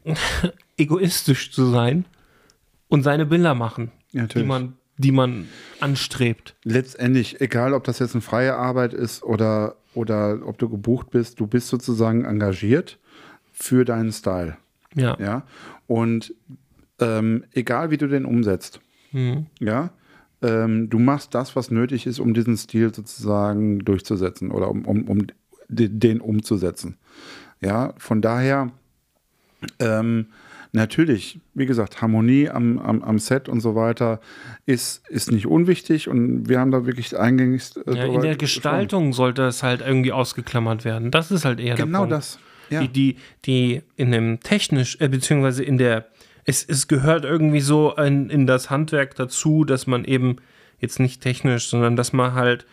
egoistisch 0.78 1.52
zu 1.52 1.66
sein 1.66 2.06
und 2.88 3.04
seine 3.04 3.26
Bilder 3.26 3.54
machen, 3.56 3.92
Ja, 4.12 4.26
die 4.26 4.44
man, 4.44 4.74
die 4.98 5.12
man 5.12 5.48
anstrebt. 5.80 6.56
Letztendlich, 6.64 7.42
egal 7.42 7.74
ob 7.74 7.84
das 7.84 8.00
jetzt 8.00 8.14
eine 8.16 8.22
freie 8.22 8.56
Arbeit 8.56 8.94
ist 8.94 9.24
oder, 9.24 9.76
oder 9.94 10.40
ob 10.46 10.58
du 10.58 10.70
gebucht 10.70 11.10
bist, 11.12 11.40
du 11.40 11.48
bist 11.48 11.68
sozusagen 11.68 12.26
engagiert 12.26 13.00
für 13.52 13.86
deinen 13.86 14.12
Style. 14.12 14.58
Ja. 14.96 15.18
Ja. 15.20 15.44
Und 15.88 16.34
ähm, 17.00 17.46
egal 17.54 17.92
wie 17.92 17.98
du 17.98 18.08
den 18.08 18.26
umsetzt, 18.26 18.80
Mhm. 19.14 19.48
ja, 19.60 19.90
ähm, 20.42 20.90
du 20.90 20.98
machst 20.98 21.36
das, 21.36 21.56
was 21.58 21.70
nötig 21.70 22.08
ist, 22.08 22.20
um 22.20 22.34
diesen 22.34 22.56
Stil 22.56 22.94
sozusagen 22.96 23.80
durchzusetzen 23.80 24.52
oder 24.52 24.70
um, 24.70 24.86
um, 24.86 25.04
um 25.10 25.28
de- 25.68 25.90
den 25.90 26.22
umzusetzen. 26.22 26.98
Ja, 27.60 27.94
von 27.98 28.22
daher 28.22 28.72
ähm, 29.80 30.28
natürlich, 30.74 31.40
wie 31.54 31.66
gesagt, 31.66 32.02
Harmonie 32.02 32.50
am, 32.50 32.80
am, 32.80 33.04
am 33.04 33.20
Set 33.20 33.50
und 33.50 33.60
so 33.60 33.76
weiter 33.76 34.20
ist, 34.66 35.08
ist 35.10 35.32
nicht 35.32 35.46
unwichtig 35.48 36.08
und 36.08 36.48
wir 36.48 36.60
haben 36.60 36.72
da 36.72 36.86
wirklich 36.86 37.18
eingängig. 37.18 37.64
äh, 37.86 37.96
Ja, 37.96 38.06
in 38.06 38.22
der 38.22 38.36
gesprochen. 38.36 38.40
Gestaltung 38.40 39.14
sollte 39.14 39.44
es 39.44 39.64
halt 39.64 39.82
irgendwie 39.82 40.12
ausgeklammert 40.12 40.86
werden. 40.86 41.12
Das 41.12 41.32
ist 41.32 41.46
halt 41.46 41.60
eher 41.60 41.76
der 41.76 41.86
Genau 41.86 42.00
Punkt. 42.00 42.14
das. 42.14 42.40
Ja. 42.70 42.80
Die, 42.82 42.88
die, 42.88 43.16
die 43.46 43.82
in 43.98 44.12
dem 44.12 44.40
technisch, 44.40 44.98
äh, 45.02 45.10
beziehungsweise 45.10 45.62
in 45.64 45.78
der, 45.78 46.06
es, 46.46 46.64
es 46.64 46.88
gehört 46.88 47.26
irgendwie 47.26 47.60
so 47.60 47.94
in, 47.96 48.30
in 48.30 48.48
das 48.48 48.70
Handwerk 48.70 49.16
dazu, 49.16 49.66
dass 49.66 49.88
man 49.88 50.06
eben 50.06 50.38
jetzt 50.80 51.00
nicht 51.00 51.22
technisch, 51.22 51.68
sondern 51.68 51.96
dass 51.98 52.14
man 52.14 52.34
halt, 52.34 52.66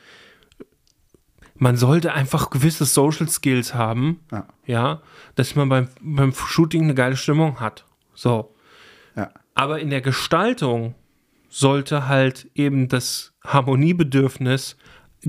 man 1.58 1.76
sollte 1.76 2.12
einfach 2.12 2.50
gewisse 2.50 2.84
Social 2.84 3.28
Skills 3.28 3.74
haben, 3.74 4.20
Ja. 4.30 4.46
ja, 4.66 5.02
dass 5.34 5.54
man 5.56 5.68
beim, 5.68 5.88
beim 6.00 6.32
Shooting 6.32 6.84
eine 6.84 6.94
geile 6.94 7.16
Stimmung 7.16 7.60
hat. 7.60 7.84
So. 8.14 8.54
Ja. 9.16 9.30
Aber 9.54 9.80
in 9.80 9.90
der 9.90 10.00
Gestaltung 10.00 10.94
sollte 11.48 12.08
halt 12.08 12.48
eben 12.54 12.88
das 12.88 13.32
Harmoniebedürfnis 13.44 14.76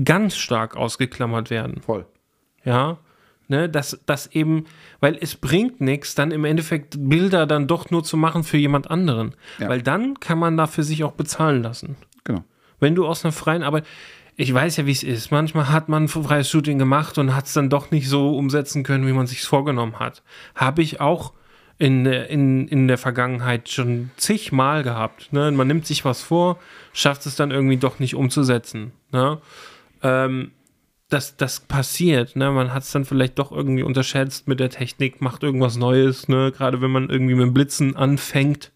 ganz 0.04 0.36
stark 0.36 0.76
ausgeklammert 0.76 1.50
werden. 1.50 1.80
Voll. 1.80 2.06
Ja. 2.64 2.98
Ne, 3.48 3.68
dass 3.68 4.00
das 4.06 4.28
eben, 4.28 4.66
weil 5.00 5.18
es 5.20 5.34
bringt 5.34 5.80
nichts, 5.80 6.14
dann 6.14 6.30
im 6.30 6.44
Endeffekt 6.44 6.94
Bilder 7.00 7.46
dann 7.48 7.66
doch 7.66 7.90
nur 7.90 8.04
zu 8.04 8.16
machen 8.16 8.44
für 8.44 8.58
jemand 8.58 8.88
anderen. 8.92 9.34
Ja. 9.58 9.68
Weil 9.68 9.82
dann 9.82 10.20
kann 10.20 10.38
man 10.38 10.56
dafür 10.56 10.84
sich 10.84 11.02
auch 11.02 11.12
bezahlen 11.12 11.60
lassen. 11.60 11.96
Genau. 12.22 12.44
Wenn 12.78 12.94
du 12.94 13.08
aus 13.08 13.24
einer 13.24 13.32
freien 13.32 13.64
Arbeit, 13.64 13.86
ich 14.40 14.54
weiß 14.54 14.78
ja, 14.78 14.86
wie 14.86 14.92
es 14.92 15.02
ist. 15.02 15.30
Manchmal 15.30 15.68
hat 15.68 15.88
man 15.90 16.04
ein 16.04 16.08
freies 16.08 16.48
Shooting 16.48 16.78
gemacht 16.78 17.18
und 17.18 17.34
hat 17.34 17.46
es 17.46 17.52
dann 17.52 17.68
doch 17.68 17.90
nicht 17.90 18.08
so 18.08 18.36
umsetzen 18.36 18.82
können, 18.84 19.06
wie 19.06 19.12
man 19.12 19.26
sich 19.26 19.42
vorgenommen 19.42 19.98
hat. 19.98 20.22
Habe 20.54 20.80
ich 20.80 21.00
auch 21.00 21.34
in, 21.78 22.04
der- 22.04 22.30
in, 22.30 22.66
in 22.68 22.88
der 22.88 22.96
Vergangenheit 22.96 23.68
schon 23.68 24.10
zigmal 24.16 24.82
gehabt. 24.82 25.32
Ne? 25.32 25.50
Man 25.52 25.66
nimmt 25.66 25.86
sich 25.86 26.04
was 26.06 26.22
vor, 26.22 26.58
schafft 26.94 27.26
es 27.26 27.36
dann 27.36 27.50
irgendwie 27.50 27.76
doch 27.76 27.98
nicht 27.98 28.14
umzusetzen. 28.14 28.92
Ne? 29.12 29.38
Ähm, 30.02 30.52
das, 31.10 31.36
das 31.36 31.60
passiert, 31.60 32.36
ne? 32.36 32.52
Man 32.52 32.72
hat 32.72 32.84
es 32.84 32.92
dann 32.92 33.04
vielleicht 33.04 33.38
doch 33.40 33.50
irgendwie 33.50 33.82
unterschätzt 33.82 34.46
mit 34.46 34.60
der 34.60 34.70
Technik, 34.70 35.20
macht 35.20 35.42
irgendwas 35.42 35.76
Neues, 35.76 36.28
ne? 36.28 36.52
Gerade 36.56 36.80
wenn 36.80 36.92
man 36.92 37.10
irgendwie 37.10 37.34
mit 37.34 37.46
dem 37.46 37.52
Blitzen 37.52 37.96
anfängt 37.96 38.70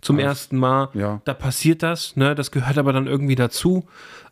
zum 0.00 0.20
ersten 0.20 0.56
Mal, 0.56 0.88
ja. 0.94 1.20
da 1.24 1.34
passiert 1.34 1.82
das, 1.82 2.14
ne? 2.14 2.36
Das 2.36 2.52
gehört 2.52 2.78
aber 2.78 2.92
dann 2.92 3.08
irgendwie 3.08 3.34
dazu. 3.34 3.88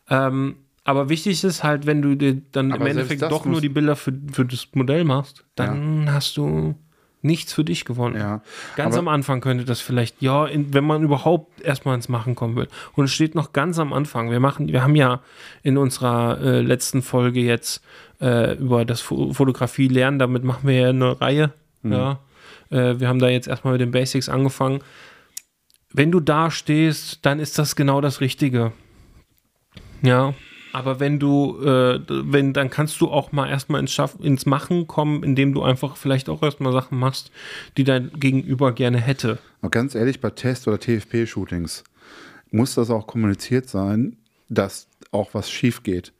Ähm, 0.09 0.55
aber 0.89 1.09
wichtig 1.09 1.43
ist 1.43 1.63
halt, 1.63 1.85
wenn 1.85 2.01
du 2.01 2.15
dir 2.15 2.41
dann 2.51 2.71
Aber 2.71 2.81
im 2.81 2.97
Endeffekt 2.97 3.21
doch 3.21 3.45
nur 3.45 3.61
die 3.61 3.69
Bilder 3.69 3.95
für, 3.95 4.13
für 4.31 4.43
das 4.45 4.67
Modell 4.73 5.03
machst, 5.03 5.45
dann 5.55 6.11
hast 6.11 6.35
du 6.35 6.75
nichts 7.21 7.53
für 7.53 7.63
dich 7.63 7.85
gewonnen. 7.85 8.15
Ja. 8.15 8.41
Ganz 8.75 8.95
Aber- 8.95 8.99
am 8.99 9.07
Anfang 9.09 9.39
könnte 9.41 9.65
das 9.65 9.81
vielleicht, 9.81 10.21
ja, 10.21 10.45
in, 10.47 10.73
wenn 10.73 10.85
man 10.85 11.03
überhaupt 11.03 11.61
erstmal 11.61 11.95
ins 11.95 12.09
Machen 12.09 12.33
kommen 12.33 12.55
will. 12.55 12.67
Und 12.93 13.05
es 13.05 13.13
steht 13.13 13.35
noch 13.35 13.53
ganz 13.53 13.77
am 13.77 13.93
Anfang. 13.93 14.31
Wir 14.31 14.39
machen, 14.39 14.67
wir 14.69 14.81
haben 14.81 14.95
ja 14.95 15.21
in 15.61 15.77
unserer 15.77 16.39
äh, 16.41 16.61
letzten 16.61 17.01
Folge 17.01 17.41
jetzt 17.41 17.83
äh, 18.21 18.55
über 18.57 18.85
das 18.85 19.01
Fo 19.01 19.33
Fotografie 19.33 19.89
lernen, 19.89 20.17
damit 20.17 20.43
machen 20.43 20.67
wir 20.67 20.75
ja 20.75 20.89
eine 20.89 21.19
Reihe. 21.21 21.53
Mhm. 21.83 21.91
Ja. 21.91 22.19
Äh, 22.69 22.99
wir 22.99 23.07
haben 23.07 23.19
da 23.19 23.29
jetzt 23.29 23.47
erstmal 23.47 23.73
mit 23.73 23.81
den 23.81 23.91
Basics 23.91 24.29
angefangen. 24.29 24.79
Wenn 25.91 26.11
du 26.11 26.19
da 26.19 26.49
stehst, 26.51 27.25
dann 27.25 27.39
ist 27.39 27.59
das 27.59 27.75
genau 27.75 27.99
das 28.01 28.21
Richtige. 28.21 28.71
Ja. 30.01 30.33
Aber 30.71 30.99
wenn 30.99 31.19
du, 31.19 31.59
äh, 31.63 31.99
wenn, 32.07 32.53
dann 32.53 32.69
kannst 32.69 33.01
du 33.01 33.09
auch 33.09 33.31
mal 33.31 33.49
erstmal 33.49 33.81
ins, 33.81 33.91
Schaff, 33.91 34.15
ins 34.21 34.45
Machen 34.45 34.87
kommen, 34.87 35.23
indem 35.23 35.53
du 35.53 35.63
einfach 35.63 35.97
vielleicht 35.97 36.29
auch 36.29 36.43
erstmal 36.43 36.73
Sachen 36.73 36.99
machst, 36.99 37.31
die 37.77 37.83
dein 37.83 38.11
Gegenüber 38.19 38.71
gerne 38.71 38.99
hätte. 38.99 39.39
Aber 39.61 39.71
ganz 39.71 39.95
ehrlich, 39.95 40.21
bei 40.21 40.29
Test- 40.29 40.67
oder 40.67 40.79
TFP-Shootings 40.79 41.83
muss 42.51 42.75
das 42.75 42.89
auch 42.89 43.07
kommuniziert 43.07 43.67
sein, 43.67 44.17
dass 44.49 44.87
auch 45.11 45.33
was 45.33 45.49
schief 45.49 45.83
geht. 45.83 46.13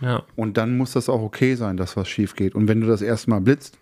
Ja. 0.00 0.22
Und 0.34 0.56
dann 0.56 0.76
muss 0.76 0.92
das 0.92 1.08
auch 1.08 1.22
okay 1.22 1.54
sein, 1.54 1.76
dass 1.76 1.96
was 1.96 2.08
schief 2.08 2.36
geht. 2.36 2.54
Und 2.54 2.68
wenn 2.68 2.80
du 2.80 2.86
das 2.86 3.02
erste 3.02 3.30
Mal 3.30 3.40
blitzt, 3.40 3.78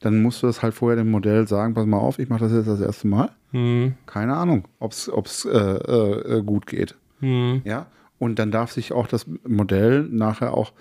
dann 0.00 0.20
musst 0.22 0.42
du 0.42 0.46
das 0.46 0.62
halt 0.62 0.74
vorher 0.74 0.96
dem 0.96 1.10
Modell 1.10 1.46
sagen, 1.46 1.74
pass 1.74 1.86
mal 1.86 1.98
auf, 1.98 2.18
ich 2.18 2.28
mache 2.28 2.44
das 2.44 2.52
jetzt 2.52 2.66
das 2.66 2.80
erste 2.80 3.06
Mal. 3.06 3.30
Hm. 3.52 3.94
Keine 4.06 4.34
Ahnung, 4.34 4.66
ob 4.80 4.92
es 4.92 5.44
äh, 5.44 5.50
äh, 5.50 6.38
äh, 6.38 6.42
gut 6.42 6.66
geht. 6.66 6.96
Hm. 7.20 7.62
Ja. 7.64 7.86
Und 8.22 8.38
dann 8.38 8.52
darf 8.52 8.70
sich 8.70 8.92
auch 8.92 9.08
das 9.08 9.26
Modell 9.48 10.04
nachher 10.04 10.54
auch, 10.54 10.72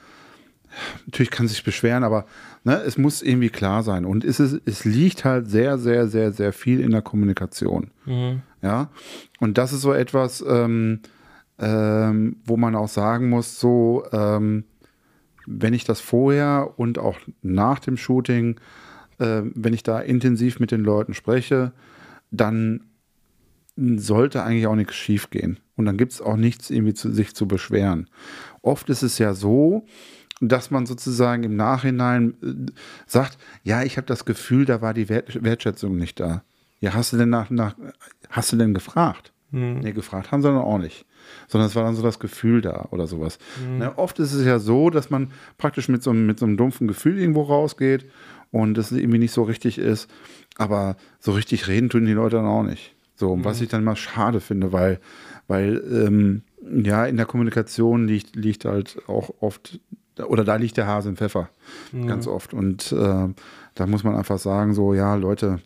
natürlich 1.08 1.32
kann 1.32 1.48
sich 1.48 1.64
beschweren, 1.64 2.04
aber 2.04 2.28
ne, 2.64 2.76
es 2.84 3.00
muss 3.00 3.24
irgendwie 3.24 3.50
klar 3.50 3.82
sein. 3.82 4.06
Und 4.06 4.24
es, 4.24 4.40
ist, 4.40 4.62
es 4.66 4.86
liegt 4.86 5.26
halt 5.26 5.50
sehr, 5.50 5.80
sehr, 5.80 6.08
sehr, 6.08 6.34
sehr 6.34 6.54
viel 6.54 6.80
in 6.80 6.92
der 6.92 7.02
Kommunikation. 7.02 7.90
Hm. 8.06 8.44
Ja. 8.62 8.92
Und 9.40 9.58
das 9.58 9.74
ist 9.74 9.82
so 9.82 9.92
etwas, 9.92 10.46
ähm, 10.48 11.00
ähm, 11.58 12.36
wo 12.46 12.58
man 12.58 12.76
auch 12.76 12.90
sagen 12.90 13.30
muss, 13.30 13.60
so, 13.60 14.04
ähm, 14.12 14.66
wenn 15.48 15.74
ich 15.74 15.84
das 15.84 16.00
vorher 16.00 16.76
und 16.78 17.00
auch 17.00 17.18
nach 17.42 17.80
dem 17.80 17.98
Shooting, 17.98 18.60
äh, 19.18 19.42
wenn 19.56 19.74
ich 19.74 19.82
da 19.82 20.00
intensiv 20.00 20.60
mit 20.60 20.70
den 20.70 20.82
Leuten 20.82 21.16
spreche, 21.16 21.72
dann 22.30 22.82
sollte 23.98 24.44
eigentlich 24.44 24.68
auch 24.68 24.76
nichts 24.76 24.96
schief 24.96 25.30
gehen. 25.30 25.60
Und 25.76 25.86
dann 25.86 25.98
gibt 25.98 26.12
es 26.14 26.22
auch 26.22 26.36
nichts 26.36 26.70
irgendwie 26.70 26.94
zu 26.94 27.12
sich 27.12 27.34
zu 27.36 27.48
beschweren. 27.48 28.08
Oft 28.62 28.90
ist 28.90 29.02
es 29.02 29.18
ja 29.18 29.34
so, 29.34 29.86
dass 30.40 30.72
man 30.72 30.86
sozusagen 30.86 31.44
im 31.44 31.56
Nachhinein 31.56 32.34
äh, 32.44 32.72
sagt, 33.08 33.38
ja, 33.64 33.84
ich 33.84 33.98
habe 33.98 34.08
das 34.08 34.26
Gefühl, 34.26 34.66
da 34.66 34.82
war 34.82 34.94
die 34.94 35.10
Wert 35.10 35.44
Wertschätzung 35.44 35.98
nicht 35.98 36.20
da. 36.20 36.44
Ja, 36.80 36.94
hast 36.94 37.14
du 37.14 37.18
denn 37.18 37.30
nach, 37.30 37.50
nach 37.50 37.76
hast 38.30 38.52
du 38.52 38.58
denn 38.58 38.74
gefragt? 38.74 39.32
Nee, 39.52 39.92
gefragt 39.92 40.32
haben 40.32 40.42
sie 40.42 40.48
dann 40.48 40.58
auch 40.58 40.78
nicht. 40.78 41.06
Sondern 41.48 41.68
es 41.68 41.76
war 41.76 41.84
dann 41.84 41.96
so 41.96 42.02
das 42.02 42.20
Gefühl 42.20 42.62
da 42.62 42.88
oder 42.92 43.06
sowas. 43.06 43.38
Ne, 43.78 43.98
oft 43.98 44.18
ist 44.20 44.34
es 44.34 44.46
ja 44.46 44.58
so, 44.60 44.90
dass 44.90 45.10
man 45.10 45.32
praktisch 45.58 45.90
mit 45.90 46.02
so, 46.02 46.10
einem- 46.12 46.26
mit 46.26 46.40
so 46.40 46.46
einem 46.46 46.58
dumpfen 46.58 46.88
Gefühl 46.88 47.20
irgendwo 47.20 47.44
rausgeht 47.44 48.06
und 48.52 48.78
es 48.78 48.92
irgendwie 48.92 49.20
nicht 49.20 49.34
so 49.34 49.44
richtig 49.44 49.78
ist. 49.78 50.10
Aber 50.58 50.96
so 51.20 51.32
richtig 51.34 51.68
reden 51.68 51.90
tun 51.90 52.06
die 52.06 52.14
Leute 52.14 52.38
dann 52.38 52.46
auch 52.46 52.64
nicht. 52.64 52.96
So, 53.22 53.36
mhm. 53.36 53.46
was 53.46 53.62
ich 53.62 53.70
dann 53.70 53.84
mal 53.84 53.96
schade 53.96 54.40
finde, 54.40 54.74
weil, 54.74 55.00
weil 55.48 55.78
ähm, 55.92 56.42
ja, 56.84 57.06
in 57.06 57.18
der 57.18 57.28
Kommunikation 57.28 58.08
liegt, 58.08 58.36
liegt 58.36 58.66
halt 58.66 58.98
auch 59.08 59.30
oft, 59.42 59.80
oder 60.26 60.44
da 60.44 60.56
liegt 60.56 60.76
der 60.76 60.88
Hase 60.88 61.10
im 61.10 61.18
Pfeffer, 61.18 61.48
mhm. 61.92 62.08
ganz 62.08 62.26
oft. 62.26 62.52
Und 62.52 62.92
äh, 62.92 63.28
da 63.76 63.86
muss 63.86 64.04
man 64.04 64.16
einfach 64.16 64.40
sagen, 64.40 64.74
so, 64.74 64.96
ja, 64.96 65.14
Leute, 65.14 65.60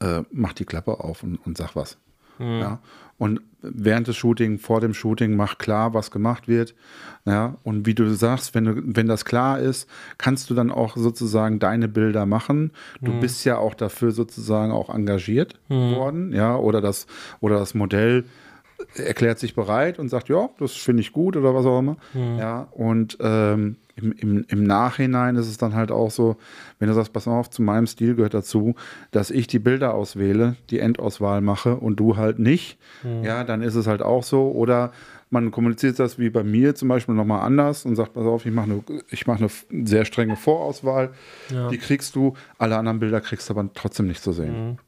äh, 0.00 0.22
macht 0.32 0.58
die 0.58 0.64
Klappe 0.64 0.98
auf 0.98 1.22
und, 1.22 1.36
und 1.46 1.56
sag 1.56 1.76
was. 1.76 1.98
Mhm. 2.40 2.58
Ja. 2.58 2.78
Und 3.18 3.40
während 3.62 4.08
des 4.08 4.16
Shooting, 4.16 4.58
vor 4.58 4.80
dem 4.80 4.94
Shooting, 4.94 5.36
mach 5.36 5.58
klar, 5.58 5.94
was 5.94 6.10
gemacht 6.10 6.48
wird. 6.48 6.74
Ja, 7.24 7.56
und 7.62 7.86
wie 7.86 7.94
du 7.94 8.14
sagst, 8.14 8.54
wenn, 8.54 8.64
du, 8.64 8.82
wenn 8.84 9.06
das 9.06 9.24
klar 9.24 9.58
ist, 9.58 9.88
kannst 10.18 10.50
du 10.50 10.54
dann 10.54 10.70
auch 10.70 10.96
sozusagen 10.96 11.58
deine 11.58 11.88
Bilder 11.88 12.26
machen. 12.26 12.72
Du 13.00 13.12
mhm. 13.12 13.20
bist 13.20 13.44
ja 13.44 13.56
auch 13.56 13.74
dafür 13.74 14.10
sozusagen 14.10 14.72
auch 14.72 14.94
engagiert 14.94 15.58
mhm. 15.68 15.94
worden, 15.94 16.32
ja, 16.34 16.56
oder 16.56 16.80
das, 16.80 17.06
oder 17.40 17.58
das 17.58 17.74
Modell 17.74 18.24
erklärt 18.96 19.38
sich 19.38 19.54
bereit 19.54 19.98
und 19.98 20.08
sagt, 20.08 20.28
ja, 20.28 20.50
das 20.58 20.72
finde 20.72 21.00
ich 21.00 21.12
gut 21.12 21.36
oder 21.36 21.54
was 21.54 21.64
auch 21.64 21.78
immer. 21.78 21.96
Mhm. 22.12 22.38
Ja, 22.38 22.68
und 22.72 23.16
ähm, 23.20 23.76
im, 23.96 24.12
im, 24.12 24.44
im 24.48 24.64
Nachhinein 24.64 25.36
ist 25.36 25.46
es 25.46 25.56
dann 25.56 25.74
halt 25.74 25.90
auch 25.90 26.10
so, 26.10 26.36
wenn 26.78 26.88
du 26.88 26.94
sagst, 26.94 27.12
pass 27.12 27.28
auf, 27.28 27.50
zu 27.50 27.62
meinem 27.62 27.86
Stil 27.86 28.14
gehört 28.14 28.34
dazu, 28.34 28.74
dass 29.10 29.30
ich 29.30 29.46
die 29.46 29.58
Bilder 29.58 29.94
auswähle, 29.94 30.56
die 30.70 30.80
Endauswahl 30.80 31.40
mache 31.40 31.76
und 31.76 31.96
du 31.96 32.16
halt 32.16 32.38
nicht, 32.38 32.78
mhm. 33.02 33.22
ja, 33.22 33.44
dann 33.44 33.62
ist 33.62 33.74
es 33.74 33.86
halt 33.86 34.02
auch 34.02 34.24
so. 34.24 34.50
Oder 34.50 34.92
man 35.30 35.50
kommuniziert 35.50 35.98
das 35.98 36.18
wie 36.18 36.30
bei 36.30 36.42
mir 36.42 36.74
zum 36.74 36.88
Beispiel 36.88 37.14
nochmal 37.14 37.42
anders 37.42 37.84
und 37.84 37.96
sagt, 37.96 38.14
pass 38.14 38.24
auf, 38.24 38.46
ich 38.46 38.52
mache 38.52 38.70
eine, 38.70 38.84
mach 39.26 39.38
eine 39.38 39.86
sehr 39.86 40.04
strenge 40.04 40.36
Vorauswahl, 40.36 41.10
ja. 41.50 41.68
die 41.68 41.78
kriegst 41.78 42.16
du, 42.16 42.34
alle 42.58 42.76
anderen 42.76 43.00
Bilder 43.00 43.20
kriegst 43.20 43.48
du 43.48 43.54
aber 43.54 43.68
trotzdem 43.74 44.06
nicht 44.06 44.22
zu 44.22 44.32
sehen. 44.32 44.70
Mhm. 44.70 44.78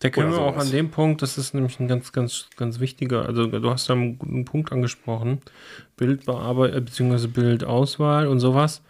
Da 0.00 0.10
können 0.10 0.32
wir 0.32 0.40
auch 0.40 0.56
an 0.56 0.70
dem 0.70 0.90
Punkt, 0.90 1.22
das 1.22 1.38
ist 1.38 1.54
nämlich 1.54 1.78
ein 1.78 1.88
ganz, 1.88 2.12
ganz, 2.12 2.48
ganz 2.56 2.80
wichtiger, 2.80 3.26
also 3.26 3.46
du 3.46 3.70
hast 3.70 3.88
da 3.88 3.94
einen 3.94 4.18
guten 4.18 4.44
Punkt 4.44 4.72
angesprochen, 4.72 5.40
Bildbearbeitung 5.96 6.76
äh, 6.76 6.80
bzw. 6.80 7.26
Bildauswahl 7.28 8.26
und 8.26 8.40
sowas. 8.40 8.82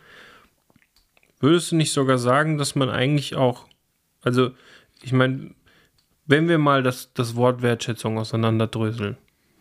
Würdest 1.41 1.73
du 1.73 1.77
nicht 1.77 1.93
sogar 1.93 2.18
sagen, 2.18 2.57
dass 2.57 2.75
man 2.75 2.89
eigentlich 2.89 3.35
auch, 3.37 3.66
also 4.23 4.53
ich 5.03 5.12
meine, 5.12 5.55
wenn 6.27 6.49
wir 6.49 6.59
mal 6.59 6.83
das, 6.83 7.12
das 7.14 7.37
Wort 7.37 7.62
Wertschätzung 7.62 8.16
auseinanderdröseln, 8.16 9.16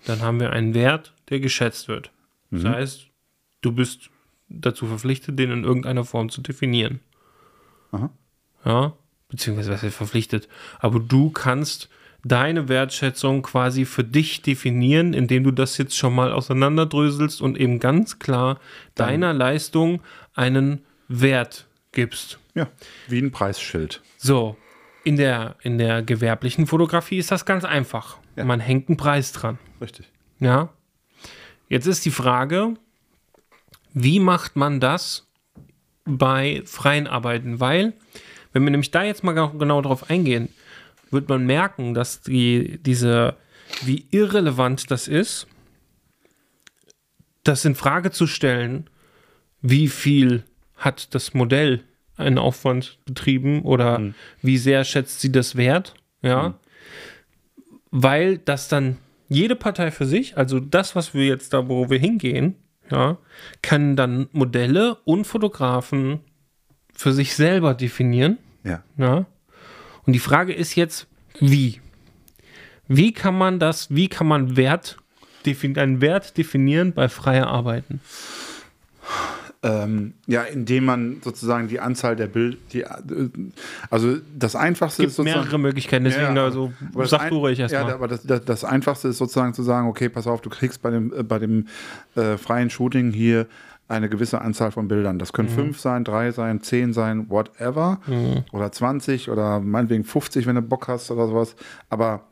dann 0.05 0.21
haben 0.21 0.39
wir 0.39 0.51
einen 0.51 0.73
Wert, 0.73 1.13
der 1.29 1.39
geschätzt 1.39 1.87
wird. 1.87 2.11
Mhm. 2.49 2.63
Das 2.63 2.73
heißt, 2.73 3.07
du 3.61 3.71
bist 3.71 4.09
dazu 4.47 4.85
verpflichtet, 4.85 5.37
den 5.39 5.51
in 5.51 5.63
irgendeiner 5.63 6.05
Form 6.05 6.29
zu 6.29 6.41
definieren. 6.41 6.99
Aha. 7.91 8.09
Ja, 8.63 8.93
beziehungsweise 9.31 9.71
was 9.71 9.83
ist 9.83 9.95
verpflichtet. 9.95 10.47
Aber 10.79 10.99
du 10.99 11.31
kannst 11.31 11.89
deine 12.23 12.69
Wertschätzung 12.69 13.41
quasi 13.41 13.85
für 13.85 14.03
dich 14.03 14.43
definieren, 14.43 15.13
indem 15.13 15.43
du 15.43 15.51
das 15.51 15.77
jetzt 15.77 15.97
schon 15.97 16.13
mal 16.13 16.31
auseinanderdröselst 16.31 17.41
und 17.41 17.57
eben 17.57 17.79
ganz 17.79 18.19
klar 18.19 18.59
Dann. 18.93 19.07
deiner 19.07 19.33
Leistung 19.33 20.01
einen 20.35 20.85
Wert 21.07 21.65
gibst. 21.91 22.37
Ja, 22.53 22.67
wie 23.07 23.19
ein 23.19 23.31
Preisschild. 23.31 24.01
So, 24.17 24.55
in 25.03 25.17
der, 25.17 25.55
in 25.61 25.77
der 25.77 26.03
gewerblichen 26.03 26.67
Fotografie 26.67 27.17
ist 27.17 27.31
das 27.31 27.45
ganz 27.45 27.65
einfach. 27.65 28.17
Ja. 28.35 28.45
Man 28.45 28.59
hängt 28.59 28.89
einen 28.89 28.97
Preis 28.97 29.31
dran. 29.31 29.57
Richtig. 29.79 30.07
Ja. 30.39 30.69
Jetzt 31.69 31.87
ist 31.87 32.05
die 32.05 32.11
Frage, 32.11 32.75
wie 33.93 34.19
macht 34.19 34.55
man 34.55 34.79
das 34.79 35.27
bei 36.05 36.61
freien 36.65 37.07
Arbeiten? 37.07 37.59
Weil 37.59 37.93
wenn 38.53 38.63
wir 38.63 38.71
nämlich 38.71 38.91
da 38.91 39.03
jetzt 39.03 39.23
mal 39.23 39.33
genau 39.33 39.81
drauf 39.81 40.09
eingehen, 40.09 40.49
wird 41.09 41.29
man 41.29 41.45
merken, 41.45 41.93
dass 41.93 42.21
die, 42.21 42.79
diese, 42.83 43.35
wie 43.83 44.07
irrelevant 44.11 44.89
das 44.91 45.07
ist, 45.07 45.47
das 47.43 47.65
in 47.65 47.75
Frage 47.75 48.11
zu 48.11 48.27
stellen, 48.27 48.89
wie 49.61 49.87
viel 49.87 50.43
hat 50.75 51.13
das 51.13 51.33
Modell 51.33 51.83
einen 52.17 52.37
Aufwand 52.37 52.99
betrieben 53.05 53.63
oder 53.63 53.99
mhm. 53.99 54.15
wie 54.41 54.57
sehr 54.57 54.83
schätzt 54.83 55.21
sie 55.21 55.31
das 55.31 55.55
wert, 55.55 55.95
ja, 56.21 56.49
mhm. 56.49 56.53
weil 57.91 58.37
das 58.37 58.67
dann 58.67 58.97
jede 59.27 59.55
Partei 59.55 59.91
für 59.91 60.05
sich, 60.05 60.37
also 60.37 60.59
das, 60.59 60.95
was 60.95 61.13
wir 61.13 61.25
jetzt 61.25 61.53
da, 61.53 61.67
wo 61.69 61.89
wir 61.89 61.99
hingehen, 61.99 62.55
ja, 62.89 63.17
können 63.61 63.95
dann 63.95 64.27
Modelle 64.33 64.95
und 65.05 65.25
Fotografen 65.25 66.19
für 67.01 67.13
sich 67.13 67.35
selber 67.35 67.73
definieren. 67.73 68.37
Ja. 68.63 68.83
ja. 68.97 69.25
Und 70.05 70.13
die 70.13 70.19
Frage 70.19 70.53
ist 70.53 70.75
jetzt, 70.75 71.07
wie? 71.39 71.81
Wie 72.87 73.11
kann 73.11 73.37
man 73.37 73.59
das, 73.59 73.87
wie 73.89 74.07
kann 74.07 74.27
man 74.27 74.55
Wert, 74.55 74.97
einen 75.45 76.01
Wert 76.01 76.37
definieren 76.37 76.93
bei 76.93 77.09
freier 77.09 77.47
Arbeiten? 77.47 78.01
Ähm, 79.63 80.13
ja, 80.25 80.41
indem 80.43 80.85
man 80.85 81.21
sozusagen 81.23 81.67
die 81.67 81.79
Anzahl 81.79 82.15
der 82.15 82.27
Bild, 82.27 82.57
die, 82.73 82.83
also 83.91 84.17
das 84.37 84.55
Einfachste 84.55 85.03
Gibt 85.03 85.11
ist 85.11 85.17
sozusagen. 85.17 85.41
mehrere 85.41 85.59
Möglichkeiten, 85.59 86.03
deswegen 86.03 86.35
ja, 86.35 86.43
also 86.43 86.73
sag 87.03 87.29
du 87.29 87.37
ruhig 87.37 87.59
erstmal. 87.59 87.87
Ja, 87.87 87.93
aber 87.93 88.07
das, 88.07 88.23
das, 88.23 88.43
das, 88.43 88.63
Einfachste 88.63 89.09
ist 89.09 89.19
sozusagen 89.19 89.53
zu 89.53 89.61
sagen, 89.61 89.87
okay, 89.87 90.09
pass 90.09 90.25
auf, 90.25 90.41
du 90.41 90.49
kriegst 90.49 90.81
bei 90.81 90.89
dem, 90.89 91.13
äh, 91.13 91.21
bei 91.21 91.37
dem 91.37 91.67
äh, 92.15 92.37
freien 92.37 92.71
Shooting 92.71 93.11
hier 93.11 93.45
eine 93.91 94.09
gewisse 94.09 94.41
Anzahl 94.41 94.71
von 94.71 94.87
Bildern. 94.87 95.19
Das 95.19 95.33
können 95.33 95.49
mhm. 95.49 95.55
fünf 95.55 95.79
sein, 95.79 96.03
drei 96.03 96.31
sein, 96.31 96.61
zehn 96.61 96.93
sein, 96.93 97.29
whatever. 97.29 97.99
Mhm. 98.07 98.45
Oder 98.51 98.71
20 98.71 99.29
oder 99.29 99.59
meinetwegen 99.59 100.03
50, 100.03 100.47
wenn 100.47 100.55
du 100.55 100.61
Bock 100.61 100.87
hast 100.87 101.11
oder 101.11 101.27
sowas. 101.27 101.55
Aber 101.89 102.23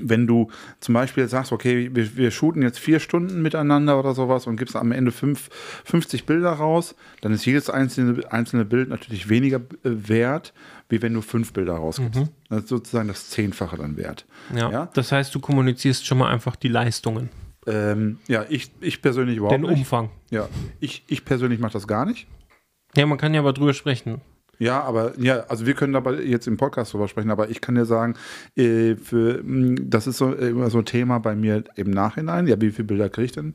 wenn 0.00 0.26
du 0.26 0.50
zum 0.80 0.94
Beispiel 0.94 1.28
sagst, 1.28 1.52
okay, 1.52 1.90
wir, 1.94 2.16
wir 2.16 2.30
shooten 2.30 2.62
jetzt 2.62 2.78
vier 2.78 3.00
Stunden 3.00 3.42
miteinander 3.42 3.98
oder 3.98 4.14
sowas 4.14 4.46
und 4.46 4.56
gibst 4.56 4.76
am 4.76 4.92
Ende 4.92 5.12
fünf, 5.12 5.50
50 5.84 6.26
Bilder 6.26 6.50
raus, 6.50 6.94
dann 7.20 7.32
ist 7.32 7.44
jedes 7.44 7.70
einzelne, 7.70 8.30
einzelne 8.32 8.64
Bild 8.64 8.88
natürlich 8.88 9.28
weniger 9.28 9.58
äh, 9.58 9.60
wert, 9.84 10.52
wie 10.88 11.00
wenn 11.02 11.14
du 11.14 11.20
fünf 11.20 11.52
Bilder 11.52 11.74
rausgibst. 11.74 12.20
Mhm. 12.20 12.28
Das 12.48 12.64
ist 12.64 12.68
sozusagen 12.68 13.08
das 13.08 13.30
Zehnfache 13.30 13.76
dann 13.76 13.96
wert. 13.96 14.26
Ja, 14.54 14.70
ja, 14.70 14.88
Das 14.94 15.12
heißt, 15.12 15.34
du 15.34 15.40
kommunizierst 15.40 16.06
schon 16.06 16.18
mal 16.18 16.30
einfach 16.30 16.56
die 16.56 16.68
Leistungen. 16.68 17.30
Ähm, 17.66 18.18
ja, 18.28 18.44
ich, 18.48 18.70
ich 18.80 19.00
persönlich 19.00 19.38
überhaupt 19.38 19.54
Den 19.54 19.62
nicht. 19.62 19.78
Umfang. 19.78 20.10
Ja, 20.30 20.48
ich, 20.80 21.04
ich 21.06 21.24
persönlich 21.24 21.60
mache 21.60 21.72
das 21.72 21.86
gar 21.86 22.04
nicht. 22.04 22.26
Ja, 22.96 23.06
man 23.06 23.18
kann 23.18 23.34
ja 23.34 23.40
aber 23.40 23.52
drüber 23.52 23.74
sprechen. 23.74 24.20
Ja, 24.58 24.82
aber 24.82 25.18
ja, 25.18 25.40
also 25.48 25.66
wir 25.66 25.74
können 25.74 25.92
dabei 25.92 26.14
jetzt 26.22 26.46
im 26.46 26.56
Podcast 26.56 26.92
drüber 26.92 27.08
sprechen, 27.08 27.30
aber 27.30 27.50
ich 27.50 27.60
kann 27.60 27.74
dir 27.74 27.86
sagen, 27.86 28.14
äh, 28.56 28.94
für, 28.96 29.38
hm, 29.38 29.90
das 29.90 30.06
ist 30.06 30.18
so 30.18 30.32
äh, 30.32 30.48
immer 30.48 30.70
so 30.70 30.78
ein 30.78 30.84
Thema 30.84 31.18
bei 31.18 31.34
mir 31.34 31.64
im 31.76 31.90
Nachhinein. 31.90 32.46
Ja, 32.46 32.60
wie 32.60 32.70
viele 32.70 32.84
Bilder 32.84 33.08
kriege 33.08 33.26
ich 33.26 33.32
denn? 33.32 33.54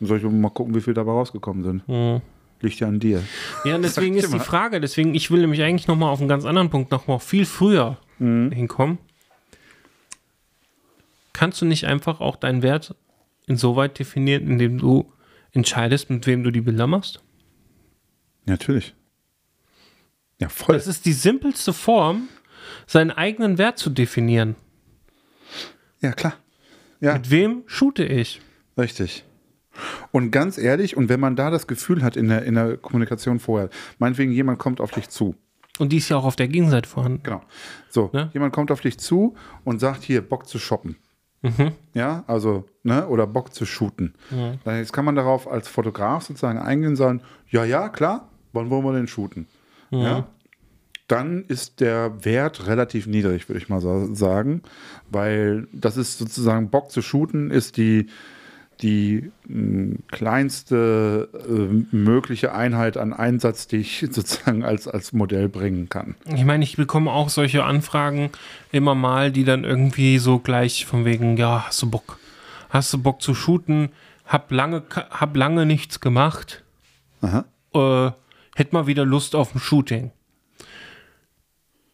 Dann 0.00 0.08
soll 0.08 0.18
ich 0.18 0.24
mal 0.24 0.50
gucken, 0.50 0.74
wie 0.74 0.80
viele 0.80 0.94
dabei 0.94 1.12
rausgekommen 1.12 1.64
sind. 1.64 1.88
Mhm. 1.88 2.20
Liegt 2.60 2.80
ja 2.80 2.88
an 2.88 3.00
dir. 3.00 3.22
Ja, 3.64 3.74
und 3.76 3.82
deswegen 3.82 4.16
ist 4.16 4.32
die 4.32 4.38
Frage, 4.38 4.80
deswegen, 4.80 5.14
ich 5.14 5.30
will 5.30 5.40
nämlich 5.40 5.62
eigentlich 5.62 5.88
nochmal 5.88 6.10
auf 6.10 6.20
einen 6.20 6.28
ganz 6.28 6.44
anderen 6.44 6.70
Punkt 6.70 6.90
nochmal 6.90 7.20
viel 7.20 7.46
früher 7.46 7.96
mhm. 8.18 8.50
hinkommen. 8.50 8.98
Kannst 11.32 11.60
du 11.60 11.66
nicht 11.66 11.86
einfach 11.86 12.20
auch 12.20 12.36
deinen 12.36 12.62
Wert 12.62 12.94
insoweit 13.46 13.98
definieren, 13.98 14.48
indem 14.48 14.78
du 14.78 15.12
entscheidest, 15.52 16.10
mit 16.10 16.26
wem 16.26 16.42
du 16.42 16.50
die 16.50 16.60
Bilder 16.60 16.86
machst? 16.86 17.22
Natürlich. 18.46 18.94
Ja, 20.40 20.48
voll. 20.48 20.74
Das 20.74 20.86
ist 20.86 21.06
die 21.06 21.12
simpelste 21.12 21.72
Form, 21.72 22.28
seinen 22.86 23.10
eigenen 23.10 23.58
Wert 23.58 23.78
zu 23.78 23.90
definieren. 23.90 24.56
Ja, 26.00 26.12
klar. 26.12 26.34
Ja. 27.00 27.14
Mit 27.14 27.30
wem 27.30 27.62
shoote 27.66 28.04
ich? 28.04 28.40
Richtig. 28.76 29.24
Und 30.12 30.30
ganz 30.30 30.58
ehrlich, 30.58 30.96
und 30.96 31.08
wenn 31.08 31.20
man 31.20 31.36
da 31.36 31.50
das 31.50 31.66
Gefühl 31.66 32.02
hat 32.02 32.16
in 32.16 32.28
der, 32.28 32.42
in 32.44 32.54
der 32.54 32.76
Kommunikation 32.76 33.40
vorher, 33.40 33.70
meinetwegen 33.98 34.32
jemand 34.32 34.58
kommt 34.58 34.80
auf 34.80 34.90
dich 34.90 35.08
zu. 35.08 35.34
Und 35.78 35.90
die 35.90 35.96
ist 35.96 36.08
ja 36.08 36.16
auch 36.16 36.24
auf 36.24 36.36
der 36.36 36.46
Gegenseite 36.46 36.88
vorhanden. 36.88 37.22
Genau. 37.24 37.42
So, 37.88 38.10
ne? 38.12 38.30
jemand 38.32 38.52
kommt 38.52 38.70
auf 38.70 38.80
dich 38.80 38.98
zu 38.98 39.34
und 39.64 39.80
sagt, 39.80 40.04
hier, 40.04 40.22
Bock 40.22 40.46
zu 40.46 40.58
shoppen. 40.58 40.96
Mhm. 41.44 41.72
Ja, 41.92 42.24
also, 42.26 42.64
ne, 42.82 43.06
oder 43.06 43.26
Bock 43.26 43.52
zu 43.52 43.66
shooten. 43.66 44.14
Mhm. 44.30 44.58
Jetzt 44.64 44.94
kann 44.94 45.04
man 45.04 45.14
darauf 45.14 45.46
als 45.46 45.68
Fotograf 45.68 46.24
sozusagen 46.24 46.58
eingehen 46.58 46.90
und 46.90 46.96
sagen, 46.96 47.20
ja, 47.50 47.64
ja, 47.64 47.90
klar, 47.90 48.30
wann 48.54 48.70
wollen 48.70 48.84
wir 48.84 48.94
denn 48.94 49.06
shooten? 49.06 49.46
Mhm. 49.90 49.98
Ja. 50.00 50.26
Dann 51.06 51.44
ist 51.48 51.80
der 51.80 52.24
Wert 52.24 52.66
relativ 52.66 53.06
niedrig, 53.06 53.46
würde 53.48 53.58
ich 53.58 53.68
mal 53.68 53.82
sagen, 53.82 54.62
weil 55.10 55.68
das 55.72 55.98
ist 55.98 56.16
sozusagen 56.16 56.70
Bock 56.70 56.90
zu 56.90 57.02
shooten, 57.02 57.50
ist 57.50 57.76
die, 57.76 58.06
die 58.82 59.30
mh, 59.46 59.96
kleinste 60.08 61.28
äh, 61.48 61.94
mögliche 61.94 62.52
Einheit 62.52 62.96
an 62.96 63.12
Einsatz, 63.12 63.66
die 63.66 63.76
ich 63.78 64.00
sozusagen 64.10 64.64
als, 64.64 64.88
als 64.88 65.12
Modell 65.12 65.48
bringen 65.48 65.88
kann. 65.88 66.14
Ich 66.34 66.44
meine, 66.44 66.64
ich 66.64 66.76
bekomme 66.76 67.12
auch 67.12 67.28
solche 67.28 67.64
Anfragen 67.64 68.30
immer 68.72 68.94
mal, 68.94 69.30
die 69.32 69.44
dann 69.44 69.64
irgendwie 69.64 70.18
so 70.18 70.38
gleich 70.38 70.86
von 70.86 71.04
wegen, 71.04 71.36
ja, 71.36 71.66
hast 71.66 71.80
du 71.82 71.90
Bock? 71.90 72.18
Hast 72.70 72.92
du 72.92 72.98
Bock 73.02 73.22
zu 73.22 73.34
shooten? 73.34 73.90
Hab 74.26 74.50
lange, 74.50 74.82
hab 75.10 75.36
lange 75.36 75.66
nichts 75.66 76.00
gemacht. 76.00 76.64
Aha. 77.20 77.44
Äh, 77.74 78.12
hätte 78.56 78.74
mal 78.74 78.86
wieder 78.86 79.04
Lust 79.04 79.34
auf 79.34 79.54
ein 79.54 79.60
Shooting. 79.60 80.10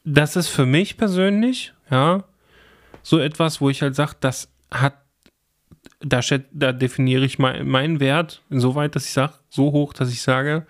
das 0.05 0.37
ist 0.37 0.49
für 0.49 0.67
mich 0.67 0.97
persönlich, 0.97 1.73
ja, 1.91 2.25
so 3.03 3.19
etwas, 3.19 3.61
wo 3.61 3.71
ich 3.71 3.83
halt 3.83 3.95
sage, 3.95 4.17
das 4.21 4.49
hat, 4.71 4.95
da, 6.01 6.21
da 6.53 6.73
definiere 6.73 7.25
ich 7.25 7.39
mein, 7.39 7.69
meinen 7.69 8.01
Wert 8.01 8.43
insoweit, 8.51 8.97
dass 8.97 9.05
ich 9.05 9.13
sage, 9.13 9.35
so 9.49 9.73
hoch, 9.73 9.93
dass 9.93 10.11
ich 10.11 10.23
sage, 10.23 10.67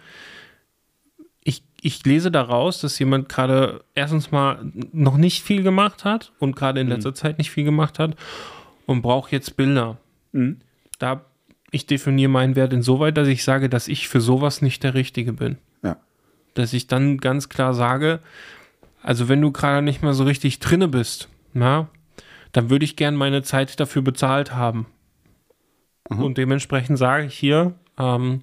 ich, 1.45 1.63
ich 1.81 2.05
lese 2.05 2.31
daraus, 2.31 2.81
dass 2.81 2.99
jemand 2.99 3.29
gerade 3.29 3.85
erstens 3.95 4.31
mal 4.31 4.61
noch 4.93 5.17
nicht 5.17 5.43
viel 5.43 5.63
gemacht 5.63 6.05
hat 6.05 6.33
und 6.39 6.57
gerade 6.57 6.81
in 6.81 6.89
letzter 6.89 7.15
Zeit 7.15 7.39
nicht 7.39 7.51
viel 7.51 7.65
gemacht 7.65 7.99
hat 7.99 8.17
und 8.87 9.03
braucht 9.03 9.33
jetzt 9.33 9.57
Bilder. 9.57 9.99
Da 10.99 11.25
ich 11.71 11.87
definiere 11.87 12.29
meinen 12.31 12.57
Wert 12.57 12.73
insoweit, 12.73 13.17
dass 13.17 13.29
ich 13.29 13.45
sage, 13.45 13.69
dass 13.69 13.87
ich 13.89 14.09
für 14.09 14.21
sowas 14.21 14.61
nicht 14.61 14.83
der 14.83 14.95
Richtige 14.95 15.33
bin 15.33 15.57
Ja. 15.83 15.97
dass 16.55 16.73
ich 16.73 16.89
dann 16.89 17.19
ganz 17.19 17.49
klar 17.49 17.75
sage, 17.75 18.19
also 19.03 19.29
wenn 19.29 19.41
du 19.41 19.53
gerade 19.53 19.83
nicht 19.83 20.03
mehr 20.03 20.13
so 20.13 20.25
richtig 20.25 20.59
drinne 20.59 20.89
bist, 20.89 21.29
na, 21.55 21.89
dann 22.53 22.69
würde 22.71 22.85
ich 22.85 22.97
gern 22.97 23.15
meine 23.15 23.43
Zeit 23.43 23.79
dafür 23.79 24.03
bezahlt 24.03 24.53
haben. 24.53 24.87
Und 26.19 26.39
dementsprechend 26.39 26.99
sage 26.99 27.27
ich 27.27 27.35
hier, 27.35 27.75
ähm, 27.99 28.43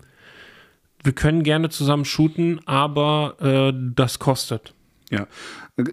wir 1.04 1.14
können 1.14 1.44
gerne 1.44 1.70
zusammen 1.70 2.06
shooten, 2.06 2.60
aber 2.66 3.36
äh, 3.42 3.78
das 3.96 4.20
kostet. 4.20 4.74
Ja, 5.10 5.28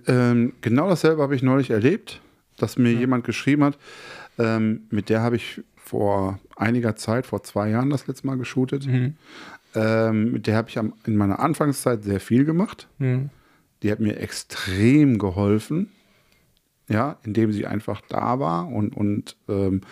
ähm, 0.07 0.55
genau 0.61 0.89
dasselbe 0.89 1.23
habe 1.23 1.37
ich 1.37 1.43
neulich 1.43 1.71
erlebt, 1.71 2.21
dass 2.57 2.79
mir 2.79 2.93
jemand 2.93 3.25
geschrieben 3.25 3.65
hat, 3.65 3.79
ähm, 4.39 4.83
mit 4.91 5.09
der 5.09 5.23
habe 5.23 5.37
ich 5.37 5.63
vor 5.77 6.41
einiger 6.57 6.97
Zeit, 6.97 7.27
vor 7.27 7.43
zwei 7.43 7.71
Jahren 7.71 7.91
das 7.91 8.07
letzte 8.07 8.27
Mal 8.27 8.39
geshootet. 8.39 8.87
Ähm, 9.75 10.33
mit 10.33 10.47
der 10.47 10.57
habe 10.57 10.69
ich 10.69 10.79
am, 10.79 10.95
in 11.05 11.17
meiner 11.17 11.41
Anfangszeit 11.41 12.03
sehr 12.03 12.21
viel 12.21 12.45
gemacht. 12.45 12.89
Mhm. 12.99 13.31
Die 13.83 13.93
hat 13.93 14.01
mir 14.01 14.19
extrem 14.19 15.19
geholfen, 15.19 15.91
ja, 16.89 17.19
indem 17.25 17.53
sie 17.53 17.67
einfach 17.67 18.01
da 18.09 18.39
war 18.39 18.69
und, 18.69 18.97
und 18.97 19.37
ähm, 19.49 19.83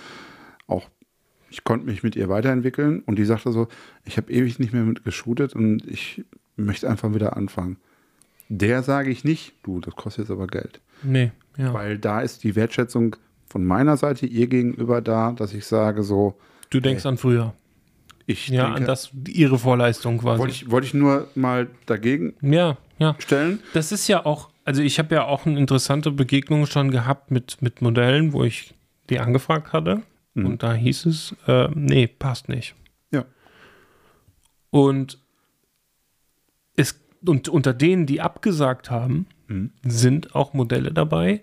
ich 1.53 1.64
konnte 1.64 1.84
mich 1.86 2.03
mit 2.03 2.16
ihr 2.16 2.28
weiterentwickeln 2.28 3.00
und 3.07 3.16
die 3.16 3.24
sagte 3.24 3.53
so, 3.53 3.68
ich 4.05 4.16
habe 4.16 4.32
ewig 4.32 4.59
nicht 4.59 4.72
mehr 4.72 4.82
mit 4.84 5.05
geshootet 5.05 5.55
und 5.55 5.86
ich 5.86 6.24
möchte 6.57 6.88
einfach 6.88 7.14
wieder 7.14 7.36
anfangen. 7.36 7.76
Der 8.48 8.82
sage 8.82 9.11
ich 9.11 9.22
nicht, 9.24 9.53
du, 9.62 9.80
das 9.80 9.94
kostet 9.94 10.24
jetzt 10.24 10.30
aber 10.30 10.46
Geld. 10.46 10.80
Nee, 11.03 11.30
ja. 11.57 11.72
Weil 11.74 11.98
da 11.98 12.20
ist 12.20 12.42
die 12.44 12.57
Wertschätzung 12.57 13.16
von 13.46 13.64
meiner 13.64 13.96
Seite 13.98 14.24
ihr 14.26 14.46
gegenüber 14.46 15.00
da, 15.03 15.32
dass 15.32 15.53
ich 15.53 15.66
sage 15.66 16.03
so, 16.03 16.38
Du 16.70 16.80
denkst 16.80 17.05
an 17.05 17.18
früher. 17.18 17.53
ich 18.26 18.48
Ja, 18.48 18.64
denke, 18.64 18.76
an 18.80 18.86
das, 18.86 19.11
ihre 19.28 19.59
Vorleistung 19.59 20.18
quasi. 20.18 20.38
wollte 20.40 20.55
ich, 20.55 20.70
wollte 20.70 20.86
ich 20.86 20.94
nur 20.94 21.28
mal 21.34 21.68
dagegen 21.84 22.32
ja, 22.40 22.78
ja. 22.98 23.14
stellen. 23.18 23.61
Das 23.74 23.92
ist 23.92 24.09
ja 24.09 24.24
auch, 24.24 24.48
also 24.64 24.80
ich 24.80 24.98
habe 24.98 25.14
ja 25.14 25.24
auch 25.26 25.44
eine 25.44 25.59
interessante 25.59 26.11
Begegnung 26.11 26.64
schon 26.66 26.90
gehabt 26.90 27.30
mit, 27.30 27.61
mit 27.61 27.82
Modellen, 27.82 28.32
wo 28.32 28.42
ich 28.42 28.74
die 29.11 29.18
angefragt 29.18 29.72
hatte. 29.74 30.03
Und 30.35 30.62
da 30.62 30.74
hieß 30.74 31.07
es, 31.07 31.37
äh, 31.47 31.68
nee, 31.74 32.07
passt 32.07 32.49
nicht. 32.49 32.74
Ja. 33.11 33.24
Und 34.70 35.18
es, 36.74 37.05
und 37.26 37.49
unter 37.49 37.74
denen, 37.74 38.07
die 38.07 38.20
abgesagt 38.20 38.91
haben, 38.91 39.26
sind 39.85 40.35
auch 40.35 40.55
Modelle 40.55 40.93
dabei, 40.93 41.43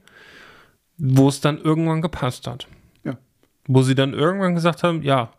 wo 0.97 1.27
es 1.29 1.41
dann 1.41 1.59
irgendwann 1.59 2.01
gepasst 2.01 2.47
hat. 2.47 2.67
Ja. 3.03 3.17
Wo 3.67 3.81
sie 3.81 3.95
dann 3.95 4.13
irgendwann 4.13 4.55
gesagt 4.55 4.83
haben, 4.83 5.03
ja. 5.03 5.31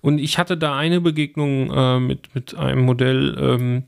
Und 0.00 0.18
ich 0.18 0.38
hatte 0.38 0.56
da 0.56 0.76
eine 0.76 1.00
Begegnung 1.00 1.70
äh, 1.70 2.00
mit, 2.00 2.34
mit 2.34 2.54
einem 2.54 2.82
Modell, 2.82 3.36
ähm, 3.38 3.84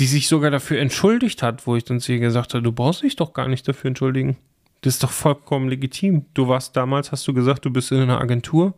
die 0.00 0.06
sich 0.06 0.28
sogar 0.28 0.50
dafür 0.50 0.80
entschuldigt 0.80 1.42
hat, 1.42 1.66
wo 1.66 1.76
ich 1.76 1.84
dann 1.84 2.00
zu 2.00 2.12
ihr 2.12 2.18
gesagt 2.18 2.54
habe, 2.54 2.62
du 2.62 2.72
brauchst 2.72 3.02
dich 3.02 3.16
doch 3.16 3.32
gar 3.32 3.48
nicht 3.48 3.68
dafür 3.68 3.88
entschuldigen. 3.88 4.36
Das 4.84 4.92
ist 4.94 5.02
doch 5.02 5.10
vollkommen 5.10 5.70
legitim. 5.70 6.26
Du 6.34 6.46
warst 6.46 6.76
damals, 6.76 7.10
hast 7.10 7.26
du 7.26 7.32
gesagt, 7.32 7.64
du 7.64 7.70
bist 7.70 7.90
in 7.90 8.00
einer 8.00 8.20
Agentur 8.20 8.74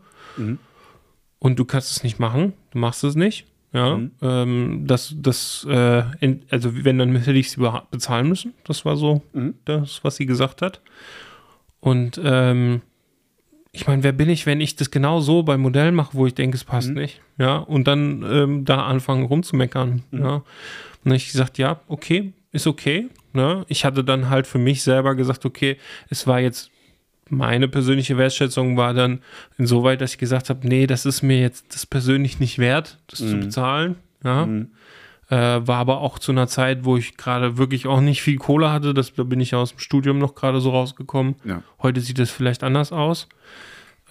und 1.41 1.59
du 1.59 1.65
kannst 1.65 1.91
es 1.91 2.05
nicht 2.05 2.21
machen. 2.21 2.53
Du 2.71 2.79
machst 2.79 3.03
es 3.03 3.17
nicht. 3.17 3.47
Ja, 3.73 4.01
ähm, 4.23 4.85
das, 4.87 5.17
das, 5.19 5.67
äh, 5.69 6.05
also 6.49 6.85
wenn, 6.85 6.99
dann 6.99 7.17
hätte 7.17 7.33
ich 7.33 7.51
sie 7.51 7.73
bezahlen 7.91 8.29
müssen. 8.29 8.55
Das 8.63 8.85
war 8.85 8.97
so 8.97 9.23
das, 9.65 10.05
was 10.05 10.15
sie 10.15 10.27
gesagt 10.27 10.63
hat. 10.63 10.81
Und 11.81 12.21
ähm, 12.23 12.83
ich 13.73 13.89
meine, 13.89 14.05
wer 14.05 14.13
bin 14.13 14.31
ich, 14.31 14.47
wenn 14.47 14.61
ich 14.61 14.77
das 14.77 14.93
genau 14.93 15.19
so 15.19 15.43
bei 15.43 15.57
Modellen 15.57 15.97
mache, 15.97 16.15
wo 16.15 16.25
ich 16.25 16.35
denke, 16.35 16.57
es 16.57 16.63
passt 16.63 16.91
nicht, 16.91 17.21
ja, 17.37 17.57
und 17.57 17.89
dann 17.89 18.23
ähm, 18.23 18.65
da 18.65 18.87
anfangen 18.87 19.25
rumzumeckern, 19.25 20.03
ja. 20.13 20.37
Und 20.37 20.45
dann 21.03 21.13
hab 21.15 21.17
ich 21.17 21.33
gesagt, 21.33 21.59
ja, 21.59 21.81
okay, 21.89 22.33
ist 22.53 22.67
okay, 22.67 23.09
ne? 23.33 23.65
Ich 23.69 23.85
hatte 23.85 24.05
dann 24.05 24.31
halt 24.31 24.47
für 24.47 24.59
mich 24.59 24.83
selber 24.83 25.15
gesagt, 25.15 25.45
okay, 25.45 25.77
es 26.09 26.27
war 26.27 26.41
jetzt 26.41 26.71
meine 27.29 27.67
persönliche 27.67 28.17
Wertschätzung 28.17 28.77
war 28.77 28.95
dann 28.95 29.21
insoweit, 29.59 30.01
dass 30.01 30.13
ich 30.13 30.19
gesagt 30.19 30.49
habe, 30.49 30.67
nee, 30.69 30.87
das 30.87 31.05
ist 31.05 31.23
mir 31.23 31.41
jetzt 31.41 31.75
das 31.75 31.85
persönlich 31.85 32.39
nicht 32.39 32.59
wert, 32.59 32.99
das 33.09 33.19
zu 33.19 33.37
bezahlen, 33.39 33.97
ja. 34.25 34.45
Äh, 35.29 35.67
war 35.67 35.79
aber 35.79 36.03
auch 36.03 36.21
zu 36.21 36.31
einer 36.31 36.47
Zeit, 36.47 36.85
wo 36.85 36.97
ich 36.97 37.17
gerade 37.17 37.59
wirklich 37.59 37.89
auch 37.89 38.01
nicht 38.01 38.23
viel 38.23 38.37
Kohle 38.37 38.71
hatte. 38.71 38.95
Das, 38.95 39.13
da 39.13 39.25
bin 39.25 39.41
ich 39.41 39.51
ja 39.51 39.59
aus 39.59 39.71
dem 39.71 39.81
Studium 39.81 40.21
noch 40.21 40.37
gerade 40.37 40.61
so 40.61 40.71
rausgekommen. 40.71 41.35
Ja. 41.45 41.65
Heute 41.83 42.01
sieht 42.01 42.21
es 42.21 42.31
vielleicht 42.31 42.63
anders 42.63 42.93
aus. 42.93 43.29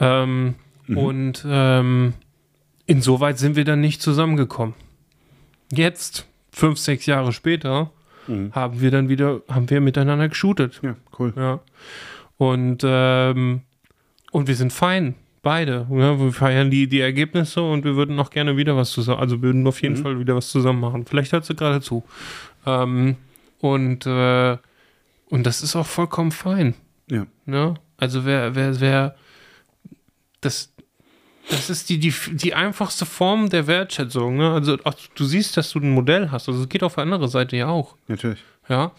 Ähm, 0.02 0.56
Und 0.88 1.46
ähm, 1.48 2.14
insoweit 2.86 3.40
sind 3.40 3.56
wir 3.56 3.64
dann 3.64 3.80
nicht 3.80 4.02
zusammengekommen. 4.02 4.76
Jetzt, 5.72 6.28
fünf, 6.52 6.80
sechs 6.80 7.06
Jahre 7.06 7.32
später, 7.32 7.92
haben 8.52 8.82
wir 8.82 8.92
dann 8.92 9.10
wieder, 9.10 9.42
haben 9.50 9.70
wir 9.70 9.82
miteinander 9.82 10.30
geshootet. 10.30 10.80
Ja, 10.82 10.96
cool. 11.20 11.34
Ja. 11.36 11.60
Und, 12.38 12.84
ähm, 12.84 13.62
und 14.32 14.48
wir 14.48 14.56
sind 14.56 14.74
fein, 14.74 15.16
beide. 15.42 15.88
Ja, 15.90 16.20
wir 16.20 16.34
feiern 16.34 16.72
die, 16.72 16.88
die 16.88 17.00
Ergebnisse 17.00 17.62
und 17.62 17.86
wir 17.86 17.96
würden 17.96 18.16
noch 18.16 18.32
gerne 18.32 18.58
wieder 18.58 18.76
was 18.76 18.92
zusammen, 18.92 19.20
also 19.20 19.42
würden 19.42 19.66
auf 19.68 19.82
jeden 19.82 19.96
Fall 19.96 20.20
wieder 20.20 20.36
was 20.36 20.50
zusammen 20.50 20.80
machen. 20.80 21.06
Vielleicht 21.06 21.32
hört 21.32 21.46
sie 21.46 21.56
gerade 21.56 21.82
zu. 21.82 22.04
Ähm, 22.66 23.16
und, 23.60 24.06
äh, 24.06 24.58
und 25.30 25.46
das 25.46 25.62
ist 25.62 25.76
auch 25.76 25.86
vollkommen 25.86 26.32
fein. 26.32 26.74
Ja. 27.10 27.26
Ne? 27.46 27.76
Also 27.98 28.26
wer, 28.26 28.56
wer, 28.56 28.80
wer, 28.80 29.16
das, 30.42 30.74
das 31.50 31.70
ist 31.70 31.90
die, 31.90 32.00
die, 32.00 32.14
die 32.32 32.54
einfachste 32.54 33.06
Form 33.06 33.50
der 33.50 33.68
Wertschätzung. 33.68 34.38
Ne? 34.38 34.52
Also 34.52 34.78
auch, 34.84 34.96
du 35.16 35.26
siehst, 35.26 35.58
dass 35.58 35.72
du 35.72 35.80
ein 35.80 35.92
Modell 35.92 36.32
hast. 36.32 36.48
Also 36.50 36.64
es 36.64 36.70
geht 36.70 36.84
auf 36.84 36.96
der 36.96 37.04
anderen 37.04 37.28
Seite 37.28 37.56
ja 37.56 37.68
auch. 37.68 37.96
Natürlich. 38.08 38.40
Ja. 38.68 38.92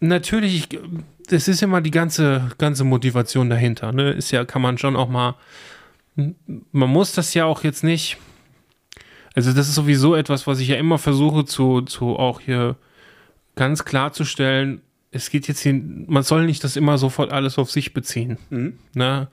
Natürlich, 0.00 0.56
ich, 0.56 0.80
das 1.28 1.48
ist 1.48 1.62
immer 1.62 1.80
die 1.80 1.90
ganze, 1.90 2.50
ganze 2.58 2.84
Motivation 2.84 3.50
dahinter. 3.50 3.92
Ne? 3.92 4.12
Ist 4.12 4.30
ja, 4.30 4.44
kann 4.44 4.62
man 4.62 4.78
schon 4.78 4.96
auch 4.96 5.08
mal. 5.08 5.34
Man 6.72 6.88
muss 6.88 7.12
das 7.12 7.34
ja 7.34 7.44
auch 7.44 7.64
jetzt 7.64 7.84
nicht. 7.84 8.16
Also, 9.34 9.52
das 9.52 9.68
ist 9.68 9.74
sowieso 9.74 10.14
etwas, 10.14 10.46
was 10.46 10.60
ich 10.60 10.68
ja 10.68 10.76
immer 10.76 10.96
versuche 10.96 11.44
zu, 11.44 11.82
zu 11.82 12.16
auch 12.16 12.40
hier 12.40 12.76
ganz 13.54 13.84
klarzustellen. 13.84 14.80
Es 15.10 15.28
geht 15.28 15.46
jetzt 15.48 15.60
hier, 15.60 15.74
man 16.06 16.22
soll 16.22 16.46
nicht 16.46 16.64
das 16.64 16.76
immer 16.76 16.96
sofort 16.96 17.32
alles 17.32 17.58
auf 17.58 17.70
sich 17.70 17.92
beziehen. 17.92 18.38
Ne? 18.94 19.28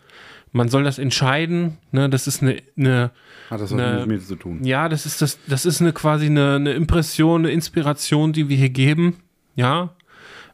Man 0.56 0.70
soll 0.70 0.84
das 0.84 1.00
entscheiden. 1.00 1.78
Ne? 1.92 2.10
Das 2.10 2.28
ist 2.28 2.42
eine, 2.42 2.62
eine 2.78 3.12
Hat 3.50 3.60
das 3.60 3.72
was 3.72 3.78
Ne. 3.78 3.98
mit 4.00 4.08
mir 4.08 4.20
zu 4.20 4.36
tun? 4.36 4.64
ja, 4.64 4.88
das 4.88 5.06
ist 5.06 5.22
das, 5.22 5.40
das 5.48 5.66
ist 5.66 5.82
eine 5.82 5.92
quasi 5.94 6.28
eine, 6.28 6.56
eine 6.56 6.74
Impression, 6.74 7.42
eine 7.42 7.52
Inspiration, 7.52 8.32
die 8.34 8.48
wir 8.50 8.56
hier 8.58 8.70
geben. 8.70 9.18
Ja. 9.56 9.96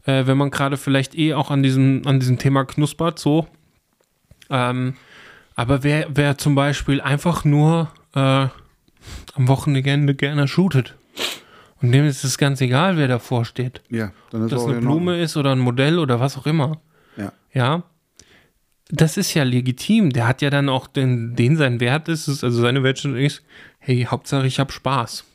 Äh, 0.05 0.25
wenn 0.25 0.37
man 0.37 0.49
gerade 0.51 0.77
vielleicht 0.77 1.15
eh 1.17 1.33
auch 1.33 1.51
an 1.51 1.61
diesem, 1.63 2.01
an 2.05 2.19
diesem 2.19 2.37
Thema 2.39 2.63
knuspert, 2.65 3.19
so. 3.19 3.47
Ähm, 4.49 4.95
aber 5.55 5.83
wer, 5.83 6.07
wer 6.09 6.37
zum 6.37 6.55
Beispiel 6.55 7.01
einfach 7.01 7.43
nur 7.43 7.91
äh, 8.15 8.19
am 9.35 9.47
Wochenende 9.47 10.15
gerne 10.15 10.47
shootet 10.47 10.95
und 11.81 11.91
dem 11.91 12.05
ist 12.05 12.23
es 12.23 12.37
ganz 12.37 12.61
egal, 12.61 12.97
wer 12.97 13.07
davor 13.07 13.43
steht. 13.45 13.81
Ja, 13.89 14.11
dann 14.31 14.45
ist 14.45 14.53
Ob 14.53 14.59
das 14.59 14.67
eine. 14.67 14.79
Blume 14.79 15.19
ist 15.21 15.35
oder 15.37 15.51
ein 15.51 15.59
Modell 15.59 15.99
oder 15.99 16.19
was 16.19 16.37
auch 16.37 16.45
immer. 16.45 16.79
Ja. 17.17 17.31
Ja. 17.53 17.83
Das 18.89 19.17
ist 19.17 19.33
ja 19.35 19.43
legitim. 19.43 20.11
Der 20.11 20.27
hat 20.27 20.41
ja 20.41 20.49
dann 20.49 20.67
auch 20.67 20.87
den, 20.87 21.35
den 21.35 21.55
sein 21.57 21.79
Wert 21.79 22.09
ist, 22.09 22.27
ist 22.27 22.43
also 22.43 22.61
seine 22.61 22.83
Wertschätzung 22.83 23.15
ist, 23.17 23.43
hey, 23.77 24.07
Hauptsache 24.09 24.47
ich 24.47 24.59
habe 24.59 24.71
Spaß. 24.71 25.25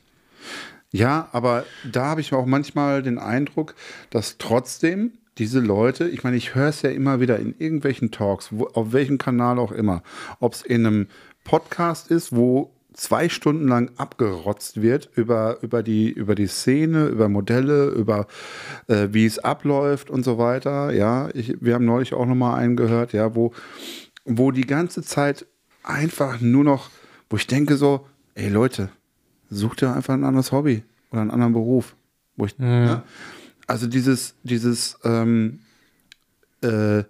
Ja, 0.91 1.29
aber 1.31 1.65
da 1.89 2.05
habe 2.05 2.21
ich 2.21 2.33
auch 2.33 2.45
manchmal 2.45 3.01
den 3.01 3.17
Eindruck, 3.17 3.75
dass 4.09 4.37
trotzdem 4.37 5.11
diese 5.37 5.59
Leute, 5.59 6.07
ich 6.07 6.23
meine, 6.23 6.37
ich 6.37 6.55
höre 6.55 6.69
es 6.69 6.81
ja 6.81 6.89
immer 6.89 7.19
wieder 7.19 7.39
in 7.39 7.55
irgendwelchen 7.57 8.11
Talks, 8.11 8.49
wo, 8.51 8.67
auf 8.67 8.93
welchem 8.93 9.17
Kanal 9.17 9.59
auch 9.59 9.71
immer, 9.71 10.03
ob 10.39 10.53
es 10.53 10.61
in 10.61 10.85
einem 10.85 11.07
Podcast 11.43 12.09
ist, 12.09 12.35
wo 12.35 12.71
zwei 12.95 13.29
Stunden 13.29 13.67
lang 13.67 13.91
abgerotzt 13.97 14.81
wird 14.81 15.09
über, 15.15 15.57
über, 15.61 15.83
die, 15.83 16.09
über 16.09 16.33
die 16.33 16.47
Szene, 16.47 17.07
über 17.07 17.29
Modelle, 17.29 17.87
über 17.87 18.27
äh, 18.87 19.09
wie 19.11 19.25
es 19.25 19.39
abläuft 19.39 20.09
und 20.09 20.23
so 20.23 20.37
weiter. 20.37 20.93
Ja, 20.93 21.29
ich, 21.33 21.57
wir 21.61 21.75
haben 21.75 21.85
neulich 21.85 22.13
auch 22.13 22.25
nochmal 22.25 22.57
einen 22.59 22.75
gehört, 22.75 23.13
ja, 23.13 23.35
wo, 23.35 23.53
wo 24.23 24.51
die 24.51 24.65
ganze 24.65 25.03
Zeit 25.03 25.45
einfach 25.83 26.39
nur 26.41 26.63
noch, 26.63 26.89
wo 27.29 27.37
ich 27.37 27.47
denke 27.47 27.77
so, 27.77 28.07
ey 28.33 28.49
Leute, 28.49 28.89
such 29.49 29.75
dir 29.75 29.93
einfach 29.93 30.13
ein 30.13 30.23
anderes 30.23 30.51
Hobby 30.51 30.83
oder 31.11 31.21
einen 31.21 31.31
anderen 31.31 31.53
Beruf. 31.53 31.95
Wo 32.37 32.45
ich, 32.45 32.55
ja. 32.57 33.03
also 33.67 33.87
dieses, 33.87 34.35
dieses 34.43 34.97
ähm, 35.03 35.59
äh, 36.61 37.03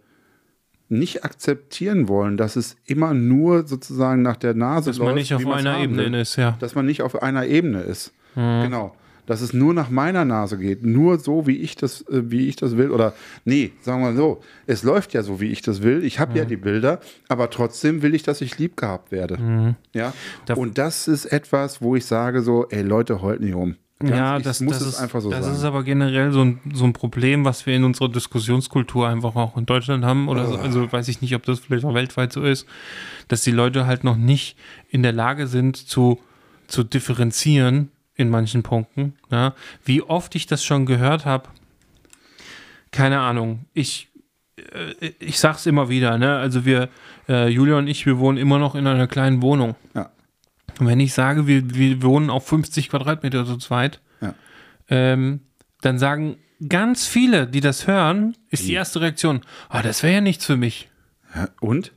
nicht 0.89 1.23
akzeptieren 1.25 2.07
wollen, 2.07 2.37
dass 2.37 2.55
es 2.55 2.75
immer 2.85 3.13
nur 3.13 3.65
sozusagen 3.67 4.21
nach 4.21 4.37
der 4.37 4.53
Nase 4.53 4.89
Dass 4.91 4.99
man 4.99 5.07
läuft, 5.07 5.17
nicht 5.17 5.33
auf 5.33 5.41
wie 5.41 5.45
man's 5.45 5.65
einer 5.65 5.79
Ebene 5.79 6.05
will. 6.05 6.13
ist, 6.15 6.35
ja. 6.35 6.55
Dass 6.59 6.75
man 6.75 6.85
nicht 6.85 7.01
auf 7.01 7.21
einer 7.21 7.45
Ebene 7.45 7.81
ist. 7.81 8.13
Genau. 8.35 8.95
Dass 9.25 9.41
es 9.41 9.53
nur 9.53 9.73
nach 9.73 9.89
meiner 9.89 10.23
Nase 10.23 10.59
geht, 10.59 10.83
nur 10.83 11.17
so, 11.17 11.47
wie 11.47 11.57
ich 11.57 11.75
das, 11.75 12.01
äh, 12.09 12.29
wie 12.29 12.47
ich 12.47 12.57
das 12.57 12.77
will. 12.77 12.91
Oder 12.91 13.13
nee, 13.43 13.71
sagen 13.81 14.03
wir 14.03 14.13
so, 14.15 14.41
es 14.67 14.83
läuft 14.83 15.13
ja 15.13 15.23
so, 15.23 15.39
wie 15.41 15.47
ich 15.47 15.63
das 15.63 15.81
will. 15.81 16.03
Ich 16.03 16.19
habe 16.19 16.37
ja 16.37 16.45
die 16.45 16.57
Bilder, 16.57 16.99
aber 17.27 17.49
trotzdem 17.49 18.03
will 18.03 18.13
ich, 18.13 18.21
dass 18.21 18.41
ich 18.41 18.59
lieb 18.59 18.77
gehabt 18.77 19.11
werde. 19.11 19.75
Ja. 19.93 20.13
Da- 20.45 20.53
Und 20.53 20.77
das 20.77 21.07
ist 21.07 21.25
etwas, 21.25 21.81
wo 21.81 21.95
ich 21.95 22.05
sage 22.05 22.41
so, 22.43 22.67
ey 22.69 22.83
Leute, 22.83 23.23
heult 23.23 23.41
nicht 23.41 23.55
um. 23.55 23.77
Ganz- 23.99 24.11
Ja, 24.11 24.37
ich 24.37 24.43
das, 24.43 24.59
muss 24.59 24.73
das 24.79 24.81
es 24.87 24.93
ist, 24.95 24.99
einfach 24.99 25.21
so 25.21 25.31
das 25.31 25.45
sagen. 25.45 25.55
ist 25.57 25.63
aber 25.63 25.83
generell 25.83 26.31
so 26.33 26.41
ein, 26.41 26.59
so 26.73 26.83
ein 26.83 26.91
Problem, 26.93 27.45
was 27.45 27.65
wir 27.65 27.75
in 27.75 27.85
unserer 27.85 28.09
Diskussionskultur 28.09 29.07
einfach 29.07 29.35
auch 29.37 29.55
in 29.55 29.65
Deutschland 29.65 30.03
haben. 30.03 30.27
Oder 30.27 30.47
so. 30.47 30.57
Also 30.57 30.91
weiß 30.91 31.07
ich 31.07 31.21
nicht, 31.21 31.33
ob 31.33 31.43
das 31.43 31.59
vielleicht 31.59 31.85
auch 31.85 31.93
weltweit 31.93 32.33
so 32.33 32.43
ist, 32.43 32.67
dass 33.29 33.41
die 33.41 33.51
Leute 33.51 33.85
halt 33.87 34.03
noch 34.03 34.17
nicht 34.17 34.57
in 34.89 35.01
der 35.01 35.13
Lage 35.13 35.47
sind 35.47 35.77
zu, 35.77 36.19
zu 36.67 36.83
differenzieren 36.83 37.89
in 38.15 38.29
manchen 38.29 38.63
Punkten. 38.63 39.13
Ja. 39.31 39.53
Wie 39.85 40.01
oft 40.01 40.35
ich 40.35 40.45
das 40.45 40.63
schon 40.63 40.85
gehört 40.85 41.25
habe, 41.25 41.47
keine 42.91 43.19
Ahnung. 43.19 43.65
Ich, 43.73 44.09
äh, 44.57 45.11
ich 45.19 45.39
sag's 45.39 45.65
immer 45.65 45.89
wieder, 45.89 46.17
ne? 46.17 46.37
Also 46.37 46.65
wir, 46.65 46.89
äh, 47.29 47.47
Julia 47.49 47.77
und 47.77 47.87
ich, 47.87 48.05
wir 48.05 48.19
wohnen 48.19 48.37
immer 48.37 48.59
noch 48.59 48.75
in 48.75 48.87
einer 48.87 49.07
kleinen 49.07 49.41
Wohnung. 49.41 49.75
Ja. 49.93 50.09
Und 50.79 50.87
wenn 50.87 50.99
ich 50.99 51.13
sage, 51.13 51.47
wir, 51.47 51.73
wir 51.75 52.01
wohnen 52.03 52.29
auf 52.29 52.47
50 52.47 52.89
Quadratmeter 52.89 53.45
zu 53.45 53.57
zweit, 53.57 54.01
Ja. 54.21 54.33
ähm, 54.89 55.41
dann 55.81 55.99
sagen 55.99 56.37
ganz 56.67 57.05
viele, 57.07 57.47
die 57.47 57.61
das 57.61 57.87
hören, 57.87 58.35
ist 58.49 58.67
die 58.67 58.73
erste 58.73 59.01
Reaktion, 59.01 59.41
ah, 59.69 59.81
das 59.81 60.03
wäre 60.03 60.15
ja 60.15 60.21
nichts 60.21 60.45
für 60.45 60.57
mich. 60.57 60.89
Ja, 61.35 61.49
Und? 61.61 61.91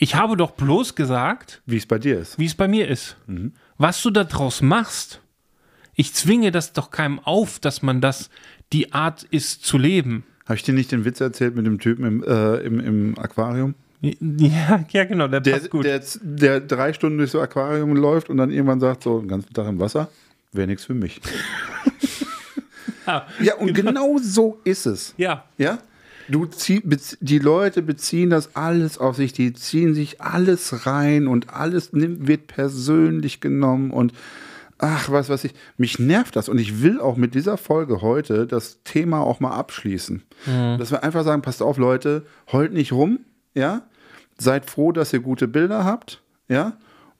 Ich 0.00 0.14
habe 0.14 0.36
doch 0.36 0.52
bloß 0.52 0.94
gesagt, 0.94 1.60
Wie 1.66 1.76
es 1.76 1.86
bei 1.86 1.98
dir 1.98 2.18
ist. 2.20 2.38
wie 2.38 2.44
es 2.46 2.54
bei 2.54 2.68
mir 2.68 2.86
ist. 2.86 3.16
Was 3.78 4.00
du 4.02 4.10
daraus 4.10 4.62
machst, 4.62 5.20
ich 5.94 6.14
zwinge 6.14 6.52
das 6.52 6.72
doch 6.72 6.90
keinem 6.92 7.18
auf, 7.18 7.58
dass 7.58 7.82
man 7.82 8.00
das 8.00 8.30
die 8.72 8.92
Art 8.92 9.24
ist 9.24 9.64
zu 9.64 9.76
leben. 9.76 10.22
Habe 10.44 10.54
ich 10.54 10.62
dir 10.62 10.72
nicht 10.74 10.92
den 10.92 11.04
Witz 11.04 11.20
erzählt 11.20 11.56
mit 11.56 11.66
dem 11.66 11.80
Typen 11.80 12.04
im, 12.04 12.22
äh, 12.22 12.56
im, 12.58 12.78
im 12.78 13.18
Aquarium? 13.18 13.74
Ja, 14.38 14.84
ja 14.90 15.04
genau, 15.04 15.26
der, 15.28 15.40
Der, 15.40 15.52
passt 15.52 15.70
gut. 15.70 15.84
der, 15.84 16.00
der 16.22 16.60
drei 16.60 16.92
Stunden 16.92 17.18
durchs 17.18 17.34
Aquarium 17.34 17.94
läuft 17.96 18.30
und 18.30 18.36
dann 18.36 18.50
irgendwann 18.50 18.80
sagt, 18.80 19.02
so 19.02 19.18
den 19.18 19.28
ganzen 19.28 19.52
Tag 19.52 19.66
im 19.68 19.80
Wasser, 19.80 20.08
wäre 20.52 20.66
nichts 20.68 20.84
für 20.84 20.94
mich. 20.94 21.20
ja, 23.06 23.26
Ja, 23.40 23.54
und 23.56 23.74
genau 23.74 24.18
so 24.20 24.60
ist 24.64 24.86
es. 24.86 25.14
ja, 25.16 25.44
Ja? 25.56 25.78
Du 26.30 26.44
zieh, 26.44 26.82
die 27.20 27.38
Leute 27.38 27.80
beziehen 27.80 28.28
das 28.28 28.54
alles 28.54 28.98
auf 28.98 29.16
sich, 29.16 29.32
die 29.32 29.54
ziehen 29.54 29.94
sich 29.94 30.20
alles 30.20 30.84
rein 30.84 31.26
und 31.26 31.54
alles 31.54 31.94
nimmt, 31.94 32.28
wird 32.28 32.48
persönlich 32.48 33.40
genommen 33.40 33.90
und 33.92 34.12
ach, 34.76 35.10
was 35.10 35.30
weiß 35.30 35.44
ich. 35.44 35.54
Mich 35.78 35.98
nervt 35.98 36.36
das 36.36 36.50
und 36.50 36.58
ich 36.58 36.82
will 36.82 37.00
auch 37.00 37.16
mit 37.16 37.34
dieser 37.34 37.56
Folge 37.56 38.02
heute 38.02 38.46
das 38.46 38.80
Thema 38.84 39.20
auch 39.20 39.40
mal 39.40 39.52
abschließen. 39.56 40.22
Dass 40.44 40.90
wir 40.90 41.02
einfach 41.02 41.24
sagen, 41.24 41.40
passt 41.40 41.62
auf, 41.62 41.78
Leute, 41.78 42.26
heult 42.52 42.74
nicht 42.74 42.92
rum, 42.92 43.20
ja? 43.54 43.82
Seid 44.38 44.70
froh, 44.70 44.92
dass 44.92 45.12
ihr 45.12 45.20
gute 45.20 45.48
Bilder 45.48 45.84
habt, 45.84 46.22
ja? 46.48 46.74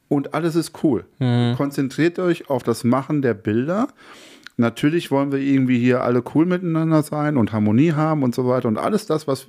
Und 0.08 0.32
alles 0.32 0.56
ist 0.56 0.82
cool. 0.82 1.04
Konzentriert 1.56 2.18
euch 2.18 2.48
auf 2.48 2.62
das 2.62 2.82
Machen 2.82 3.20
der 3.20 3.34
Bilder. 3.34 3.88
Natürlich 4.56 5.10
wollen 5.10 5.30
wir 5.30 5.38
irgendwie 5.38 5.78
hier 5.78 6.02
alle 6.02 6.22
cool 6.34 6.46
miteinander 6.46 7.02
sein 7.02 7.36
und 7.36 7.52
Harmonie 7.52 7.92
haben 7.92 8.22
und 8.22 8.34
so 8.34 8.48
weiter. 8.48 8.68
Und 8.68 8.78
alles 8.78 9.06
das, 9.06 9.28
was 9.28 9.46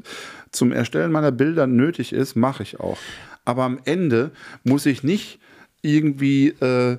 zum 0.51 0.71
Erstellen 0.71 1.11
meiner 1.11 1.31
Bilder 1.31 1.65
nötig 1.65 2.13
ist, 2.13 2.35
mache 2.35 2.63
ich 2.63 2.79
auch. 2.79 2.97
Aber 3.45 3.63
am 3.63 3.79
Ende 3.85 4.31
muss 4.63 4.85
ich 4.85 5.01
nicht 5.01 5.39
irgendwie 5.81 6.49
äh, 6.49 6.97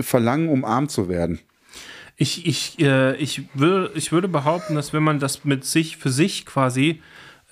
verlangen, 0.00 0.48
umarmt 0.48 0.90
zu 0.90 1.08
werden. 1.08 1.38
Ich, 2.16 2.46
ich, 2.46 2.78
äh, 2.80 3.16
ich, 3.16 3.42
würde, 3.54 3.92
ich 3.94 4.12
würde 4.12 4.28
behaupten, 4.28 4.74
dass 4.74 4.92
wenn 4.92 5.02
man 5.02 5.18
das 5.18 5.44
mit 5.44 5.64
sich 5.64 5.96
für 5.96 6.10
sich 6.10 6.46
quasi, 6.46 7.00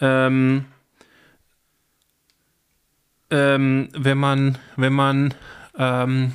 ähm, 0.01 0.65
ähm, 3.31 3.89
wenn 3.93 4.19
man, 4.19 4.59
wenn 4.77 4.93
man, 4.93 5.35
ähm, 5.77 6.33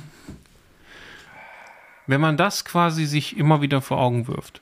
wenn 2.06 2.20
man 2.20 2.36
das 2.36 2.64
quasi 2.64 3.04
sich 3.06 3.36
immer 3.36 3.62
wieder 3.62 3.80
vor 3.80 3.98
Augen 3.98 4.28
wirft, 4.28 4.60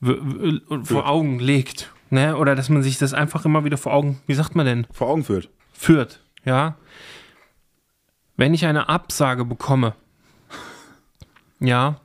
und 0.00 0.84
vor 0.84 1.08
Augen 1.08 1.38
legt, 1.38 1.92
ne? 2.10 2.36
oder 2.36 2.54
dass 2.54 2.68
man 2.68 2.82
sich 2.82 2.98
das 2.98 3.14
einfach 3.14 3.44
immer 3.44 3.64
wieder 3.64 3.78
vor 3.78 3.92
Augen, 3.92 4.20
wie 4.26 4.34
sagt 4.34 4.54
man 4.54 4.66
denn, 4.66 4.86
Vor 4.92 5.08
Augen 5.08 5.24
führt. 5.24 5.48
führt, 5.72 6.20
ja. 6.44 6.76
Wenn 8.36 8.52
ich 8.52 8.66
eine 8.66 8.88
Absage 8.88 9.44
bekomme, 9.44 9.94
ja, 11.58 12.00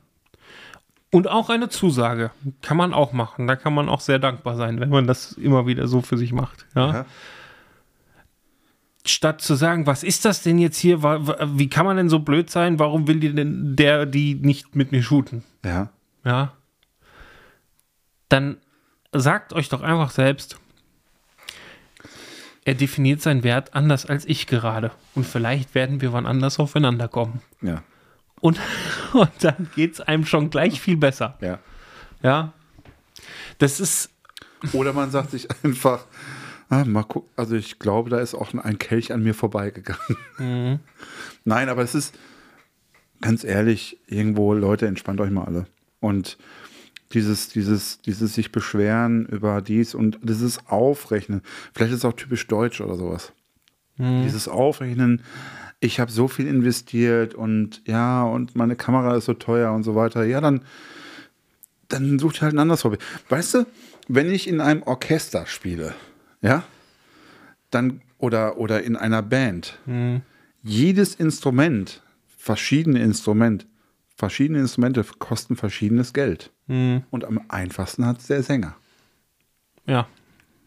und 1.10 1.28
auch 1.28 1.50
eine 1.50 1.68
Zusage 1.68 2.30
kann 2.62 2.78
man 2.78 2.94
auch 2.94 3.12
machen. 3.12 3.46
Da 3.46 3.54
kann 3.54 3.74
man 3.74 3.90
auch 3.90 4.00
sehr 4.00 4.18
dankbar 4.18 4.56
sein, 4.56 4.80
wenn 4.80 4.88
man 4.88 5.06
das 5.06 5.32
immer 5.32 5.66
wieder 5.66 5.86
so 5.86 6.00
für 6.00 6.16
sich 6.16 6.32
macht, 6.32 6.66
ja. 6.74 6.92
Ja. 6.92 7.06
Statt 9.04 9.40
zu 9.40 9.54
sagen, 9.54 9.86
was 9.86 10.04
ist 10.04 10.24
das 10.24 10.42
denn 10.42 10.58
jetzt 10.58 10.78
hier? 10.78 11.02
Wie 11.02 11.68
kann 11.68 11.86
man 11.86 11.96
denn 11.96 12.08
so 12.08 12.20
blöd 12.20 12.50
sein? 12.50 12.78
Warum 12.78 13.08
will 13.08 13.18
die 13.18 13.34
denn 13.34 13.74
der 13.74 14.06
die 14.06 14.34
nicht 14.36 14.76
mit 14.76 14.92
mir 14.92 15.02
shooten? 15.02 15.42
Ja. 15.64 15.90
Ja. 16.24 16.52
Dann 18.28 18.58
sagt 19.12 19.52
euch 19.52 19.68
doch 19.68 19.82
einfach 19.82 20.10
selbst, 20.10 20.58
er 22.64 22.74
definiert 22.74 23.20
seinen 23.20 23.42
Wert 23.42 23.74
anders 23.74 24.06
als 24.06 24.24
ich 24.24 24.46
gerade. 24.46 24.92
Und 25.14 25.26
vielleicht 25.26 25.74
werden 25.74 26.00
wir 26.00 26.12
wann 26.12 26.26
anders 26.26 26.60
aufeinander 26.60 27.08
kommen. 27.08 27.42
Ja. 27.60 27.82
Und, 28.40 28.60
und 29.12 29.30
dann 29.40 29.68
geht 29.74 29.94
es 29.94 30.00
einem 30.00 30.24
schon 30.24 30.50
gleich 30.50 30.80
viel 30.80 30.96
besser. 30.96 31.36
Ja. 31.40 31.58
Ja. 32.22 32.52
Das 33.58 33.80
ist, 33.80 34.10
Oder 34.72 34.92
man 34.92 35.10
sagt 35.10 35.32
sich 35.32 35.48
einfach, 35.64 36.04
ah, 36.72 36.84
mal 36.86 37.02
gucken, 37.02 37.30
also 37.36 37.54
ich 37.54 37.78
glaube, 37.78 38.08
da 38.08 38.18
ist 38.18 38.34
auch 38.34 38.54
ein 38.54 38.78
Kelch 38.78 39.12
an 39.12 39.22
mir 39.22 39.34
vorbeigegangen. 39.34 40.00
Nein, 41.44 41.68
aber 41.68 41.82
es 41.82 41.94
ist 41.94 42.14
ganz 43.20 43.44
ehrlich, 43.44 44.00
irgendwo, 44.06 44.54
Leute, 44.54 44.86
entspannt 44.86 45.20
euch 45.20 45.30
mal 45.30 45.44
alle. 45.44 45.66
Und 46.00 46.38
dieses, 47.12 47.50
dieses, 47.50 48.00
dieses 48.00 48.34
sich 48.34 48.52
beschweren 48.52 49.26
über 49.26 49.60
dies 49.60 49.94
und 49.94 50.18
dieses 50.22 50.66
Aufrechnen, 50.66 51.42
vielleicht 51.74 51.92
ist 51.92 51.98
es 51.98 52.04
auch 52.06 52.14
typisch 52.14 52.46
deutsch 52.46 52.80
oder 52.80 52.94
sowas. 52.94 53.32
Dieses 53.98 54.48
Aufrechnen, 54.48 55.22
ich 55.78 56.00
habe 56.00 56.10
so 56.10 56.26
viel 56.26 56.46
investiert 56.48 57.34
und 57.34 57.82
ja, 57.86 58.24
und 58.24 58.56
meine 58.56 58.74
Kamera 58.74 59.14
ist 59.14 59.26
so 59.26 59.34
teuer 59.34 59.72
und 59.72 59.84
so 59.84 59.94
weiter. 59.94 60.24
Ja, 60.24 60.40
dann, 60.40 60.62
dann 61.88 62.18
sucht 62.18 62.38
ihr 62.38 62.42
halt 62.42 62.54
ein 62.54 62.58
anderes 62.58 62.82
Hobby. 62.82 62.96
Weißt 63.28 63.54
du, 63.54 63.66
wenn 64.08 64.30
ich 64.30 64.48
in 64.48 64.62
einem 64.62 64.82
Orchester 64.82 65.46
spiele, 65.46 65.94
ja, 66.42 66.64
dann 67.70 68.02
oder, 68.18 68.58
oder 68.58 68.82
in 68.82 68.96
einer 68.96 69.22
Band, 69.22 69.78
jedes 70.62 71.14
Instrument, 71.14 72.02
verschiedene 72.36 73.02
Instrument, 73.02 73.66
verschiedene 74.16 74.60
Instrumente 74.60 75.04
kosten 75.18 75.56
verschiedenes 75.56 76.12
Geld. 76.12 76.50
Und 77.10 77.24
am 77.24 77.40
einfachsten 77.48 78.06
hat 78.06 78.18
es 78.18 78.26
der 78.26 78.42
Sänger. 78.42 78.76
ja. 79.86 80.06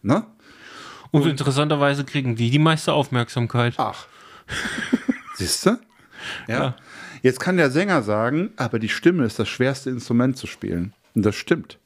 Ne? 0.02 0.24
Und, 1.10 1.26
interessanterweise 1.26 2.04
kriegen 2.04 2.36
die 2.36 2.50
die 2.50 2.58
meiste 2.58 2.92
Aufmerksamkeit. 2.92 3.74
Ach. 3.78 4.06
Siehst 5.34 5.66
du? 5.66 5.78
Ja. 6.46 6.76
Jetzt 7.22 7.40
kann 7.40 7.56
der 7.56 7.70
Sänger 7.70 8.02
sagen, 8.02 8.50
aber 8.56 8.78
die 8.78 8.88
Stimme 8.88 9.24
ist 9.24 9.38
das 9.38 9.48
schwerste 9.48 9.90
Instrument 9.90 10.36
zu 10.36 10.46
spielen. 10.46 10.92
Und 11.14 11.24
das 11.24 11.34
stimmt. 11.34 11.78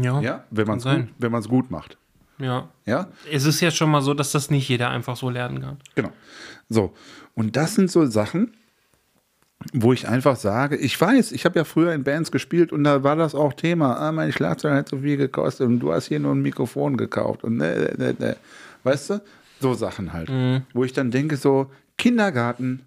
Ja. 0.00 0.20
Ja, 0.20 0.44
wenn 0.50 0.66
man 0.66 0.78
es 0.78 0.84
gut, 0.84 1.48
gut 1.48 1.70
macht. 1.70 1.98
Ja. 2.38 2.68
Ja, 2.86 3.08
Es 3.30 3.44
ist 3.44 3.60
ja 3.60 3.70
schon 3.70 3.90
mal 3.90 4.02
so, 4.02 4.14
dass 4.14 4.32
das 4.32 4.50
nicht 4.50 4.68
jeder 4.68 4.90
einfach 4.90 5.16
so 5.16 5.30
lernen 5.30 5.60
kann. 5.60 5.76
genau. 5.94 6.10
So. 6.68 6.94
Und 7.34 7.56
das 7.56 7.74
sind 7.74 7.90
so 7.90 8.06
Sachen, 8.06 8.54
wo 9.72 9.92
ich 9.92 10.08
einfach 10.08 10.36
sage, 10.36 10.76
ich 10.76 11.00
weiß, 11.00 11.32
ich 11.32 11.44
habe 11.44 11.58
ja 11.58 11.64
früher 11.64 11.92
in 11.92 12.04
Bands 12.04 12.30
gespielt 12.30 12.72
und 12.72 12.84
da 12.84 13.02
war 13.02 13.16
das 13.16 13.34
auch 13.34 13.52
Thema, 13.52 13.96
ah, 13.96 14.12
mein 14.12 14.32
Schlagzeug 14.32 14.72
hat 14.74 14.88
so 14.88 14.98
viel 14.98 15.16
gekostet 15.16 15.66
und 15.66 15.80
du 15.80 15.92
hast 15.92 16.06
hier 16.06 16.20
nur 16.20 16.34
ein 16.34 16.42
Mikrofon 16.42 16.96
gekauft 16.96 17.44
und 17.44 17.56
ne, 17.56 17.94
ne, 17.98 18.04
ne, 18.04 18.16
ne. 18.18 18.36
Weißt 18.82 19.10
du? 19.10 19.22
So 19.60 19.74
Sachen 19.74 20.12
halt. 20.12 20.30
Wo 20.74 20.84
ich 20.84 20.92
dann 20.92 21.10
denke, 21.10 21.36
so, 21.36 21.70
Kindergarten, 21.96 22.80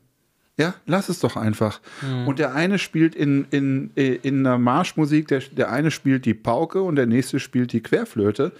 ja, 0.60 0.76
lass 0.86 1.10
es 1.10 1.20
doch 1.20 1.36
einfach. 1.36 1.80
Und 2.26 2.40
der 2.40 2.54
eine 2.54 2.78
spielt 2.78 3.16
in, 3.16 3.46
in, 3.52 3.92
in 3.96 4.46
einer 4.46 4.58
Marschmusik, 4.58 5.28
der, 5.28 5.40
der 5.40 5.72
eine 5.72 5.92
spielt 5.92 6.26
die 6.26 6.34
Pauke 6.34 6.82
und 6.82 6.96
der 6.96 7.06
nächste 7.08 7.40
spielt 7.40 7.74
die 7.74 7.82
Querflöte. 7.82 8.52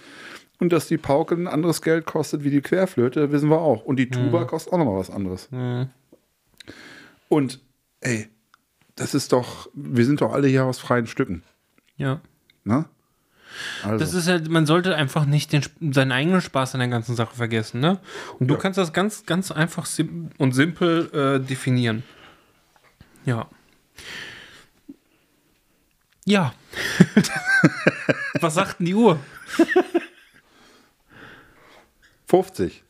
Und 0.60 0.72
dass 0.72 0.88
die 0.88 0.98
Pauke 0.98 1.34
ein 1.36 1.46
anderes 1.46 1.82
Geld 1.82 2.04
kostet 2.06 2.42
wie 2.42 2.50
die 2.50 2.60
Querflöte, 2.62 3.30
wissen 3.30 3.48
wir 3.48 3.60
auch. 3.60 3.84
Und 3.84 3.96
die 3.96 4.10
Tuba 4.10 4.44
kostet 4.44 4.72
auch 4.72 4.78
nochmal 4.78 4.96
was 4.98 5.10
anderes. 5.10 5.48
Und 7.28 7.60
ey, 8.00 8.28
das 8.96 9.14
ist 9.14 9.32
doch, 9.32 9.68
wir 9.74 10.04
sind 10.04 10.20
doch 10.20 10.32
alle 10.32 10.48
hier 10.48 10.64
aus 10.64 10.78
freien 10.80 11.06
Stücken. 11.06 11.42
Ja. 11.96 12.20
Ne? 12.64 12.86
Also, 13.84 13.98
Das 13.98 14.14
ist 14.14 14.26
halt, 14.28 14.48
man 14.48 14.66
sollte 14.66 14.94
einfach 14.96 15.24
nicht 15.24 15.52
den, 15.52 15.62
seinen 15.94 16.12
eigenen 16.12 16.40
Spaß 16.40 16.74
an 16.74 16.80
der 16.80 16.88
ganzen 16.88 17.14
Sache 17.14 17.34
vergessen, 17.36 17.80
ne? 17.80 17.98
Und 18.38 18.48
du 18.48 18.54
Ja. 18.54 18.60
kannst 18.60 18.78
das 18.78 18.92
ganz, 18.92 19.24
ganz 19.26 19.50
einfach 19.52 19.86
sim 19.86 20.30
und 20.38 20.52
simpel 20.52 21.08
äh, 21.14 21.40
definieren. 21.46 22.02
Ja. 23.24 23.48
Ja. 26.24 26.52
Was 28.40 28.54
sagt 28.54 28.80
denn 28.80 28.86
die 28.86 28.94
Uhr? 28.94 29.18
50. 32.28 32.84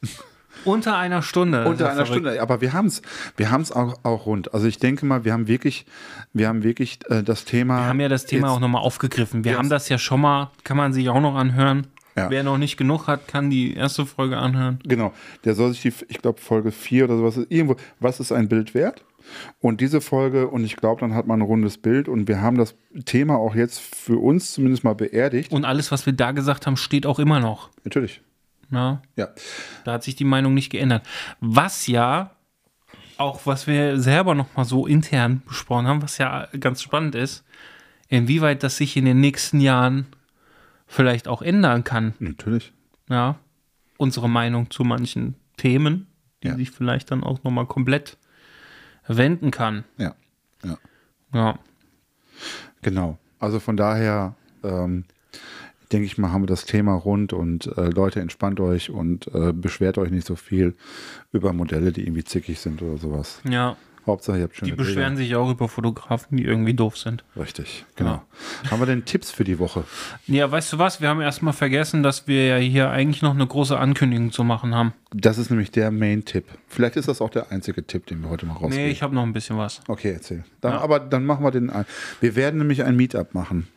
Unter 0.65 0.97
einer 0.97 1.23
Stunde. 1.23 1.65
Unter 1.67 1.87
einer 1.91 2.05
verrückt. 2.05 2.25
Stunde. 2.27 2.43
Aber 2.43 2.61
wir 2.61 2.73
haben 2.73 2.87
es 2.87 3.01
wir 3.37 3.51
haben's 3.51 3.71
auch, 3.71 3.95
auch 4.03 4.27
rund. 4.27 4.53
Also 4.53 4.67
ich 4.67 4.79
denke 4.79 5.07
mal, 5.07 5.25
wir 5.25 5.33
haben 5.33 5.47
wirklich, 5.47 5.87
wir 6.33 6.49
haben 6.49 6.65
wirklich 6.65 6.99
äh, 7.09 7.23
das 7.23 7.45
Thema. 7.45 7.79
Wir 7.79 7.87
haben 7.87 8.01
ja 8.01 8.09
das 8.09 8.27
Thema 8.27 8.49
jetzt- 8.49 8.57
auch 8.57 8.61
nochmal 8.61 8.83
aufgegriffen. 8.83 9.45
Wir 9.45 9.53
Jetzt. 9.53 9.59
haben 9.61 9.69
das 9.69 9.89
ja 9.89 9.99
schon 9.99 10.21
mal, 10.21 10.51
kann 10.65 10.77
man 10.77 10.93
sich 10.93 11.09
auch 11.09 11.21
noch 11.21 11.37
anhören. 11.37 11.87
Ja. 12.17 12.29
Wer 12.31 12.43
noch 12.43 12.59
nicht 12.59 12.77
genug 12.77 13.07
hat, 13.07 13.29
kann 13.29 13.49
die 13.49 13.75
erste 13.75 14.05
Folge 14.05 14.37
anhören. 14.39 14.81
Genau. 14.85 15.13
Der 15.45 15.55
soll 15.55 15.71
sich 15.73 15.83
die, 15.83 15.93
ich 16.09 16.19
glaube, 16.21 16.41
Folge 16.41 16.73
4 16.73 17.05
oder 17.05 17.17
sowas, 17.17 17.39
irgendwo, 17.49 17.77
was 18.01 18.19
ist 18.19 18.33
ein 18.33 18.49
Bild 18.49 18.75
wert? 18.75 19.05
Und 19.61 19.81
diese 19.81 20.01
Folge, 20.01 20.49
und 20.49 20.65
ich 20.65 20.75
glaube, 20.75 21.01
dann 21.03 21.15
hat 21.15 21.29
man 21.29 21.39
ein 21.39 21.43
rundes 21.47 21.79
Bild 21.79 22.09
und 22.09 22.27
wir 22.27 22.41
haben 22.41 22.59
das 22.59 22.75
Thema 23.05 23.37
auch 23.37 23.55
jetzt 23.55 23.79
für 23.79 24.19
uns 24.19 24.53
zumindest 24.53 24.83
mal 24.83 24.95
beerdigt. 24.97 25.53
Und 25.53 25.65
alles, 25.65 25.93
was 25.93 26.07
wir 26.07 26.13
da 26.13 26.33
gesagt 26.33 26.67
haben, 26.67 26.77
steht 26.77 27.07
auch 27.07 27.21
immer 27.21 27.39
noch. 27.39 27.71
Natürlich. 27.85 28.21
Na? 28.71 29.03
Ja. 29.17 29.29
Da 29.85 29.93
hat 29.93 30.03
sich 30.03 30.17
die 30.17 30.25
Meinung 30.25 30.55
nicht 30.55 30.71
geändert. 30.71 31.07
Was 31.41 31.87
ja, 31.87 32.31
auch 33.17 33.47
was 33.47 33.67
wir 33.67 33.99
selber 34.01 34.35
noch 34.35 34.55
mal 34.57 34.65
so 34.65 34.87
intern 34.87 35.43
besprochen 35.47 35.87
haben, 35.87 36.03
was 36.03 36.19
ja 36.19 36.49
ganz 36.61 36.83
spannend 36.83 37.15
ist, 37.15 37.45
inwieweit 38.09 38.63
das 38.63 38.77
sich 38.77 38.97
in 38.97 39.05
den 39.05 39.21
nächsten 39.21 39.61
Jahren 39.61 40.07
vielleicht 40.87 41.29
auch 41.29 41.43
ändern 41.43 41.85
kann. 41.85 42.15
Natürlich. 42.19 42.73
Ja, 43.09 43.37
unsere 43.97 44.29
Meinung 44.29 44.71
zu 44.71 44.85
manchen 44.85 45.35
Themen, 45.57 46.07
die 46.43 46.49
Ja. 46.49 46.57
sich 46.57 46.71
vielleicht 46.71 47.11
dann 47.11 47.25
auch 47.25 47.43
noch 47.43 47.51
mal 47.51 47.67
komplett 47.67 48.17
wenden 49.07 49.51
kann. 49.51 49.85
Ja. 49.97 50.15
Ja. 50.65 50.79
Ja, 51.33 51.59
Genau. 52.83 53.19
Also 53.41 53.59
von 53.61 53.77
daher 53.77 54.35
ähm, 54.63 55.05
denke 55.93 56.07
ich 56.07 56.19
mal, 56.19 56.31
haben 56.33 56.43
wir 56.43 56.47
das 56.47 56.65
Thema 56.65 56.95
rund 56.95 57.33
und 57.33 57.67
äh, 57.77 57.89
Leute, 57.91 58.21
entspannt 58.21 58.61
euch 58.61 58.91
und 58.91 59.27
äh, 59.35 59.53
beschwert 59.53 59.99
euch 59.99 60.11
nicht 60.11 60.27
so 60.27 60.37
viel 60.37 60.75
über 61.33 61.53
Modelle, 61.53 61.93
die 61.93 62.03
irgendwie 62.03 62.25
zickig 62.25 62.59
sind 62.61 62.83
oder 62.83 62.99
sowas. 62.99 63.41
ja. 63.49 63.77
Hauptsache, 64.07 64.39
ihr 64.39 64.45
habt 64.45 64.57
schöne 64.57 64.71
Die 64.71 64.77
beschweren 64.77 65.17
Bilder. 65.17 65.29
sich 65.29 65.37
auch 65.37 65.51
über 65.51 65.69
Fotografen, 65.69 66.39
die 66.39 66.45
irgendwie 66.45 66.73
doof 66.73 66.97
sind. 66.97 67.25
Richtig, 67.37 67.85
genau. 67.95 68.23
Haben 68.71 68.81
wir 68.81 68.87
denn 68.87 69.05
Tipps 69.05 69.31
für 69.31 69.45
die 69.45 69.59
Woche? 69.59 69.85
Ja, 70.27 70.51
weißt 70.51 70.73
du 70.73 70.79
was? 70.79 71.03
Wir 71.03 71.11
haben 71.11 71.21
erstmal 71.21 71.53
vergessen, 71.53 72.03
dass 72.03 72.27
wir 72.27 72.47
ja 72.47 72.57
hier 72.57 72.89
eigentlich 72.89 73.21
noch 73.21 73.35
eine 73.35 73.47
große 73.47 73.79
Ankündigung 73.79 74.33
zu 74.33 74.45
machen 74.45 74.75
haben. 74.75 74.95
Das 75.13 75.37
ist 75.37 75.51
nämlich 75.51 75.73
der 75.73 75.91
Main-Tipp. 75.91 76.47
Vielleicht 76.69 76.97
ist 76.97 77.07
das 77.07 77.21
auch 77.21 77.29
der 77.29 77.53
einzige 77.53 77.87
Tipp, 77.87 78.07
den 78.07 78.23
wir 78.23 78.31
heute 78.31 78.47
mal 78.47 78.55
rausgeben. 78.55 78.77
Nee, 78.87 78.91
ich 78.91 79.03
habe 79.03 79.15
noch 79.15 79.25
ein 79.25 79.35
bisschen 79.35 79.59
was. 79.59 79.83
okay, 79.89 80.13
erzähl. 80.13 80.43
Dann, 80.63 80.73
Ja. 80.73 80.81
Aber 80.81 81.01
dann 81.01 81.27
machen 81.27 81.45
wir 81.45 81.51
den 81.51 81.69
ein. 81.69 81.85
Wir 82.23 82.35
werden 82.35 82.61
nämlich 82.61 82.85
ein 82.85 82.97
Meetup 82.97 83.35
machen. 83.35 83.69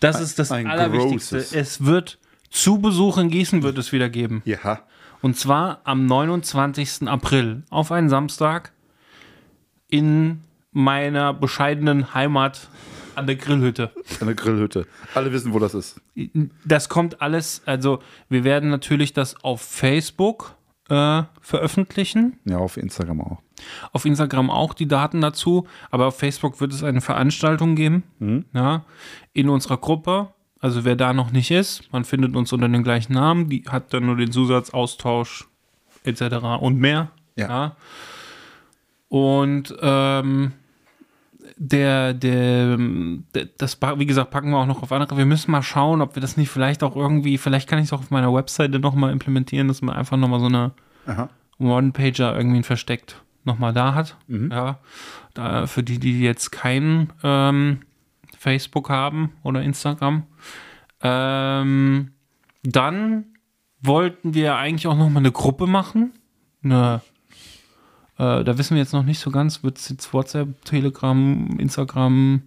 Das 0.00 0.20
ist 0.20 0.38
das 0.38 0.52
ein 0.52 0.66
Allerwichtigste. 0.66 1.36
großes. 1.36 1.52
Es 1.52 1.84
wird 1.84 2.18
zu 2.50 2.78
Besuch 2.78 3.18
in 3.18 3.28
Gießen 3.30 3.62
wird 3.62 3.78
es 3.78 3.92
wieder 3.92 4.08
geben. 4.08 4.42
Ja. 4.44 4.80
Und 5.22 5.36
zwar 5.36 5.80
am 5.84 6.06
29. 6.06 7.08
April 7.08 7.62
auf 7.70 7.90
einen 7.92 8.08
Samstag 8.08 8.72
in 9.88 10.42
meiner 10.72 11.32
bescheidenen 11.32 12.14
Heimat 12.14 12.68
an 13.14 13.26
der 13.26 13.36
Grillhütte. 13.36 13.92
Eine 14.20 14.34
Grillhütte. 14.34 14.86
Alle 15.14 15.32
wissen, 15.32 15.52
wo 15.54 15.58
das 15.58 15.74
ist. 15.74 16.00
Das 16.64 16.88
kommt 16.88 17.22
alles, 17.22 17.62
also 17.64 18.00
wir 18.28 18.44
werden 18.44 18.68
natürlich 18.70 19.14
das 19.14 19.42
auf 19.42 19.62
Facebook 19.62 20.54
äh, 20.88 21.22
veröffentlichen, 21.40 22.38
Ja, 22.44 22.58
auf 22.58 22.76
Instagram 22.76 23.20
auch. 23.22 23.42
Auf 23.92 24.04
Instagram 24.04 24.50
auch 24.50 24.74
die 24.74 24.88
Daten 24.88 25.20
dazu, 25.20 25.66
aber 25.90 26.06
auf 26.06 26.18
Facebook 26.18 26.60
wird 26.60 26.72
es 26.72 26.82
eine 26.82 27.00
Veranstaltung 27.00 27.74
geben, 27.76 28.04
ja, 28.52 28.84
in 29.32 29.48
unserer 29.48 29.76
Gruppe. 29.76 30.28
Also 30.60 30.84
wer 30.84 30.96
da 30.96 31.12
noch 31.12 31.32
nicht 31.32 31.50
ist, 31.50 31.92
man 31.92 32.04
findet 32.04 32.34
uns 32.34 32.52
unter 32.52 32.68
dem 32.68 32.82
gleichen 32.82 33.12
Namen, 33.12 33.48
die 33.48 33.64
hat 33.68 33.92
dann 33.92 34.06
nur 34.06 34.16
den 34.16 34.32
Zusatz 34.32 34.70
Austausch 34.70 35.46
etc. 36.04 36.60
und 36.60 36.78
mehr. 36.78 37.10
Ja. 37.36 37.76
Und 39.08 39.74
ähm, 39.80 40.52
der, 41.56 42.14
der, 42.14 42.76
der, 42.76 43.48
das, 43.58 43.78
wie 43.96 44.06
gesagt, 44.06 44.30
packen 44.30 44.50
wir 44.50 44.58
auch 44.58 44.66
noch 44.66 44.82
auf 44.82 44.92
andere. 44.92 45.16
Wir 45.16 45.26
müssen 45.26 45.50
mal 45.50 45.62
schauen, 45.62 46.00
ob 46.00 46.16
wir 46.16 46.20
das 46.20 46.36
nicht 46.36 46.48
vielleicht 46.48 46.82
auch 46.82 46.96
irgendwie, 46.96 47.38
vielleicht 47.38 47.68
kann 47.68 47.78
ich 47.78 47.86
es 47.86 47.92
auch 47.92 48.00
auf 48.00 48.10
meiner 48.10 48.32
Webseite 48.34 48.78
nochmal 48.78 49.12
implementieren, 49.12 49.68
dass 49.68 49.82
man 49.82 49.94
einfach 49.94 50.16
nochmal 50.16 50.40
so 50.40 50.46
eine. 50.46 50.72
One-Pager 51.58 52.36
irgendwie 52.36 52.62
versteckt 52.62 53.22
nochmal 53.46 53.72
da 53.72 53.94
hat. 53.94 54.16
Ja, 54.28 54.78
da, 55.34 55.66
für 55.66 55.82
die, 55.82 55.98
die 55.98 56.20
jetzt 56.20 56.50
kein 56.50 57.12
ähm, 57.22 57.80
Facebook 58.38 58.90
haben 58.90 59.32
oder 59.42 59.62
Instagram. 59.62 60.24
Ähm, 61.00 62.12
dann 62.62 63.24
wollten 63.80 64.34
wir 64.34 64.56
eigentlich 64.56 64.86
auch 64.86 64.96
nochmal 64.96 65.22
eine 65.22 65.32
Gruppe 65.32 65.66
machen. 65.66 66.12
Eine, 66.62 67.00
äh, 68.18 68.44
da 68.44 68.58
wissen 68.58 68.74
wir 68.74 68.82
jetzt 68.82 68.92
noch 68.92 69.04
nicht 69.04 69.18
so 69.18 69.30
ganz, 69.30 69.62
wird 69.62 69.78
es 69.78 69.88
jetzt 69.88 70.12
WhatsApp, 70.12 70.64
Telegram, 70.64 71.48
Instagram, 71.58 72.42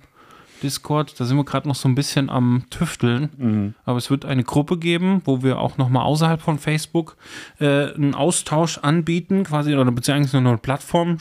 Discord, 0.61 1.19
da 1.19 1.25
sind 1.25 1.37
wir 1.37 1.45
gerade 1.45 1.67
noch 1.67 1.75
so 1.75 1.87
ein 1.87 1.95
bisschen 1.95 2.29
am 2.29 2.63
Tüfteln. 2.69 3.75
Aber 3.85 3.97
es 3.97 4.09
wird 4.09 4.25
eine 4.25 4.43
Gruppe 4.43 4.77
geben, 4.77 5.21
wo 5.25 5.43
wir 5.43 5.59
auch 5.59 5.77
nochmal 5.77 6.03
außerhalb 6.03 6.41
von 6.41 6.59
Facebook 6.59 7.17
äh, 7.59 7.93
einen 7.93 8.15
Austausch 8.15 8.77
anbieten, 8.79 9.43
quasi, 9.43 9.75
oder 9.75 9.91
beziehungsweise 9.91 10.41
nur 10.41 10.51
eine 10.51 10.57
Plattform 10.59 11.17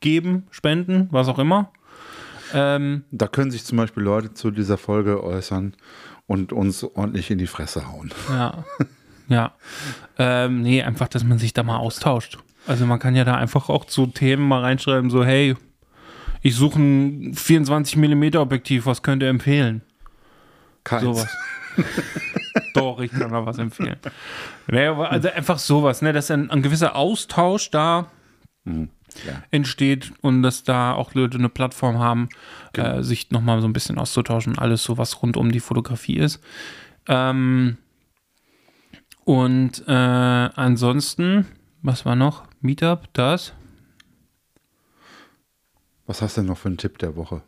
geben, 0.00 0.46
spenden, 0.50 1.08
was 1.10 1.28
auch 1.28 1.38
immer. 1.38 1.70
Ähm, 2.54 3.04
Da 3.10 3.26
können 3.26 3.50
sich 3.50 3.64
zum 3.64 3.78
Beispiel 3.78 4.02
Leute 4.02 4.34
zu 4.34 4.50
dieser 4.50 4.78
Folge 4.78 5.22
äußern 5.22 5.74
und 6.26 6.52
uns 6.52 6.84
ordentlich 6.84 7.30
in 7.30 7.38
die 7.38 7.46
Fresse 7.46 7.90
hauen. 7.90 8.12
ja. 8.30 8.64
ja. 9.28 9.52
Ähm, 10.18 10.62
nee, 10.62 10.82
einfach, 10.82 11.08
dass 11.08 11.24
man 11.24 11.38
sich 11.38 11.52
da 11.54 11.62
mal 11.62 11.78
austauscht. 11.78 12.38
Also 12.66 12.84
man 12.86 12.98
kann 12.98 13.14
ja 13.14 13.24
da 13.24 13.36
einfach 13.36 13.68
auch 13.68 13.84
zu 13.84 14.06
Themen 14.06 14.46
mal 14.46 14.60
reinschreiben, 14.60 15.10
so, 15.10 15.24
hey, 15.24 15.56
ich 16.46 16.54
suche 16.54 16.78
ein 16.80 17.34
24 17.34 17.96
mm 17.96 18.36
Objektiv, 18.36 18.86
was 18.86 19.02
könnt 19.02 19.20
ihr 19.22 19.28
empfehlen? 19.28 19.82
Keins. 20.84 21.02
Sowas. 21.02 21.36
Doch, 22.74 23.00
ich 23.00 23.10
kann 23.10 23.32
da 23.32 23.44
was 23.44 23.58
empfehlen. 23.58 23.96
Aber 24.68 25.10
also 25.10 25.28
einfach 25.28 25.58
sowas, 25.58 26.02
ne, 26.02 26.12
dass 26.12 26.30
ein, 26.30 26.48
ein 26.50 26.62
gewisser 26.62 26.94
Austausch 26.94 27.70
da 27.72 28.12
Ja. 28.64 29.42
entsteht 29.50 30.12
und 30.20 30.42
dass 30.44 30.62
da 30.62 30.92
auch 30.92 31.14
Leute 31.14 31.36
eine 31.38 31.48
Plattform 31.48 31.98
haben, 31.98 32.28
äh, 32.74 33.02
sich 33.02 33.30
nochmal 33.32 33.60
so 33.60 33.66
ein 33.66 33.72
bisschen 33.72 33.98
auszutauschen, 33.98 34.56
alles 34.56 34.84
so, 34.84 34.98
was 34.98 35.22
rund 35.22 35.36
um 35.36 35.50
die 35.50 35.60
Fotografie 35.60 36.18
ist. 36.18 36.40
Ähm, 37.08 37.76
und 39.24 39.82
äh, 39.88 39.92
ansonsten, 39.92 41.46
was 41.82 42.06
war 42.06 42.14
noch? 42.14 42.44
Meetup, 42.60 43.08
das. 43.14 43.52
Was 46.06 46.22
hast 46.22 46.36
du 46.36 46.40
denn 46.42 46.48
noch 46.48 46.58
für 46.58 46.68
einen 46.68 46.78
Tipp 46.78 46.98
der 46.98 47.16
Woche? 47.16 47.42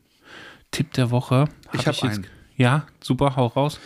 Tipp 0.71 0.93
der 0.95 1.11
Woche. 1.11 1.47
Ich 1.73 1.87
Hab 1.87 1.97
hab 1.97 2.05
jetzt- 2.05 2.17
einen. 2.17 2.27
Ja, 2.57 2.87
super, 3.01 3.37
hau 3.37 3.47
raus. 3.47 3.79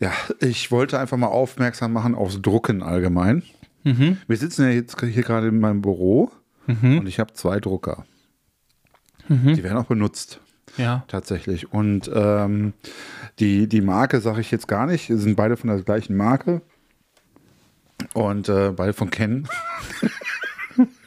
Ja, 0.00 0.10
ich 0.40 0.72
wollte 0.72 0.98
einfach 0.98 1.16
mal 1.16 1.28
aufmerksam 1.28 1.92
machen 1.92 2.14
aufs 2.16 2.42
Drucken 2.42 2.82
allgemein. 2.82 3.44
Mhm. 3.84 4.18
Wir 4.26 4.36
sitzen 4.36 4.62
ja 4.64 4.70
jetzt 4.70 5.00
hier 5.00 5.22
gerade 5.22 5.46
in 5.48 5.60
meinem 5.60 5.80
Büro 5.80 6.32
und 6.66 7.06
ich 7.06 7.20
habe 7.20 7.32
zwei 7.34 7.60
Drucker. 7.60 8.04
Mhm. 9.28 9.54
Die 9.54 9.62
werden 9.62 9.78
auch 9.78 9.84
benutzt. 9.86 10.40
Ja. 10.76 11.04
tatsächlich. 11.06 11.72
Und 11.72 12.10
ähm, 12.12 12.72
die, 13.38 13.68
die 13.68 13.80
Marke 13.80 14.20
sage 14.20 14.40
ich 14.40 14.50
jetzt 14.50 14.66
gar 14.68 14.86
nicht, 14.86 15.06
sind 15.06 15.36
beide 15.36 15.56
von 15.56 15.68
der 15.70 15.80
gleichen 15.82 16.16
Marke. 16.16 16.60
Und 18.12 18.48
äh, 18.48 18.72
beide 18.72 18.92
von 18.92 19.08
Ken. 19.10 19.48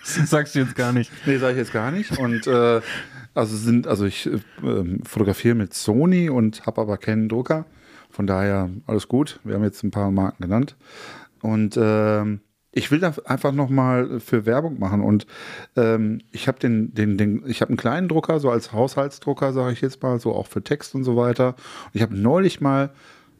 Sagst 0.03 0.55
du 0.55 0.59
jetzt 0.59 0.75
gar 0.75 0.93
nicht. 0.93 1.11
nee, 1.25 1.37
sage 1.37 1.53
ich 1.53 1.57
jetzt 1.59 1.73
gar 1.73 1.91
nicht. 1.91 2.17
Und 2.17 2.47
äh, 2.47 2.81
also 3.33 3.55
sind, 3.55 3.87
also 3.87 4.05
ich 4.05 4.27
äh, 4.27 4.39
ähm, 4.63 5.01
fotografiere 5.03 5.55
mit 5.55 5.73
Sony 5.73 6.29
und 6.29 6.65
habe 6.65 6.81
aber 6.81 6.97
keinen 6.97 7.29
Drucker. 7.29 7.65
Von 8.09 8.27
daher 8.27 8.69
alles 8.87 9.07
gut. 9.07 9.39
Wir 9.43 9.55
haben 9.55 9.63
jetzt 9.63 9.83
ein 9.83 9.91
paar 9.91 10.11
Marken 10.11 10.43
genannt. 10.43 10.75
Und 11.41 11.77
ähm, 11.81 12.41
ich 12.71 12.91
will 12.91 12.99
da 12.99 13.13
einfach 13.25 13.51
noch 13.51 13.69
mal 13.69 14.19
für 14.19 14.45
Werbung 14.45 14.79
machen 14.79 15.01
und 15.01 15.25
ähm, 15.75 16.21
ich 16.31 16.47
habe 16.47 16.59
den, 16.59 16.93
den, 16.93 17.17
den, 17.17 17.43
ich 17.47 17.63
einen 17.63 17.77
kleinen 17.77 18.07
Drucker, 18.07 18.39
so 18.39 18.51
als 18.51 18.73
Haushaltsdrucker, 18.73 19.53
sage 19.53 19.73
ich 19.73 19.81
jetzt 19.81 20.03
mal, 20.03 20.19
so 20.19 20.33
auch 20.35 20.45
für 20.47 20.63
Text 20.63 20.93
und 20.93 21.03
so 21.03 21.15
weiter. 21.15 21.49
Und 21.49 21.95
ich 21.95 22.01
habe 22.01 22.15
neulich 22.15 22.61
mal 22.61 22.91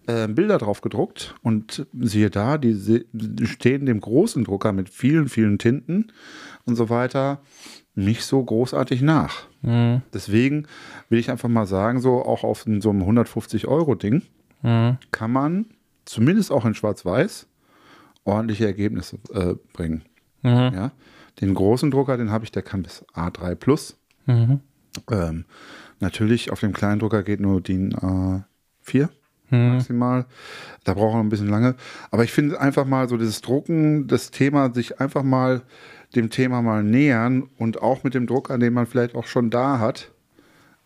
äh, 0.10 0.28
Bilder 0.28 0.58
drauf 0.58 0.82
gedruckt 0.82 1.36
und 1.44 1.86
siehe 1.94 2.32
da, 2.32 2.58
die 2.58 3.46
stehen 3.46 3.86
dem 3.86 4.00
großen 4.00 4.44
Drucker 4.44 4.74
mit 4.74 4.90
vielen, 4.90 5.30
vielen 5.30 5.60
Tinten 5.60 6.12
und 6.66 6.76
so 6.76 6.90
weiter 6.90 7.42
nicht 7.94 8.24
so 8.24 8.44
großartig 8.44 9.02
nach. 9.02 9.44
Deswegen 10.14 10.66
will 11.10 11.20
ich 11.20 11.30
einfach 11.30 11.50
mal 11.50 11.68
sagen, 11.68 12.00
so 12.00 12.24
auch 12.24 12.44
auf 12.44 12.66
so 12.66 12.90
einem 12.90 13.02
150 13.02 13.68
Euro 13.68 13.94
Ding, 13.96 14.24
kann 15.12 15.32
man 15.32 15.66
zumindest 16.06 16.52
auch 16.52 16.66
in 16.66 16.74
Schwarz-Weiß 16.74 17.48
ordentliche 18.24 18.66
Ergebnisse 18.66 19.20
äh, 19.34 19.56
bringen. 19.74 20.04
Ja? 20.74 20.92
Den 21.42 21.54
großen 21.54 21.92
Drucker, 21.92 22.18
den 22.18 22.32
habe 22.32 22.46
ich, 22.46 22.52
der 22.52 22.64
kann 22.64 22.84
bis 22.84 23.06
A3 23.14 23.56
Plus. 23.56 23.98
Ähm, 25.12 25.46
natürlich 26.00 26.52
auf 26.52 26.62
dem 26.62 26.74
kleinen 26.74 27.00
Drucker 27.00 27.24
geht 27.24 27.42
nur 27.42 27.62
DIN 27.62 27.94
A4 27.94 29.10
maximal. 29.58 30.26
Da 30.84 30.94
braucht 30.94 31.14
man 31.14 31.26
ein 31.26 31.30
bisschen 31.30 31.50
lange. 31.50 31.76
Aber 32.12 32.24
ich 32.24 32.32
finde 32.32 32.60
einfach 32.60 32.86
mal 32.86 33.10
so 33.10 33.18
dieses 33.18 33.42
Drucken, 33.42 34.08
das 34.08 34.32
Thema, 34.32 34.74
sich 34.74 35.00
einfach 35.00 35.24
mal 35.24 35.62
dem 36.16 36.30
Thema 36.30 36.62
mal 36.62 36.84
nähern 36.84 37.50
und 37.58 37.82
auch 37.82 38.04
mit 38.04 38.14
dem 38.14 38.28
Drucker, 38.28 38.58
den 38.58 38.74
man 38.74 38.88
vielleicht 38.88 39.16
auch 39.16 39.28
schon 39.28 39.50
da 39.50 39.80
hat, 39.80 40.12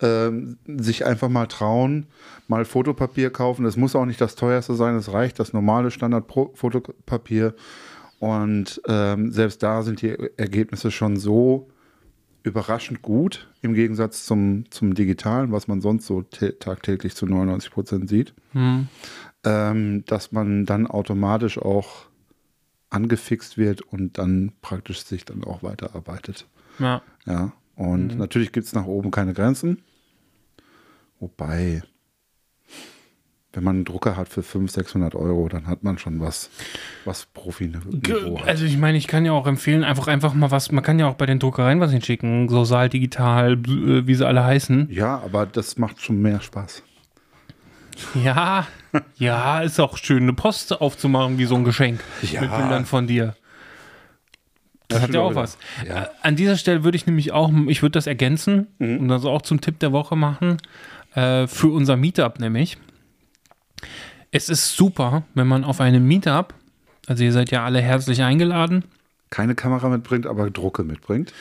ähm, 0.01 0.57
sich 0.67 1.05
einfach 1.05 1.29
mal 1.29 1.47
trauen, 1.47 2.07
mal 2.47 2.65
Fotopapier 2.65 3.29
kaufen. 3.29 3.63
Das 3.63 3.77
muss 3.77 3.95
auch 3.95 4.05
nicht 4.05 4.19
das 4.19 4.35
teuerste 4.35 4.73
sein, 4.75 4.95
es 4.95 5.13
reicht 5.13 5.39
das 5.39 5.53
normale 5.53 5.91
Standard-Fotopapier. 5.91 7.53
Und 8.19 8.81
ähm, 8.87 9.31
selbst 9.31 9.63
da 9.63 9.81
sind 9.81 10.01
die 10.01 10.15
Ergebnisse 10.37 10.91
schon 10.91 11.17
so 11.17 11.69
überraschend 12.43 13.01
gut 13.01 13.49
im 13.61 13.73
Gegensatz 13.73 14.25
zum, 14.25 14.69
zum 14.69 14.93
Digitalen, 14.95 15.51
was 15.51 15.67
man 15.67 15.81
sonst 15.81 16.05
so 16.05 16.19
tä- 16.19 16.59
tagtäglich 16.59 17.15
zu 17.15 17.25
99 17.25 17.71
Prozent 17.71 18.09
sieht, 18.09 18.33
ähm, 19.45 20.03
dass 20.05 20.31
man 20.31 20.65
dann 20.65 20.85
automatisch 20.87 21.57
auch 21.57 22.07
angefixt 22.89 23.57
wird 23.57 23.81
und 23.81 24.17
dann 24.17 24.51
praktisch 24.61 25.03
sich 25.03 25.25
dann 25.25 25.43
auch 25.43 25.63
weiterarbeitet. 25.63 26.47
Ja. 26.79 27.01
Ja, 27.25 27.53
und 27.75 28.17
natürlich 28.17 28.51
gibt 28.51 28.67
es 28.67 28.73
nach 28.73 28.85
oben 28.85 29.09
keine 29.09 29.33
Grenzen. 29.33 29.81
Wobei, 31.19 31.81
wenn 33.53 33.63
man 33.63 33.75
einen 33.77 33.85
Drucker 33.85 34.17
hat 34.17 34.29
für 34.29 34.41
500, 34.43 34.71
600 34.85 35.15
Euro, 35.15 35.47
dann 35.47 35.67
hat 35.67 35.83
man 35.83 35.97
schon 35.99 36.19
was, 36.19 36.49
was 37.05 37.27
Profi-Niveau 37.33 38.39
hat. 38.39 38.47
Also 38.47 38.65
ich 38.65 38.77
meine, 38.77 38.97
ich 38.97 39.07
kann 39.07 39.25
ja 39.25 39.31
auch 39.31 39.45
empfehlen, 39.47 39.83
einfach 39.83 40.07
einfach 40.07 40.33
mal 40.33 40.49
was, 40.51 40.71
man 40.71 40.83
kann 40.83 40.97
ja 40.99 41.07
auch 41.07 41.13
bei 41.15 41.25
den 41.27 41.37
Druckereien 41.39 41.79
was 41.79 41.91
hinschicken, 41.91 42.49
so 42.49 42.63
Saal 42.65 42.89
Digital, 42.89 43.53
äh, 43.53 44.07
wie 44.07 44.15
sie 44.15 44.25
alle 44.27 44.43
heißen. 44.43 44.87
Ja, 44.91 45.21
aber 45.23 45.45
das 45.45 45.77
macht 45.77 46.01
schon 46.01 46.21
mehr 46.21 46.41
Spaß. 46.41 46.83
Ja, 48.15 48.65
ja, 49.17 49.61
ist 49.61 49.79
auch 49.79 49.97
schön, 49.97 50.23
eine 50.23 50.33
Post 50.33 50.81
aufzumachen 50.81 51.37
wie 51.37 51.45
so 51.45 51.55
ein 51.55 51.63
Geschenk 51.63 51.99
Ja. 52.23 52.41
mit 52.41 52.49
Bildern 52.49 52.85
von 52.85 53.05
dir. 53.07 53.35
Das 54.87 54.99
Das 54.99 55.01
hat 55.09 55.13
ja 55.15 55.21
auch 55.21 55.35
was. 55.35 55.57
Ja. 55.87 56.03
Äh, 56.03 56.07
An 56.23 56.35
dieser 56.35 56.57
Stelle 56.57 56.83
würde 56.83 56.95
ich 56.95 57.05
nämlich 57.05 57.31
auch, 57.31 57.51
ich 57.67 57.81
würde 57.83 57.91
das 57.93 58.07
ergänzen 58.07 58.67
und 58.79 59.07
das 59.09 59.25
auch 59.25 59.43
zum 59.43 59.61
Tipp 59.61 59.79
der 59.79 59.91
Woche 59.91 60.15
machen, 60.15 60.57
äh, 61.13 61.45
für 61.47 61.67
unser 61.67 61.95
Meetup 61.97 62.39
nämlich. 62.39 62.77
Es 64.31 64.49
ist 64.49 64.75
super, 64.75 65.23
wenn 65.33 65.47
man 65.47 65.63
auf 65.63 65.79
einem 65.79 66.07
Meetup, 66.07 66.53
also 67.07 67.23
ihr 67.23 67.31
seid 67.31 67.51
ja 67.51 67.63
alle 67.65 67.81
herzlich 67.81 68.23
eingeladen, 68.23 68.85
Keine 69.29 69.55
Kamera 69.55 69.89
mitbringt, 69.89 70.25
aber 70.27 70.49
Drucke 70.49 70.83
mitbringt. 70.83 71.33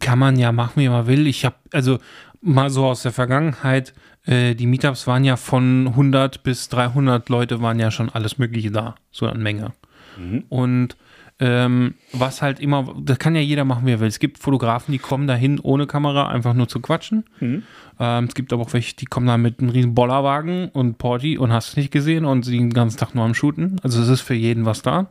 kann 0.00 0.18
man 0.18 0.38
ja 0.38 0.52
machen, 0.52 0.80
wie 0.82 0.88
man 0.88 1.06
will. 1.06 1.26
Ich 1.26 1.44
habe, 1.44 1.56
also 1.72 1.98
mal 2.40 2.70
so 2.70 2.86
aus 2.86 3.02
der 3.02 3.12
Vergangenheit, 3.12 3.94
äh, 4.26 4.54
die 4.54 4.66
Meetups 4.66 5.06
waren 5.06 5.24
ja 5.24 5.36
von 5.36 5.88
100 5.88 6.42
bis 6.42 6.68
300 6.68 7.28
Leute 7.28 7.60
waren 7.62 7.78
ja 7.78 7.90
schon 7.90 8.08
alles 8.10 8.38
Mögliche 8.38 8.70
da, 8.70 8.94
so 9.10 9.26
an 9.26 9.42
Menge. 9.42 9.72
Und 10.48 10.96
ähm, 11.40 11.94
was 12.12 12.42
halt 12.42 12.60
immer, 12.60 12.94
das 13.02 13.18
kann 13.18 13.34
ja 13.34 13.40
jeder 13.40 13.64
machen, 13.64 13.86
wie 13.86 13.92
er 13.92 14.00
will. 14.00 14.06
Es 14.06 14.20
gibt 14.20 14.38
Fotografen, 14.38 14.92
die 14.92 14.98
kommen 14.98 15.26
dahin 15.26 15.58
ohne 15.58 15.86
Kamera, 15.86 16.28
einfach 16.28 16.54
nur 16.54 16.68
zu 16.68 16.80
quatschen. 16.80 17.24
Ähm, 17.98 18.24
es 18.26 18.34
gibt 18.34 18.52
aber 18.52 18.62
auch 18.62 18.72
welche, 18.72 18.94
die 18.94 19.06
kommen 19.06 19.26
da 19.26 19.36
mit 19.36 19.58
einem 19.60 19.70
riesen 19.70 19.94
Bollerwagen 19.94 20.68
und 20.68 20.98
Porti 20.98 21.36
und 21.36 21.52
hast 21.52 21.70
es 21.70 21.76
nicht 21.76 21.90
gesehen 21.90 22.24
und 22.24 22.44
sie 22.44 22.56
den 22.58 22.72
ganzen 22.72 22.98
Tag 22.98 23.14
nur 23.14 23.24
am 23.24 23.34
Shooten. 23.34 23.80
Also 23.82 24.00
es 24.00 24.08
ist 24.08 24.20
für 24.20 24.34
jeden 24.34 24.64
was 24.64 24.82
da. 24.82 25.08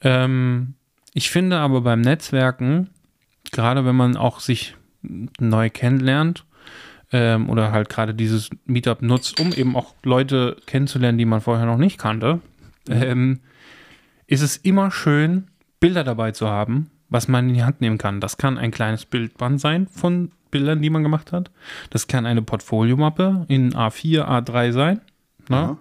Ähm, 0.00 0.74
ich 1.12 1.30
finde 1.30 1.58
aber 1.58 1.80
beim 1.82 2.00
Netzwerken, 2.00 2.88
gerade 3.52 3.84
wenn 3.84 3.96
man 3.96 4.16
auch 4.16 4.40
sich 4.40 4.76
neu 5.38 5.70
kennenlernt 5.70 6.44
ähm, 7.12 7.48
oder 7.48 7.70
halt 7.72 7.88
gerade 7.88 8.14
dieses 8.14 8.50
Meetup 8.64 9.02
nutzt, 9.02 9.40
um 9.40 9.52
eben 9.52 9.76
auch 9.76 9.94
Leute 10.02 10.56
kennenzulernen, 10.66 11.18
die 11.18 11.24
man 11.24 11.40
vorher 11.40 11.66
noch 11.66 11.78
nicht 11.78 11.98
kannte, 11.98 12.40
ähm, 12.88 13.40
ist 14.26 14.42
es 14.42 14.56
immer 14.56 14.90
schön, 14.90 15.48
Bilder 15.80 16.04
dabei 16.04 16.32
zu 16.32 16.48
haben, 16.48 16.90
was 17.08 17.28
man 17.28 17.48
in 17.48 17.54
die 17.54 17.64
Hand 17.64 17.80
nehmen 17.80 17.98
kann. 17.98 18.20
Das 18.20 18.36
kann 18.38 18.58
ein 18.58 18.70
kleines 18.70 19.04
Bildband 19.04 19.60
sein 19.60 19.86
von 19.88 20.32
Bildern, 20.50 20.80
die 20.82 20.90
man 20.90 21.02
gemacht 21.02 21.32
hat. 21.32 21.50
Das 21.90 22.06
kann 22.06 22.26
eine 22.26 22.42
Portfoliomappe 22.42 23.44
in 23.48 23.72
A4, 23.74 24.24
A3 24.24 24.72
sein. 24.72 25.00
Ne? 25.48 25.56
Ja. 25.56 25.78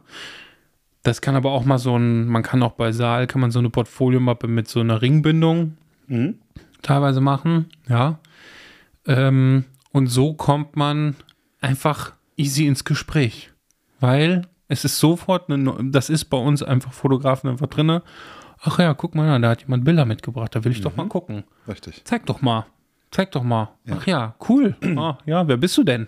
Das 1.03 1.21
kann 1.21 1.35
aber 1.35 1.51
auch 1.51 1.65
mal 1.65 1.77
so 1.77 1.95
ein, 1.97 2.27
man 2.27 2.43
kann 2.43 2.63
auch 2.63 2.73
bei 2.73 2.91
Saal, 2.91 3.27
kann 3.27 3.41
man 3.41 3.51
so 3.51 3.59
eine 3.59 3.69
Portfoliomappe 3.69 4.47
mit 4.47 4.67
so 4.67 4.79
einer 4.79 5.01
Ringbindung 5.01 5.77
Mhm. 6.07 6.35
teilweise 6.81 7.21
machen, 7.21 7.65
ja. 7.89 8.19
Ähm, 9.07 9.65
und 9.91 10.07
so 10.07 10.33
kommt 10.33 10.75
man 10.75 11.15
einfach 11.61 12.13
easy 12.37 12.65
ins 12.67 12.83
Gespräch, 12.83 13.51
weil 13.99 14.43
es 14.67 14.85
ist 14.85 14.99
sofort, 14.99 15.49
eine, 15.49 15.75
das 15.91 16.09
ist 16.09 16.25
bei 16.25 16.37
uns 16.37 16.63
einfach 16.63 16.93
Fotografen 16.93 17.49
einfach 17.49 17.67
drinne. 17.67 18.01
Ach 18.61 18.79
ja, 18.79 18.93
guck 18.93 19.15
mal, 19.15 19.39
da 19.39 19.49
hat 19.49 19.61
jemand 19.61 19.83
Bilder 19.83 20.05
mitgebracht, 20.05 20.55
da 20.55 20.63
will 20.63 20.71
ich 20.71 20.81
doch 20.81 20.95
mal 20.95 21.07
gucken. 21.07 21.43
Richtig. 21.67 22.01
Zeig 22.03 22.25
doch 22.25 22.41
mal, 22.41 22.65
zeig 23.11 23.31
doch 23.31 23.43
mal. 23.43 23.69
Ach 23.89 24.07
ja, 24.07 24.35
cool. 24.49 24.75
ah, 24.97 25.17
ja, 25.25 25.47
wer 25.47 25.57
bist 25.57 25.77
du 25.77 25.83
denn? 25.83 26.07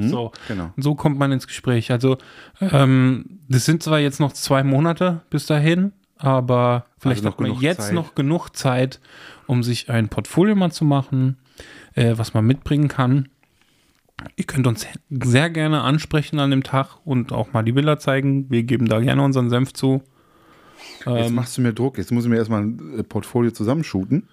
So. 0.00 0.32
Genau. 0.48 0.72
So 0.76 0.94
kommt 0.94 1.18
man 1.18 1.32
ins 1.32 1.46
Gespräch. 1.46 1.90
Also, 1.90 2.18
ähm, 2.60 3.40
das 3.48 3.64
sind 3.64 3.82
zwar 3.82 3.98
jetzt 3.98 4.20
noch 4.20 4.32
zwei 4.32 4.62
Monate 4.62 5.22
bis 5.30 5.46
dahin, 5.46 5.92
aber 6.16 6.86
vielleicht 6.98 7.24
noch 7.24 7.32
hat 7.32 7.40
man 7.40 7.60
jetzt 7.60 7.82
Zeit. 7.82 7.92
noch 7.92 8.14
genug 8.14 8.50
Zeit, 8.50 9.00
um 9.46 9.62
sich 9.62 9.90
ein 9.90 10.08
Portfolio 10.08 10.54
mal 10.54 10.70
zu 10.70 10.84
machen, 10.84 11.38
äh, 11.94 12.14
was 12.16 12.34
man 12.34 12.44
mitbringen 12.44 12.88
kann. 12.88 13.28
Ihr 14.36 14.44
könnt 14.44 14.66
uns 14.66 14.86
sehr 15.10 15.50
gerne 15.50 15.82
ansprechen 15.82 16.38
an 16.38 16.50
dem 16.50 16.62
Tag 16.62 16.98
und 17.04 17.32
auch 17.32 17.52
mal 17.52 17.62
die 17.62 17.72
Bilder 17.72 17.98
zeigen. 17.98 18.50
Wir 18.50 18.62
geben 18.62 18.86
da 18.86 19.00
gerne 19.00 19.22
unseren 19.22 19.50
Senf 19.50 19.72
zu. 19.72 20.02
Jetzt 21.04 21.28
Ähm, 21.30 21.34
machst 21.34 21.56
du 21.58 21.62
mir 21.62 21.72
Druck. 21.72 21.98
Jetzt 21.98 22.12
muss 22.12 22.24
ich 22.24 22.30
mir 22.30 22.36
erstmal 22.36 22.62
ein 22.62 22.98
äh, 23.00 23.02
Portfolio 23.02 23.50
zusammenshooten. 23.50 24.28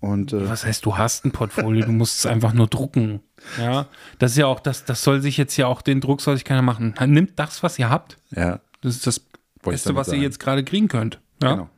Und 0.00 0.32
äh, 0.32 0.48
was 0.48 0.64
heißt, 0.66 0.84
du 0.84 0.98
hast 0.98 1.24
ein 1.24 1.32
Portfolio, 1.32 1.86
du 1.86 1.92
musst 1.92 2.18
es 2.18 2.26
einfach 2.26 2.52
nur 2.52 2.66
drucken. 2.66 3.20
Ja, 3.58 3.86
das 4.18 4.32
ist 4.32 4.36
ja 4.38 4.46
auch, 4.46 4.60
das, 4.60 4.84
das 4.84 5.02
soll 5.02 5.20
sich 5.22 5.36
jetzt 5.38 5.56
ja 5.56 5.66
auch, 5.66 5.80
den 5.82 6.00
Druck 6.00 6.20
soll 6.20 6.36
sich 6.36 6.44
keiner 6.44 6.62
machen. 6.62 6.94
Nimmt 7.06 7.38
das, 7.38 7.62
was 7.62 7.78
ihr 7.78 7.88
habt. 7.88 8.18
ja, 8.30 8.60
Das 8.82 8.94
ist 8.94 9.06
das 9.06 9.20
Wollte 9.62 9.74
Beste, 9.74 9.94
was 9.96 10.08
ihr 10.08 10.12
sagen. 10.12 10.22
jetzt 10.22 10.38
gerade 10.38 10.64
kriegen 10.64 10.88
könnt. 10.88 11.18
Ja. 11.42 11.52
genau. 11.54 11.70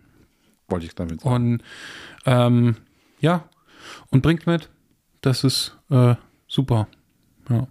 Wollte 0.68 0.86
ich 0.86 0.94
damit 0.94 1.20
sagen. 1.20 1.34
Und 1.34 1.62
ähm, 2.26 2.76
ja, 3.20 3.44
und 4.10 4.20
bringt 4.22 4.46
mit. 4.46 4.68
Das 5.20 5.44
ist 5.44 5.78
äh, 5.90 6.14
super. 6.48 6.88
Ja. 7.48 7.68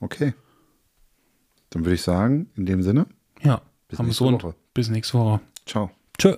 Okay. 0.00 0.34
Dann 1.70 1.84
würde 1.84 1.94
ich 1.94 2.02
sagen, 2.02 2.50
in 2.54 2.66
dem 2.66 2.82
Sinne, 2.82 3.06
Ja. 3.42 3.62
Bis 3.88 3.98
haben 3.98 4.06
nächste. 4.06 4.24
Woche. 4.24 4.54
Bis 4.74 4.88
nächste 4.88 5.18
Woche. 5.18 5.40
ciao. 5.66 5.90
Tschö. 6.18 6.36